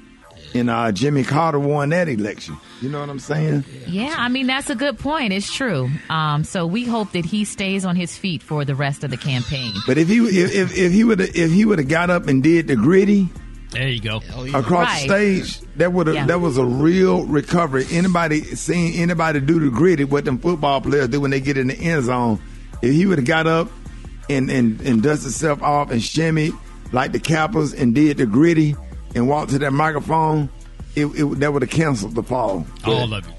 and 0.54 0.70
uh, 0.70 0.92
Jimmy 0.92 1.24
Carter 1.24 1.58
won 1.58 1.90
that 1.90 2.08
election. 2.08 2.56
You 2.80 2.88
know 2.88 3.00
what 3.00 3.10
I'm 3.10 3.18
saying? 3.18 3.64
Yeah, 3.86 4.14
I 4.16 4.28
mean 4.28 4.46
that's 4.46 4.70
a 4.70 4.74
good 4.74 4.98
point. 4.98 5.32
It's 5.32 5.52
true. 5.52 5.90
Um, 6.10 6.44
so 6.44 6.66
we 6.66 6.84
hope 6.84 7.12
that 7.12 7.24
he 7.24 7.44
stays 7.44 7.84
on 7.84 7.96
his 7.96 8.16
feet 8.16 8.42
for 8.42 8.64
the 8.64 8.74
rest 8.74 9.04
of 9.04 9.10
the 9.10 9.16
campaign. 9.16 9.72
But 9.86 9.98
if 9.98 10.08
he 10.08 10.18
if 10.18 10.54
if, 10.54 10.76
if 10.76 10.92
he 10.92 11.04
would 11.04 11.20
if 11.20 11.50
he 11.52 11.64
would 11.64 11.78
have 11.78 11.88
got 11.88 12.10
up 12.10 12.28
and 12.28 12.42
did 12.42 12.68
the 12.68 12.76
griddy, 12.76 13.28
There 13.70 13.88
you 13.88 14.00
go. 14.00 14.18
across 14.54 14.88
Right. 14.88 15.08
the 15.08 15.42
stage, 15.44 15.60
that 15.76 15.92
would 15.92 16.06
Yeah. 16.06 16.26
that 16.26 16.40
was 16.40 16.58
a 16.58 16.64
real 16.64 17.24
recovery. 17.26 17.86
Anybody 17.90 18.42
seeing 18.42 18.94
anybody 18.94 19.40
do 19.40 19.58
the 19.58 19.68
griddy 19.70 20.04
what 20.04 20.24
them 20.24 20.38
football 20.38 20.80
players 20.80 21.08
do 21.08 21.20
when 21.20 21.30
they 21.32 21.40
get 21.40 21.56
in 21.58 21.66
the 21.68 21.74
end 21.74 22.04
zone? 22.04 22.38
If 22.82 22.92
he 22.92 23.06
would 23.06 23.18
have 23.18 23.26
got 23.26 23.46
up 23.46 23.70
and 24.30 24.48
and 24.50 24.80
and 24.82 25.02
dusted 25.02 25.24
himself 25.24 25.62
off 25.62 25.90
and 25.90 26.00
shimmied 26.00 26.56
like 26.92 27.12
the 27.12 27.18
Kappas 27.20 27.74
and 27.76 27.94
did 27.94 28.18
the 28.18 28.26
griddy 28.26 28.76
and 29.16 29.28
walked 29.28 29.50
to 29.50 29.58
that 29.58 29.72
microphone, 29.72 30.48
it, 30.94 31.06
it 31.06 31.40
that 31.40 31.52
would 31.52 31.62
have 31.62 31.70
canceled 31.70 32.14
the 32.14 32.22
fall. 32.22 32.64
All 32.84 33.12
of 33.12 33.26
it. 33.26 33.34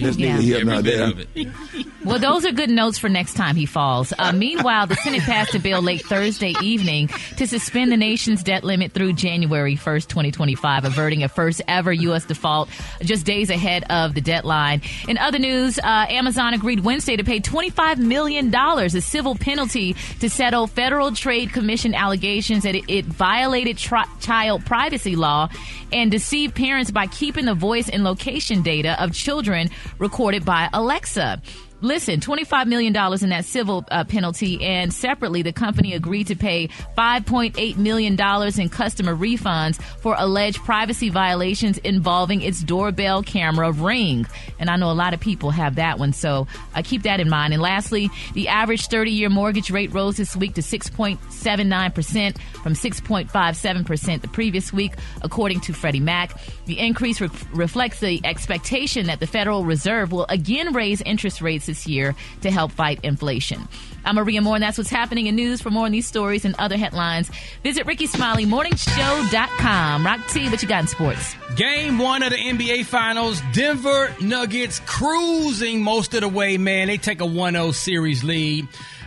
That's 0.00 0.16
Yeah. 0.16 0.36
neither 0.36 0.42
here 0.42 0.56
Every 0.60 0.72
nor 0.72 0.82
bit 0.82 1.34
there. 1.34 1.52
Well, 2.02 2.18
those 2.18 2.46
are 2.46 2.52
good 2.52 2.70
notes 2.70 2.98
for 2.98 3.10
next 3.10 3.34
time 3.34 3.56
he 3.56 3.66
falls. 3.66 4.14
Uh, 4.18 4.32
meanwhile, 4.32 4.86
the 4.86 4.94
Senate 4.96 5.20
passed 5.20 5.54
a 5.54 5.58
bill 5.58 5.82
late 5.82 6.00
Thursday 6.00 6.54
evening 6.62 7.08
to 7.36 7.46
suspend 7.46 7.92
the 7.92 7.98
nation's 7.98 8.42
debt 8.42 8.64
limit 8.64 8.92
through 8.92 9.12
January 9.12 9.76
1st, 9.76 10.08
2025, 10.08 10.86
averting 10.86 11.22
a 11.24 11.28
first 11.28 11.60
ever 11.68 11.92
U.S. 11.92 12.24
default 12.24 12.70
just 13.02 13.26
days 13.26 13.50
ahead 13.50 13.84
of 13.90 14.14
the 14.14 14.22
deadline. 14.22 14.80
In 15.08 15.18
other 15.18 15.38
news, 15.38 15.78
uh, 15.78 16.06
Amazon 16.08 16.54
agreed 16.54 16.80
Wednesday 16.80 17.16
to 17.18 17.22
pay 17.24 17.38
$25 17.38 17.98
million, 17.98 18.52
a 18.54 18.88
civil 19.02 19.34
penalty, 19.34 19.92
to 20.20 20.30
settle 20.30 20.66
Federal 20.68 21.12
Trade 21.12 21.52
Commission 21.52 21.94
allegations 21.94 22.62
that 22.62 22.74
it, 22.74 22.84
it 22.88 23.04
violated 23.04 23.76
tri- 23.76 24.06
child 24.20 24.64
privacy 24.64 25.16
law 25.16 25.50
and 25.92 26.10
deceived 26.10 26.54
parents 26.54 26.90
by 26.90 27.06
keeping 27.08 27.44
the 27.44 27.54
voice 27.54 27.90
and 27.90 28.04
location 28.04 28.62
data 28.62 28.96
of 29.02 29.12
children 29.12 29.59
recorded 29.98 30.44
by 30.44 30.68
Alexa. 30.72 31.42
Listen, 31.82 32.20
$25 32.20 32.66
million 32.66 32.94
in 32.94 33.30
that 33.30 33.44
civil 33.46 33.86
uh, 33.90 34.04
penalty, 34.04 34.62
and 34.62 34.92
separately, 34.92 35.40
the 35.40 35.52
company 35.52 35.94
agreed 35.94 36.26
to 36.26 36.36
pay 36.36 36.68
$5.8 36.98 37.76
million 37.78 38.12
in 38.12 38.68
customer 38.68 39.16
refunds 39.16 39.80
for 40.00 40.14
alleged 40.18 40.58
privacy 40.58 41.08
violations 41.08 41.78
involving 41.78 42.42
its 42.42 42.62
doorbell 42.62 43.22
camera 43.22 43.72
ring. 43.72 44.26
And 44.58 44.68
I 44.68 44.76
know 44.76 44.90
a 44.90 44.92
lot 44.92 45.14
of 45.14 45.20
people 45.20 45.50
have 45.50 45.76
that 45.76 45.98
one, 45.98 46.12
so 46.12 46.46
uh, 46.74 46.82
keep 46.84 47.04
that 47.04 47.18
in 47.18 47.30
mind. 47.30 47.54
And 47.54 47.62
lastly, 47.62 48.10
the 48.34 48.48
average 48.48 48.88
30 48.88 49.10
year 49.10 49.30
mortgage 49.30 49.70
rate 49.70 49.92
rose 49.94 50.18
this 50.18 50.36
week 50.36 50.54
to 50.54 50.60
6.79% 50.60 52.38
from 52.62 52.74
6.57% 52.74 54.20
the 54.20 54.28
previous 54.28 54.70
week, 54.70 54.92
according 55.22 55.60
to 55.60 55.72
Freddie 55.72 56.00
Mac. 56.00 56.38
The 56.66 56.78
increase 56.78 57.22
re- 57.22 57.30
reflects 57.54 58.00
the 58.00 58.20
expectation 58.24 59.06
that 59.06 59.20
the 59.20 59.26
Federal 59.26 59.64
Reserve 59.64 60.12
will 60.12 60.26
again 60.28 60.74
raise 60.74 61.00
interest 61.00 61.40
rates 61.40 61.69
this 61.70 61.86
year 61.86 62.14
to 62.42 62.50
help 62.50 62.72
fight 62.72 63.00
inflation. 63.04 63.66
I'm 64.04 64.16
Maria 64.16 64.42
More, 64.42 64.56
and 64.56 64.62
that's 64.62 64.76
what's 64.76 64.90
happening 64.90 65.26
in 65.26 65.36
news. 65.36 65.60
For 65.60 65.70
more 65.70 65.84
on 65.86 65.92
these 65.92 66.06
stories 66.06 66.44
and 66.44 66.56
other 66.58 66.76
headlines, 66.76 67.30
visit 67.62 67.86
RickeySmileyMorningShow.com. 67.86 70.04
Rock 70.04 70.26
T, 70.28 70.48
what 70.48 70.60
you 70.62 70.68
got 70.68 70.82
in 70.82 70.88
sports? 70.88 71.36
Game 71.56 71.98
one 71.98 72.22
of 72.22 72.30
the 72.30 72.36
NBA 72.36 72.86
Finals, 72.86 73.42
Denver 73.52 74.14
Nuggets 74.20 74.80
cruising 74.86 75.82
most 75.82 76.14
of 76.14 76.22
the 76.22 76.28
way, 76.28 76.56
man. 76.56 76.86
They 76.88 76.98
take 76.98 77.20
a 77.20 77.26
1 77.26 77.52
0 77.52 77.72
series 77.72 78.24
lead. 78.24 78.66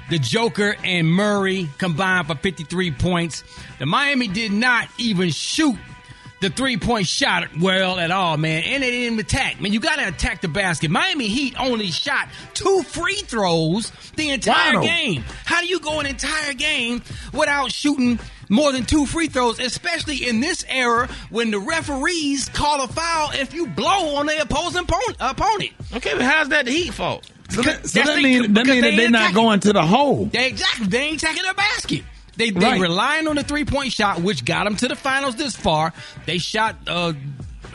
The 0.10 0.20
Joker 0.20 0.76
and 0.84 1.08
Murray 1.08 1.70
combined 1.78 2.28
for 2.28 2.36
53 2.36 2.92
points. 2.92 3.44
The 3.80 3.86
Miami 3.86 4.28
did 4.28 4.52
not 4.52 4.90
even 4.98 5.30
shoot 5.32 5.78
the 6.44 6.50
three 6.50 6.78
point 6.78 7.08
shot 7.08 7.48
well 7.60 7.98
at 7.98 8.12
all, 8.12 8.36
man. 8.38 8.64
And 8.64 8.84
they 8.84 8.92
didn't 8.92 9.18
attack. 9.20 9.62
Man, 9.62 9.72
you 9.74 9.80
got 9.80 9.96
to 9.96 10.08
attack 10.08 10.42
the 10.42 10.48
basket. 10.50 10.92
Miami 10.92 11.28
Heat 11.30 11.56
only 11.60 11.88
shot 11.90 12.28
two 12.54 12.84
free 12.84 13.16
throws 13.16 13.92
the 14.18 14.30
entire 14.30 14.76
Wow. 14.76 14.82
game. 14.84 15.24
How 15.46 15.62
do 15.62 15.68
you 15.68 15.80
go 15.80 16.00
an 16.02 16.06
entire 16.06 16.54
game 16.54 17.02
without 17.34 17.72
shooting 17.72 18.20
more 18.50 18.72
than 18.74 18.86
two 18.86 19.06
free 19.06 19.28
throws, 19.28 19.60
especially 19.60 20.28
in 20.28 20.42
this 20.42 20.66
era 20.68 21.08
when 21.30 21.50
the 21.50 21.60
referees 21.60 22.50
call 22.50 22.84
a 22.84 22.88
foul 22.90 23.32
if 23.34 23.54
you 23.54 23.66
blow 23.68 24.16
on 24.18 24.26
the 24.26 24.42
opposing 24.42 24.84
opponent? 24.84 25.18
opponent? 25.22 25.72
Okay, 25.96 26.14
but 26.14 26.24
how's 26.24 26.50
that 26.50 26.66
the 26.66 26.72
Heat 26.72 26.94
fault? 26.94 27.26
So 27.50 27.62
that, 27.62 27.88
so 27.88 28.02
that 28.04 28.22
means 28.22 28.48
that 28.50 28.66
mean 28.66 28.82
that 28.82 28.92
they're 28.96 29.02
ain't 29.04 29.12
not 29.12 29.34
going 29.34 29.60
to 29.62 29.74
the 29.74 29.82
hole. 29.84 30.26
They 30.26 30.48
exactly 30.48 30.88
they 30.88 31.04
ain't 31.04 31.22
attacking 31.24 31.44
their 31.44 31.54
basket. 31.54 32.04
They 32.36 32.50
they 32.50 32.60
Right. 32.66 32.82
relying 32.82 33.28
on 33.28 33.36
the 33.36 33.44
three 33.44 33.66
point 33.66 33.92
shot, 33.92 34.22
which 34.22 34.44
got 34.46 34.64
them 34.66 34.76
to 34.78 34.88
the 34.88 34.96
finals 34.96 35.36
this 35.36 35.56
far. 35.56 35.94
They 36.26 36.38
shot. 36.40 36.76
Uh, 36.88 37.14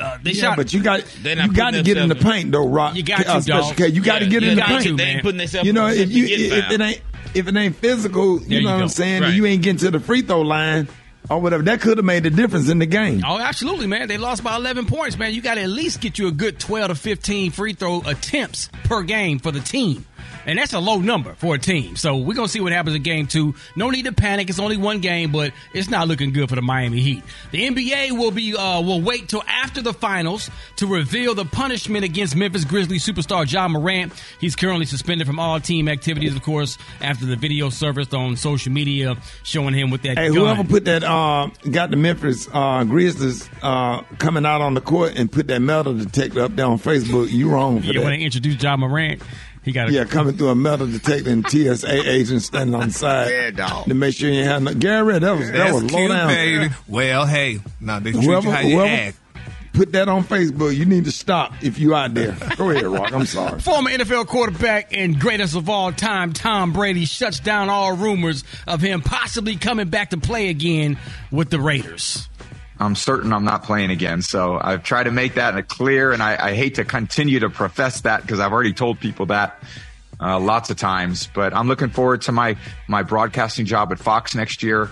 uh, 0.01 0.19
they 0.23 0.31
yeah, 0.33 0.43
shot. 0.43 0.57
but 0.57 0.73
you 0.73 0.83
got 0.83 1.03
you 1.25 1.53
got 1.53 1.73
to 1.73 1.83
get 1.83 1.97
in 1.97 2.09
the 2.09 2.15
paint 2.15 2.53
though, 2.53 2.67
Rock. 2.69 2.95
You 2.97 3.03
got 3.03 3.19
to, 3.23 3.35
uh, 3.35 3.41
Special 3.41 3.63
dog. 3.69 3.77
K. 3.77 3.89
You 3.89 4.03
got 4.03 4.19
to 4.21 4.25
Yeah, 4.25 4.31
get 4.31 4.43
yeah, 4.43 4.51
in 4.51 4.57
the 4.57 4.63
paint. 4.63 4.83
to. 4.85 4.97
They 4.97 5.05
ain't 5.05 5.23
putting 5.23 5.39
themselves 5.39 5.67
You 5.67 5.73
know, 5.73 5.87
if 5.89 6.11
you 6.11 6.25
position 6.25 6.53
if 6.59 6.71
it 6.73 6.81
ain't 6.81 7.01
if 7.35 7.47
it 7.49 7.57
ain't 7.57 7.77
physical, 7.77 8.39
There 8.39 8.49
you 8.49 8.59
you 8.59 8.65
know 8.65 8.75
what. 8.75 8.83
I'm 8.83 8.89
saying, 8.89 9.23
Right. 9.23 9.35
you 9.35 9.45
ain't 9.47 9.63
getting 9.63 9.79
to 9.79 9.91
the 9.91 10.01
free 10.01 10.23
throw 10.23 10.41
line 10.43 10.89
or 11.31 11.41
whatever, 11.41 11.63
that 11.65 11.81
could 11.81 11.99
have 11.99 12.05
made 12.07 12.25
a 12.27 12.31
difference 12.31 12.69
in 12.71 12.79
the 12.79 12.87
game. 12.87 13.23
Oh, 13.27 13.39
absolutely, 13.39 13.87
man. 13.87 14.09
They 14.09 14.17
lost 14.19 14.43
by 14.43 14.57
11 14.57 14.87
points, 14.87 15.19
man. 15.19 15.35
You 15.35 15.43
got 15.43 15.55
to 15.57 15.63
at 15.63 15.69
least 15.69 16.01
get 16.01 16.19
you 16.19 16.29
a 16.29 16.33
good 16.33 16.59
12 16.59 16.89
to 16.89 16.95
15 16.95 17.51
free 17.51 17.75
throw 17.75 18.01
attempts 18.07 18.71
per 18.85 19.03
game 19.03 19.39
for 19.39 19.53
the 19.53 19.61
team. 19.61 20.07
And 20.49 20.59
that's 20.59 20.73
a 20.73 20.81
low 20.81 20.99
number 20.99 21.35
for 21.35 21.55
a 21.55 21.59
team. 21.59 21.95
So 21.95 22.17
we're 22.17 22.35
going 22.35 22.47
to 22.49 22.53
see 22.53 22.61
what 22.61 22.73
happens 22.73 22.97
in 22.97 23.03
game 23.03 23.27
two. 23.27 23.55
No 23.77 23.91
need 23.91 24.07
to 24.07 24.13
panic. 24.13 24.49
It's 24.49 24.59
only 24.59 24.79
one 24.79 25.01
game, 25.01 25.31
but 25.31 25.53
it's 25.75 25.91
not 25.91 26.09
looking 26.09 26.33
good 26.33 26.49
for 26.49 26.55
the 26.57 26.63
Miami 26.63 27.01
Heat. 27.01 27.23
The 27.53 27.69
NBA 27.69 28.13
will 28.19 28.31
be, 28.31 28.57
uh, 28.57 28.81
will 28.81 29.01
wait 29.03 29.29
till 29.29 29.43
after 29.47 29.83
the 29.83 29.93
finals 29.93 30.51
to 30.77 30.87
reveal 30.87 31.35
the 31.35 31.45
punishment 31.45 32.05
against 32.05 32.35
Memphis 32.35 32.65
Grizzlies 32.65 33.07
superstar 33.07 33.51
Ja 33.51 33.69
Morant. 33.69 34.13
He's 34.41 34.57
currently 34.57 34.87
suspended 34.87 35.27
from 35.27 35.39
all 35.39 35.61
team 35.61 35.87
activities, 35.87 36.35
of 36.35 36.43
course, 36.43 36.79
after 37.03 37.27
the 37.27 37.37
video 37.37 37.69
surfaced 37.69 38.15
on 38.15 38.35
social 38.37 38.73
media 38.73 39.17
showing 39.43 39.75
him 39.75 39.91
with 39.91 40.01
that 40.03 40.17
Hey, 40.17 40.29
gun. 40.29 40.37
whoever 40.39 40.65
put 40.65 40.87
that 40.87 41.05
uh, 41.05 41.49
got 41.71 41.91
the 41.91 41.97
Memphis 41.97 42.49
uh, 42.53 42.85
Grizzlies 42.85 43.51
uh, 43.63 44.01
coming 44.19 44.47
out 44.47 44.63
on 44.63 44.73
the 44.73 44.81
court 44.81 45.13
and 45.17 45.31
put 45.31 45.49
that 45.49 45.61
metal 45.61 45.93
detector 45.93 46.41
up 46.41 46.57
there 46.57 46.65
on 46.67 46.79
Facebook, 46.79 47.31
you 47.31 47.51
wrong 47.51 47.75
when 47.75 47.87
they 47.87 47.93
that. 48.01 48.13
introduced 48.21 48.63
Ja 48.63 48.77
Morant, 48.79 49.21
he 49.69 49.73
got 49.73 49.91
Yeah, 49.91 50.05
coming 50.05 50.37
through 50.37 50.49
a 50.49 50.55
metal 50.55 50.87
detector 50.87 51.31
and 51.31 51.49
TSA 51.49 52.11
agent 52.11 52.43
standing 52.43 52.75
on 52.75 52.89
the 52.89 52.95
side 52.95 53.31
Yeah, 53.31 53.51
dog. 53.51 53.87
to 53.87 53.95
make 53.95 54.15
sure 54.15 54.31
you 54.31 54.45
have 54.45 54.63
no. 54.63 54.75
Gary, 54.75 55.03
Red, 55.05 55.23
that 55.23 55.33
was 55.39 55.47
that 55.51 55.57
That's 55.57 55.73
was 55.75 55.83
low 55.85 55.99
cute, 55.99 56.11
down. 56.11 56.29
baby. 56.29 56.75
Well, 56.89 57.27
hey, 57.27 57.61
now 57.81 58.01
they 58.01 58.13
treat 58.13 58.25
Whoever, 58.25 58.47
you 58.49 58.53
how 58.53 58.61
you 58.61 58.77
whoever 58.81 59.03
act. 59.09 59.17
put 59.73 59.93
that 59.93 60.09
on 60.09 60.25
Facebook, 60.25 60.75
you 60.77 60.85
need 60.87 61.05
to 61.05 61.13
stop 61.13 61.53
if 61.63 61.79
you 61.79 61.95
out 61.95 62.15
there. 62.15 62.37
Go 62.57 62.71
ahead, 62.71 62.85
Rock. 62.87 63.13
I'm 63.13 63.27
sorry. 63.27 63.61
Former 63.61 63.91
NFL 63.91 64.27
quarterback 64.27 64.97
and 64.97 65.19
greatest 65.21 65.55
of 65.55 65.69
all 65.69 65.93
time, 65.93 66.33
Tom 66.33 66.73
Brady, 66.73 67.05
shuts 67.05 67.39
down 67.41 67.69
all 67.71 67.93
rumors 67.95 68.43
of 68.67 68.81
him 68.81 69.01
possibly 69.03 69.57
coming 69.57 69.89
back 69.89 70.11
to 70.11 70.19
play 70.19 70.49
again 70.49 70.99
with 71.31 71.51
the 71.51 71.61
Raiders. 71.61 72.29
I'm 72.81 72.95
certain 72.95 73.33
I'm 73.33 73.45
not 73.45 73.65
playing 73.65 73.91
again. 73.91 74.23
So 74.23 74.59
I've 74.61 74.83
tried 74.83 75.05
to 75.05 75.11
make 75.11 75.35
that 75.35 75.69
clear, 75.69 76.13
and 76.13 76.23
I, 76.23 76.49
I 76.49 76.55
hate 76.55 76.77
to 76.77 76.85
continue 76.85 77.41
to 77.41 77.51
profess 77.51 78.03
that 78.03 78.23
because 78.23 78.41
I've 78.41 78.53
already 78.53 78.73
told 78.73 79.01
people 79.01 79.27
that 79.27 79.63
uh, 80.21 80.39
lots 80.39 80.71
of 80.71 80.77
times. 80.77 81.29
But 81.35 81.55
I'm 81.55 81.69
looking 81.69 81.91
forward 81.91 82.23
to 82.23 82.33
my 82.33 82.57
my 82.87 83.03
broadcasting 83.03 83.67
job 83.67 83.93
at 83.93 83.99
Fox 83.99 84.35
next 84.35 84.63
year. 84.63 84.91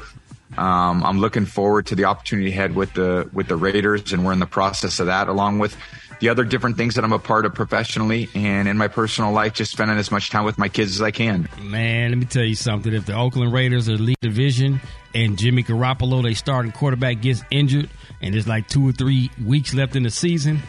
Um, 0.56 1.04
I'm 1.04 1.18
looking 1.18 1.44
forward 1.44 1.86
to 1.86 1.94
the 1.94 2.04
opportunity 2.04 2.50
ahead 2.50 2.74
with 2.74 2.94
the 2.94 3.28
with 3.32 3.48
the 3.48 3.56
Raiders, 3.56 4.12
and 4.12 4.24
we're 4.24 4.32
in 4.32 4.38
the 4.38 4.46
process 4.46 5.00
of 5.00 5.06
that, 5.06 5.28
along 5.28 5.58
with 5.58 5.76
the 6.20 6.28
other 6.28 6.44
different 6.44 6.76
things 6.76 6.94
that 6.94 7.04
I'm 7.04 7.12
a 7.12 7.18
part 7.18 7.44
of 7.46 7.54
professionally 7.54 8.28
and 8.34 8.68
in 8.68 8.76
my 8.78 8.88
personal 8.88 9.32
life. 9.32 9.52
Just 9.54 9.72
spending 9.72 9.98
as 9.98 10.10
much 10.10 10.30
time 10.30 10.44
with 10.44 10.58
my 10.58 10.68
kids 10.68 10.92
as 10.94 11.02
I 11.02 11.10
can. 11.10 11.48
Man, 11.62 12.10
let 12.10 12.18
me 12.18 12.24
tell 12.24 12.44
you 12.44 12.54
something. 12.54 12.92
If 12.92 13.06
the 13.06 13.14
Oakland 13.14 13.52
Raiders 13.52 13.88
are 13.88 13.96
lead 13.96 14.16
division 14.20 14.80
and 15.14 15.38
Jimmy 15.38 15.62
Garoppolo, 15.62 16.22
they 16.22 16.34
starting 16.34 16.72
quarterback, 16.72 17.20
gets 17.22 17.42
injured, 17.50 17.88
and 18.22 18.34
there's 18.34 18.48
like 18.48 18.68
two 18.68 18.88
or 18.88 18.92
three 18.92 19.30
weeks 19.44 19.74
left 19.74 19.96
in 19.96 20.02
the 20.02 20.10
season, 20.10 20.60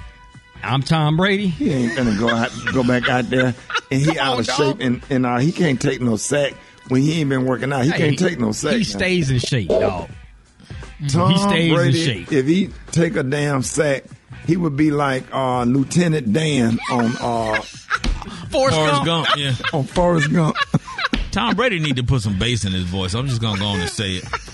I'm 0.64 0.82
Tom 0.82 1.18
Brady. 1.18 1.48
He 1.48 1.72
ain't 1.72 1.96
gonna 1.96 2.18
go 2.18 2.30
out, 2.30 2.52
go 2.74 2.84
back 2.84 3.08
out 3.10 3.30
there, 3.30 3.54
and 3.92 4.02
he 4.02 4.18
out 4.20 4.40
of 4.40 4.46
shape, 4.48 4.78
and 4.80 5.02
and 5.10 5.26
uh, 5.26 5.38
he 5.38 5.52
can't 5.52 5.80
take 5.82 6.02
no 6.02 6.18
sack 6.18 6.54
when 6.90 7.02
he 7.04 7.20
ain't 7.22 7.30
been 7.30 7.46
working 7.46 7.72
out. 7.72 7.84
He 7.86 7.92
Hey, 7.92 7.98
can't 7.98 8.20
take 8.20 8.40
no 8.40 8.52
sack. 8.52 8.72
He 8.74 8.80
now. 8.80 8.84
stays 8.84 9.30
in 9.30 9.40
shape, 9.40 9.70
dog. 9.70 10.10
Tom 11.10 11.32
he 11.32 11.38
stays 11.38 11.74
Brady, 11.74 12.00
in 12.00 12.06
shape. 12.26 12.32
If 12.32 12.48
he 12.48 12.70
take 12.92 13.16
a 13.18 13.24
damn 13.24 13.62
sack, 13.62 14.06
he 14.48 14.58
would 14.58 14.76
be 14.78 14.90
like 14.90 15.24
uh, 15.34 15.64
Lieutenant 15.66 16.34
Dan 16.34 16.80
on 16.90 17.06
uh, 17.06 17.62
Forrest, 17.62 18.76
Forrest 18.76 19.06
Gump. 19.06 19.06
Gump, 19.06 19.28
yeah. 19.38 19.54
on 19.74 19.84
Forrest 19.84 20.34
Gump. 20.34 20.56
Tom 21.32 21.56
Brady 21.56 21.80
need 21.80 21.98
to 21.98 22.04
put 22.04 22.22
some 22.22 22.40
bass 22.40 22.66
in 22.66 22.72
his 22.72 22.86
voice. 22.86 23.14
I'm 23.14 23.28
just 23.28 23.42
gonna 23.42 23.60
go 23.60 23.66
on 23.66 23.80
and 23.80 23.90
say 23.90 24.14
it. 24.14 24.47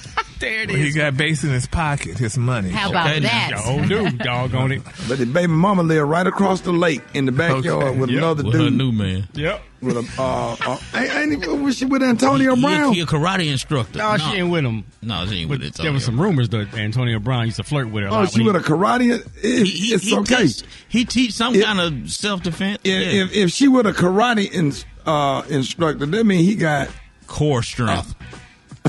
There 0.44 0.62
it 0.64 0.70
He 0.70 0.88
is. 0.90 0.96
got 0.96 1.16
base 1.18 1.44
in 1.44 1.52
his 1.52 1.68
pocket, 1.68 2.18
his 2.18 2.38
money. 2.38 2.70
How 2.70 2.90
about 2.90 3.08
Okay, 3.10 3.20
that? 3.22 3.52
Oh, 3.66 3.86
dude, 3.86 4.18
dog 4.20 4.54
on 4.56 4.72
it. 4.72 4.82
But 5.08 5.18
the 5.20 5.26
baby 5.26 5.48
mama 5.54 5.84
lived 5.84 6.08
right 6.10 6.26
across 6.28 6.62
the 6.62 6.72
lake 6.74 7.02
in 7.14 7.26
the 7.26 7.32
backyard 7.32 7.84
Okay. 7.84 7.98
with 7.98 8.10
Yep. 8.10 8.18
another 8.18 8.44
With 8.44 8.54
her 8.56 8.60
dude. 8.70 8.74
new 8.74 8.92
man. 8.92 9.28
Yep. 9.34 9.62
with 9.82 9.98
a 9.98 10.22
uh, 10.22 10.56
uh 10.66 10.78
ain't, 10.96 11.14
ain't 11.16 11.44
even 11.44 11.62
was 11.64 11.78
she 11.78 11.86
with 11.86 12.02
Antonio 12.04 12.56
He, 12.56 12.62
Brown? 12.62 12.94
he 12.94 13.02
a 13.02 13.06
karate 13.06 13.52
instructor. 13.52 13.98
No, 14.00 14.16
she 14.18 14.36
ain't 14.38 14.50
with 14.52 14.64
him. 14.66 14.86
No, 15.02 15.26
she 15.28 15.40
ain't 15.42 15.50
But 15.50 15.60
with 15.60 15.68
it. 15.78 15.82
there 15.82 15.92
was 15.92 16.06
some 16.06 16.20
rumors 16.20 16.48
that 16.50 16.74
Antonio 16.74 17.20
Brown 17.20 17.46
used 17.46 17.58
to 17.58 17.64
flirt 17.64 17.90
with 17.90 18.04
her. 18.04 18.10
oh, 18.12 18.26
she 18.26 18.44
when 18.44 18.54
with 18.54 18.66
he- 18.66 18.74
a 18.74 18.76
karate? 18.78 19.26
It, 19.44 19.66
He, 19.68 19.72
he, 19.88 19.94
it's 19.94 20.04
he 20.06 20.16
okay. 20.20 20.48
Teach, 20.48 20.64
he 20.88 21.06
teach 21.06 21.34
some 21.34 21.54
If- 21.56 21.64
kind 21.66 21.80
of 21.82 22.12
self 22.12 22.44
defense. 22.44 22.80
if, 22.86 23.32
if 23.32 23.34
if 23.36 23.52
she 23.52 23.68
with 23.68 23.86
a 23.86 23.92
karate 23.94 24.50
in, 24.52 24.74
uh, 25.06 25.44
instructor, 25.50 26.06
that 26.06 26.26
mean 26.26 26.44
he 26.46 26.56
got 26.56 26.88
core 27.28 27.62
strength. 27.64 28.16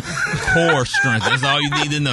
Core 0.01 0.84
strength. 0.86 1.24
That's 1.26 1.42
all 1.45 1.61
you 1.61 1.70
need 1.70 1.90
to 1.92 2.01
know. 2.01 2.11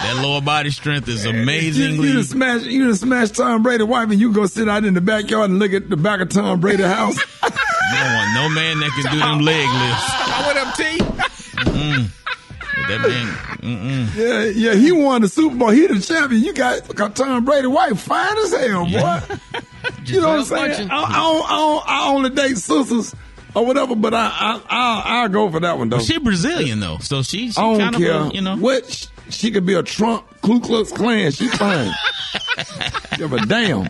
That 0.00 0.20
lower 0.22 0.40
body 0.40 0.70
strength 0.70 1.08
is 1.08 1.24
You, 1.24 1.30
amazingly. 1.32 2.08
you 2.08 2.14
done 2.14 2.24
smash, 2.24 2.62
you 2.62 2.84
done 2.84 2.94
smash 2.94 3.30
Tom 3.30 3.62
Brady 3.64 3.82
wife, 3.82 4.10
and 4.10 4.20
you 4.20 4.32
go 4.32 4.46
sit 4.46 4.68
out 4.68 4.84
in 4.84 4.94
the 4.94 5.00
backyard 5.00 5.50
and 5.50 5.58
look 5.58 5.72
at 5.72 5.90
the 5.90 5.96
back 5.96 6.20
of 6.20 6.28
Tom 6.28 6.60
Brady's 6.60 6.86
house. 6.86 7.18
You 7.90 7.96
don't 7.96 8.14
want 8.14 8.34
no 8.34 8.48
man 8.50 8.80
that 8.80 8.90
can 9.00 9.12
do 9.14 9.18
them 9.18 9.40
leg 9.40 9.66
lifts. 9.66 10.12
What 10.44 10.56
up, 10.58 10.76
T? 10.76 10.98
Mm-mm. 11.70 12.10
That 12.86 13.00
man. 13.00 13.26
Mm-mm. 13.62 14.14
Yeah, 14.14 14.44
yeah, 14.44 14.74
he 14.78 14.92
won 14.92 15.22
the 15.22 15.28
Super 15.28 15.56
Bowl. 15.56 15.70
He 15.70 15.86
the 15.86 15.98
champion. 15.98 16.42
You 16.44 16.52
got, 16.52 16.94
got 16.94 17.16
Tom 17.16 17.46
Brady 17.46 17.66
wife 17.66 17.98
fine 17.98 18.36
as 18.38 18.52
hell, 18.54 18.84
boy. 18.84 19.22
you 20.04 20.20
know 20.20 20.28
what 20.28 20.38
I'm 20.40 20.44
saying? 20.44 20.90
I, 20.90 21.02
I, 21.02 21.12
don't, 21.12 21.44
I, 21.44 21.56
don't, 21.56 21.88
I 21.88 22.08
only 22.10 22.30
date 22.30 22.58
sisters 22.58 23.14
or 23.54 23.66
whatever, 23.66 23.94
but 23.96 24.14
I 24.14 24.26
I 24.28 24.62
I 24.68 25.02
I'll 25.22 25.28
go 25.28 25.50
for 25.50 25.60
that 25.60 25.78
one 25.78 25.88
though. 25.88 25.98
But 25.98 26.06
she 26.06 26.18
Brazilian 26.18 26.80
though, 26.80 26.98
so 26.98 27.22
she, 27.22 27.50
she 27.50 27.60
I 27.60 27.62
don't 27.62 27.78
kind 27.80 27.96
care. 27.96 28.12
of 28.14 28.30
a, 28.30 28.34
you 28.34 28.40
know. 28.40 28.56
what 28.56 28.90
sh- 28.90 29.06
she 29.30 29.50
could 29.50 29.66
be 29.66 29.74
a 29.74 29.82
Trump 29.82 30.24
Ku 30.42 30.60
Klux 30.60 30.92
Klan. 30.92 31.30
She's 31.32 31.54
fine. 31.56 31.90
Give 33.16 33.32
a 33.32 33.44
damn. 33.46 33.88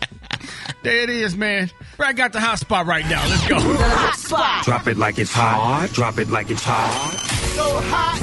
There 0.81 1.03
it 1.03 1.09
is, 1.09 1.35
man. 1.35 1.69
I 1.99 2.13
got 2.13 2.31
the 2.31 2.39
hot 2.39 2.59
spot 2.59 2.85
right 2.85 3.05
now. 3.05 3.27
Let's 3.27 3.47
go. 3.47 3.55
hot 3.59 4.15
spot. 4.17 4.63
Drop 4.65 4.87
it 4.87 4.97
like 4.97 5.19
it's 5.19 5.33
hot. 5.33 5.89
Drop 5.91 6.17
it 6.19 6.29
like 6.29 6.49
it's 6.49 6.63
hot. 6.63 6.91
So 7.55 7.81
hot 7.81 8.21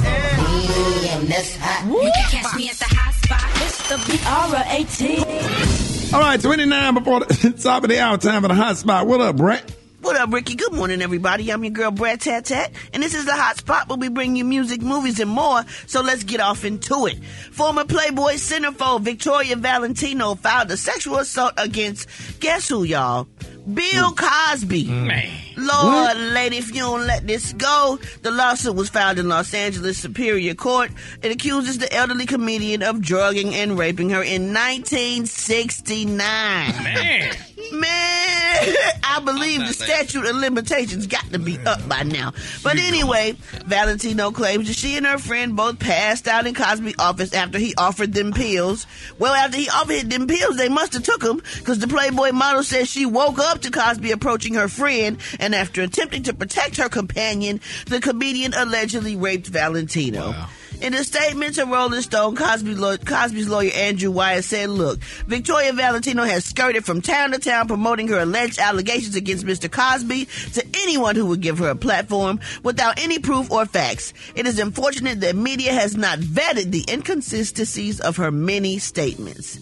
and 1.19 1.27
that's 1.27 1.55
hot. 1.57 1.85
You 1.85 2.11
can 2.13 2.29
catch 2.41 2.55
me 2.55 2.69
at 2.69 2.75
the 2.75 2.85
hot 2.85 3.13
spot. 3.13 3.43
It's 3.63 3.89
the 3.89 3.97
B-R-A-T. 4.11 6.13
All 6.15 6.21
right, 6.21 6.39
29 6.39 6.93
before 6.93 7.19
the 7.21 7.53
top 7.63 7.83
of 7.83 7.89
the 7.89 7.99
hour, 7.99 8.17
time 8.17 8.41
for 8.41 8.47
the 8.47 8.55
hot 8.55 8.77
spot. 8.77 9.07
What 9.07 9.21
up, 9.21 9.35
Brat? 9.37 9.71
What 10.07 10.15
up, 10.15 10.31
Rickey? 10.31 10.55
Good 10.55 10.71
morning, 10.71 11.01
everybody. 11.01 11.51
I'm 11.51 11.65
your 11.65 11.71
girl, 11.71 11.91
Brat 11.91 12.21
Tat 12.21 12.45
Tat, 12.45 12.71
and 12.93 13.03
this 13.03 13.13
is 13.13 13.25
the 13.25 13.33
hot 13.33 13.57
spot 13.57 13.89
where 13.89 13.97
we 13.97 14.07
bring 14.07 14.37
you 14.37 14.45
music, 14.45 14.81
movies, 14.81 15.19
and 15.19 15.29
more. 15.29 15.65
So 15.85 15.99
let's 15.99 16.23
get 16.23 16.39
off 16.39 16.63
into 16.63 17.07
it. 17.07 17.21
Former 17.51 17.83
Playboy 17.83 18.35
centerfold 18.35 19.01
Victoria 19.01 19.57
Valentino 19.57 20.35
filed 20.35 20.71
a 20.71 20.77
sexual 20.77 21.17
assault 21.17 21.55
against 21.57 22.07
guess 22.39 22.69
who, 22.69 22.85
y'all? 22.85 23.27
Bill 23.73 24.13
Cosby. 24.13 24.85
Mm. 24.85 25.07
Man. 25.07 25.29
Lord, 25.57 26.15
lady, 26.15 26.55
if 26.55 26.69
you 26.69 26.83
don't 26.83 27.05
let 27.05 27.27
this 27.27 27.51
go, 27.51 27.99
the 28.21 28.31
lawsuit 28.31 28.75
was 28.75 28.87
filed 28.87 29.19
in 29.19 29.27
Los 29.27 29.53
Angeles 29.53 29.97
Superior 29.97 30.53
Court. 30.53 30.89
It 31.21 31.33
accuses 31.33 31.79
the 31.79 31.91
elderly 31.93 32.25
comedian 32.25 32.81
of 32.81 33.01
drugging 33.01 33.53
and 33.53 33.77
raping 33.77 34.11
her 34.11 34.23
in 34.23 34.53
1969. 34.53 36.15
Man. 36.17 37.35
Man, 37.71 38.75
I 39.03 39.21
believe 39.23 39.59
the 39.59 39.73
statute 39.73 40.25
of 40.25 40.35
limitations 40.35 41.07
got 41.07 41.31
to 41.31 41.39
be 41.39 41.57
up 41.59 41.87
by 41.87 42.03
now. 42.03 42.33
But 42.63 42.77
anyway, 42.77 43.35
Valentino 43.65 44.31
claims 44.31 44.67
that 44.67 44.75
she 44.75 44.97
and 44.97 45.05
her 45.05 45.17
friend 45.17 45.55
both 45.55 45.79
passed 45.79 46.27
out 46.27 46.47
in 46.47 46.53
Cosby 46.53 46.95
office 46.99 47.33
after 47.33 47.57
he 47.57 47.73
offered 47.75 48.13
them 48.13 48.31
pills. 48.31 48.87
Well, 49.19 49.33
after 49.33 49.57
he 49.57 49.69
offered 49.69 50.09
them 50.09 50.27
pills, 50.27 50.57
they 50.57 50.69
must 50.69 50.93
have 50.93 51.03
took 51.03 51.21
them 51.21 51.41
because 51.57 51.79
the 51.79 51.87
Playboy 51.87 52.31
model 52.31 52.63
says 52.63 52.89
she 52.89 53.05
woke 53.05 53.39
up 53.39 53.61
to 53.61 53.71
Cosby 53.71 54.11
approaching 54.11 54.53
her 54.55 54.67
friend, 54.67 55.17
and 55.39 55.53
after 55.53 55.81
attempting 55.81 56.23
to 56.23 56.33
protect 56.33 56.77
her 56.77 56.89
companion, 56.89 57.59
the 57.87 57.99
comedian 57.99 58.53
allegedly 58.53 59.15
raped 59.15 59.47
Valentino. 59.47 60.33
In 60.79 60.93
a 60.93 61.03
statement 61.03 61.55
to 61.55 61.65
Rolling 61.65 62.01
Stone, 62.01 62.35
Cosby 62.35 62.75
law- 62.75 62.97
Cosby's 62.97 63.49
lawyer 63.49 63.71
Andrew 63.73 64.11
Wyatt 64.11 64.43
said, 64.43 64.69
look, 64.69 64.99
Victoria 65.25 65.73
Valentino 65.73 66.23
has 66.23 66.45
skirted 66.45 66.85
from 66.85 67.01
town 67.01 67.31
to 67.31 67.39
town 67.39 67.67
promoting 67.67 68.07
her 68.09 68.19
alleged 68.19 68.59
allegations 68.59 69.15
against 69.15 69.45
Mr. 69.45 69.71
Cosby 69.71 70.25
to 70.53 70.63
anyone 70.83 71.15
who 71.15 71.25
would 71.25 71.41
give 71.41 71.57
her 71.57 71.69
a 71.69 71.75
platform 71.75 72.39
without 72.63 72.99
any 72.99 73.17
proof 73.17 73.51
or 73.51 73.65
facts. 73.65 74.13
It 74.35 74.45
is 74.45 74.59
unfortunate 74.59 75.19
that 75.21 75.35
media 75.35 75.73
has 75.73 75.97
not 75.97 76.19
vetted 76.19 76.69
the 76.71 76.85
inconsistencies 76.87 77.99
of 77.99 78.17
her 78.17 78.29
many 78.31 78.77
statements. 78.77 79.59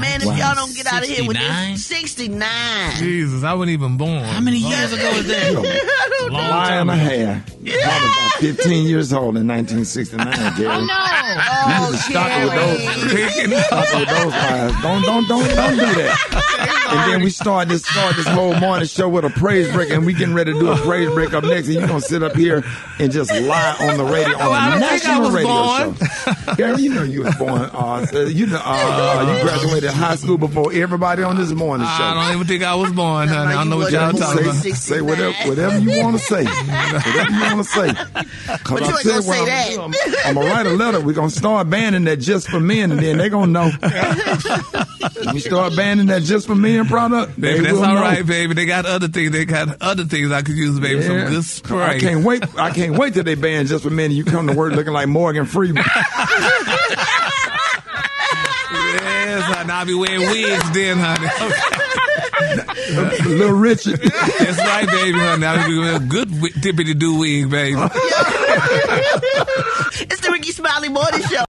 Man, 0.00 0.20
if 0.22 0.38
y'all 0.38 0.54
don't 0.54 0.74
get 0.74 0.86
out 0.86 1.02
of 1.02 1.08
here 1.08 1.26
with 1.26 1.36
69? 1.36 1.72
this, 1.72 1.86
69. 1.86 2.96
Jesus, 2.98 3.42
I 3.44 3.54
wasn't 3.54 3.72
even 3.72 3.96
born. 3.96 4.22
How 4.24 4.40
many 4.40 4.58
years 4.58 4.92
ago 4.92 5.10
was 5.16 5.26
that? 5.26 5.54
A 6.18 6.30
lie 6.30 6.74
and 6.74 6.90
a 6.90 6.96
half. 6.96 7.48
I 7.48 7.62
was 7.62 8.42
about 8.44 8.56
15 8.58 8.86
years 8.86 9.12
old 9.12 9.36
in 9.36 9.46
1969, 9.46 10.26
Gary. 10.56 10.66
Oh, 10.66 10.84
no. 10.84 10.98
You 11.68 11.80
need 11.80 11.92
to 11.92 12.02
stop 12.02 12.30
it 12.30 12.44
with 12.44 12.54
those. 12.54 13.64
Stop 13.66 13.84
it 13.88 13.98
with 13.98 14.08
those 14.08 14.32
lies. 14.32 14.82
Don't, 14.82 15.02
don't, 15.02 15.28
don't, 15.28 15.48
don't 15.54 15.76
do 15.76 16.02
that. 16.02 16.84
And 16.90 17.12
then 17.12 17.22
we 17.22 17.30
start 17.30 17.68
this, 17.68 17.84
start 17.84 18.16
this 18.16 18.26
whole 18.26 18.54
morning 18.54 18.88
show 18.88 19.08
with 19.08 19.24
a 19.24 19.30
praise 19.30 19.70
break, 19.72 19.90
and 19.90 20.04
we 20.06 20.12
getting 20.12 20.34
ready 20.34 20.52
to 20.52 20.58
do 20.58 20.70
a 20.70 20.76
praise 20.76 21.08
break 21.10 21.34
up 21.34 21.44
next, 21.44 21.66
and 21.68 21.74
you 21.76 21.86
gonna 21.86 22.00
sit 22.00 22.22
up 22.22 22.34
here 22.34 22.64
and 22.98 23.12
just 23.12 23.30
lie 23.30 23.76
on 23.80 23.96
the 23.98 24.04
radio 24.04 24.36
Well, 24.38 24.52
on 24.52 24.72
a 24.72 24.80
don't 24.80 24.88
think 24.88 25.04
I 25.06 25.18
national 25.18 25.30
radio 25.30 25.52
born. 25.52 25.94
show. 26.46 26.54
Gary, 26.56 26.82
you 26.82 26.94
know 26.94 27.02
you 27.02 27.22
was 27.24 27.34
born. 27.36 27.60
Uh, 27.62 28.06
you 28.28 28.46
know, 28.46 28.60
uh, 28.64 29.36
you 29.36 29.42
graduated 29.48 29.87
high 29.94 30.16
school 30.16 30.38
before 30.38 30.72
everybody 30.72 31.22
on 31.22 31.36
this 31.36 31.50
morning 31.52 31.86
show. 31.86 31.92
I 32.04 32.14
don't 32.28 32.34
even 32.36 32.46
think 32.46 32.62
I 32.62 32.74
was 32.74 32.92
born, 32.92 33.28
honey. 33.28 33.50
I 33.52 33.54
don't 33.54 33.68
know 33.70 33.76
what 33.78 33.92
y'all 33.92 34.12
talking 34.12 34.42
about. 34.44 34.54
Say, 34.56 34.70
say 34.72 35.00
whatever, 35.00 35.32
whatever 35.48 35.78
you 35.78 36.02
want 36.02 36.18
to 36.18 36.24
say. 36.24 36.44
Whatever 36.44 37.30
you 37.32 37.40
want 37.40 37.58
to 37.58 37.64
say. 37.64 37.92
But 38.68 38.80
you 38.80 38.86
ain't 38.86 39.04
gonna 39.04 39.22
say 39.22 39.44
that. 39.46 39.78
I'm, 39.78 39.94
I'm 40.26 40.34
gonna 40.34 40.48
write 40.50 40.66
a 40.66 40.70
letter. 40.70 41.00
We're 41.00 41.12
gonna 41.14 41.30
start 41.30 41.68
banning 41.70 42.04
that 42.04 42.18
just 42.18 42.48
for 42.48 42.60
men, 42.60 42.92
and 42.92 43.00
then 43.00 43.18
they're 43.18 43.28
gonna 43.30 43.46
know. 43.52 43.70
we 45.32 45.40
start 45.40 45.76
banning 45.76 46.06
that 46.06 46.22
just 46.22 46.46
for 46.46 46.54
men 46.54 46.86
product. 46.86 47.38
Baby, 47.40 47.58
they 47.58 47.64
that's 47.64 47.74
will 47.74 47.84
all 47.84 47.94
know. 47.94 48.00
right, 48.02 48.26
baby. 48.26 48.54
They 48.54 48.66
got 48.66 48.86
other 48.86 49.08
things. 49.08 49.32
They 49.32 49.44
got 49.44 49.80
other 49.80 50.04
things 50.04 50.30
I 50.32 50.42
could 50.42 50.56
use, 50.56 50.78
baby. 50.80 51.02
Some 51.02 51.16
Yeah. 51.18 51.28
good 51.28 51.44
spray. 51.44 51.82
I 51.84 51.98
can't 51.98 52.24
wait. 52.24 52.44
I 52.58 52.70
can't 52.70 52.96
wait 52.98 53.14
till 53.14 53.24
they 53.24 53.34
ban 53.34 53.66
just 53.66 53.84
for 53.84 53.90
men. 53.90 54.06
and 54.06 54.14
You 54.14 54.24
come 54.24 54.46
to 54.46 54.54
work 54.54 54.72
looking 54.72 54.92
like 54.92 55.08
Morgan 55.08 55.44
Freeman. 55.46 55.84
says 59.40 59.50
nothing, 59.50 59.70
I'll 59.70 59.86
be 59.86 59.94
wearing 59.94 60.20
wigs 60.20 60.70
then, 60.72 60.98
honey. 60.98 61.28
Okay. 62.40 63.24
Little 63.24 63.56
Richard. 63.56 64.00
That's 64.00 64.58
right, 64.58 64.86
baby, 64.88 65.18
honey. 65.18 65.44
I'll 65.44 65.68
be 65.68 65.76
wearing 65.78 66.02
a 66.02 66.06
good 66.06 66.28
tippity 66.28 66.96
do 66.98 67.18
wig, 67.18 67.50
baby. 67.50 67.76
it's 70.06 70.20
the 70.20 70.30
Rickey 70.30 70.52
Smiley 70.52 70.88
Morning 70.88 71.20
Show. 71.22 71.44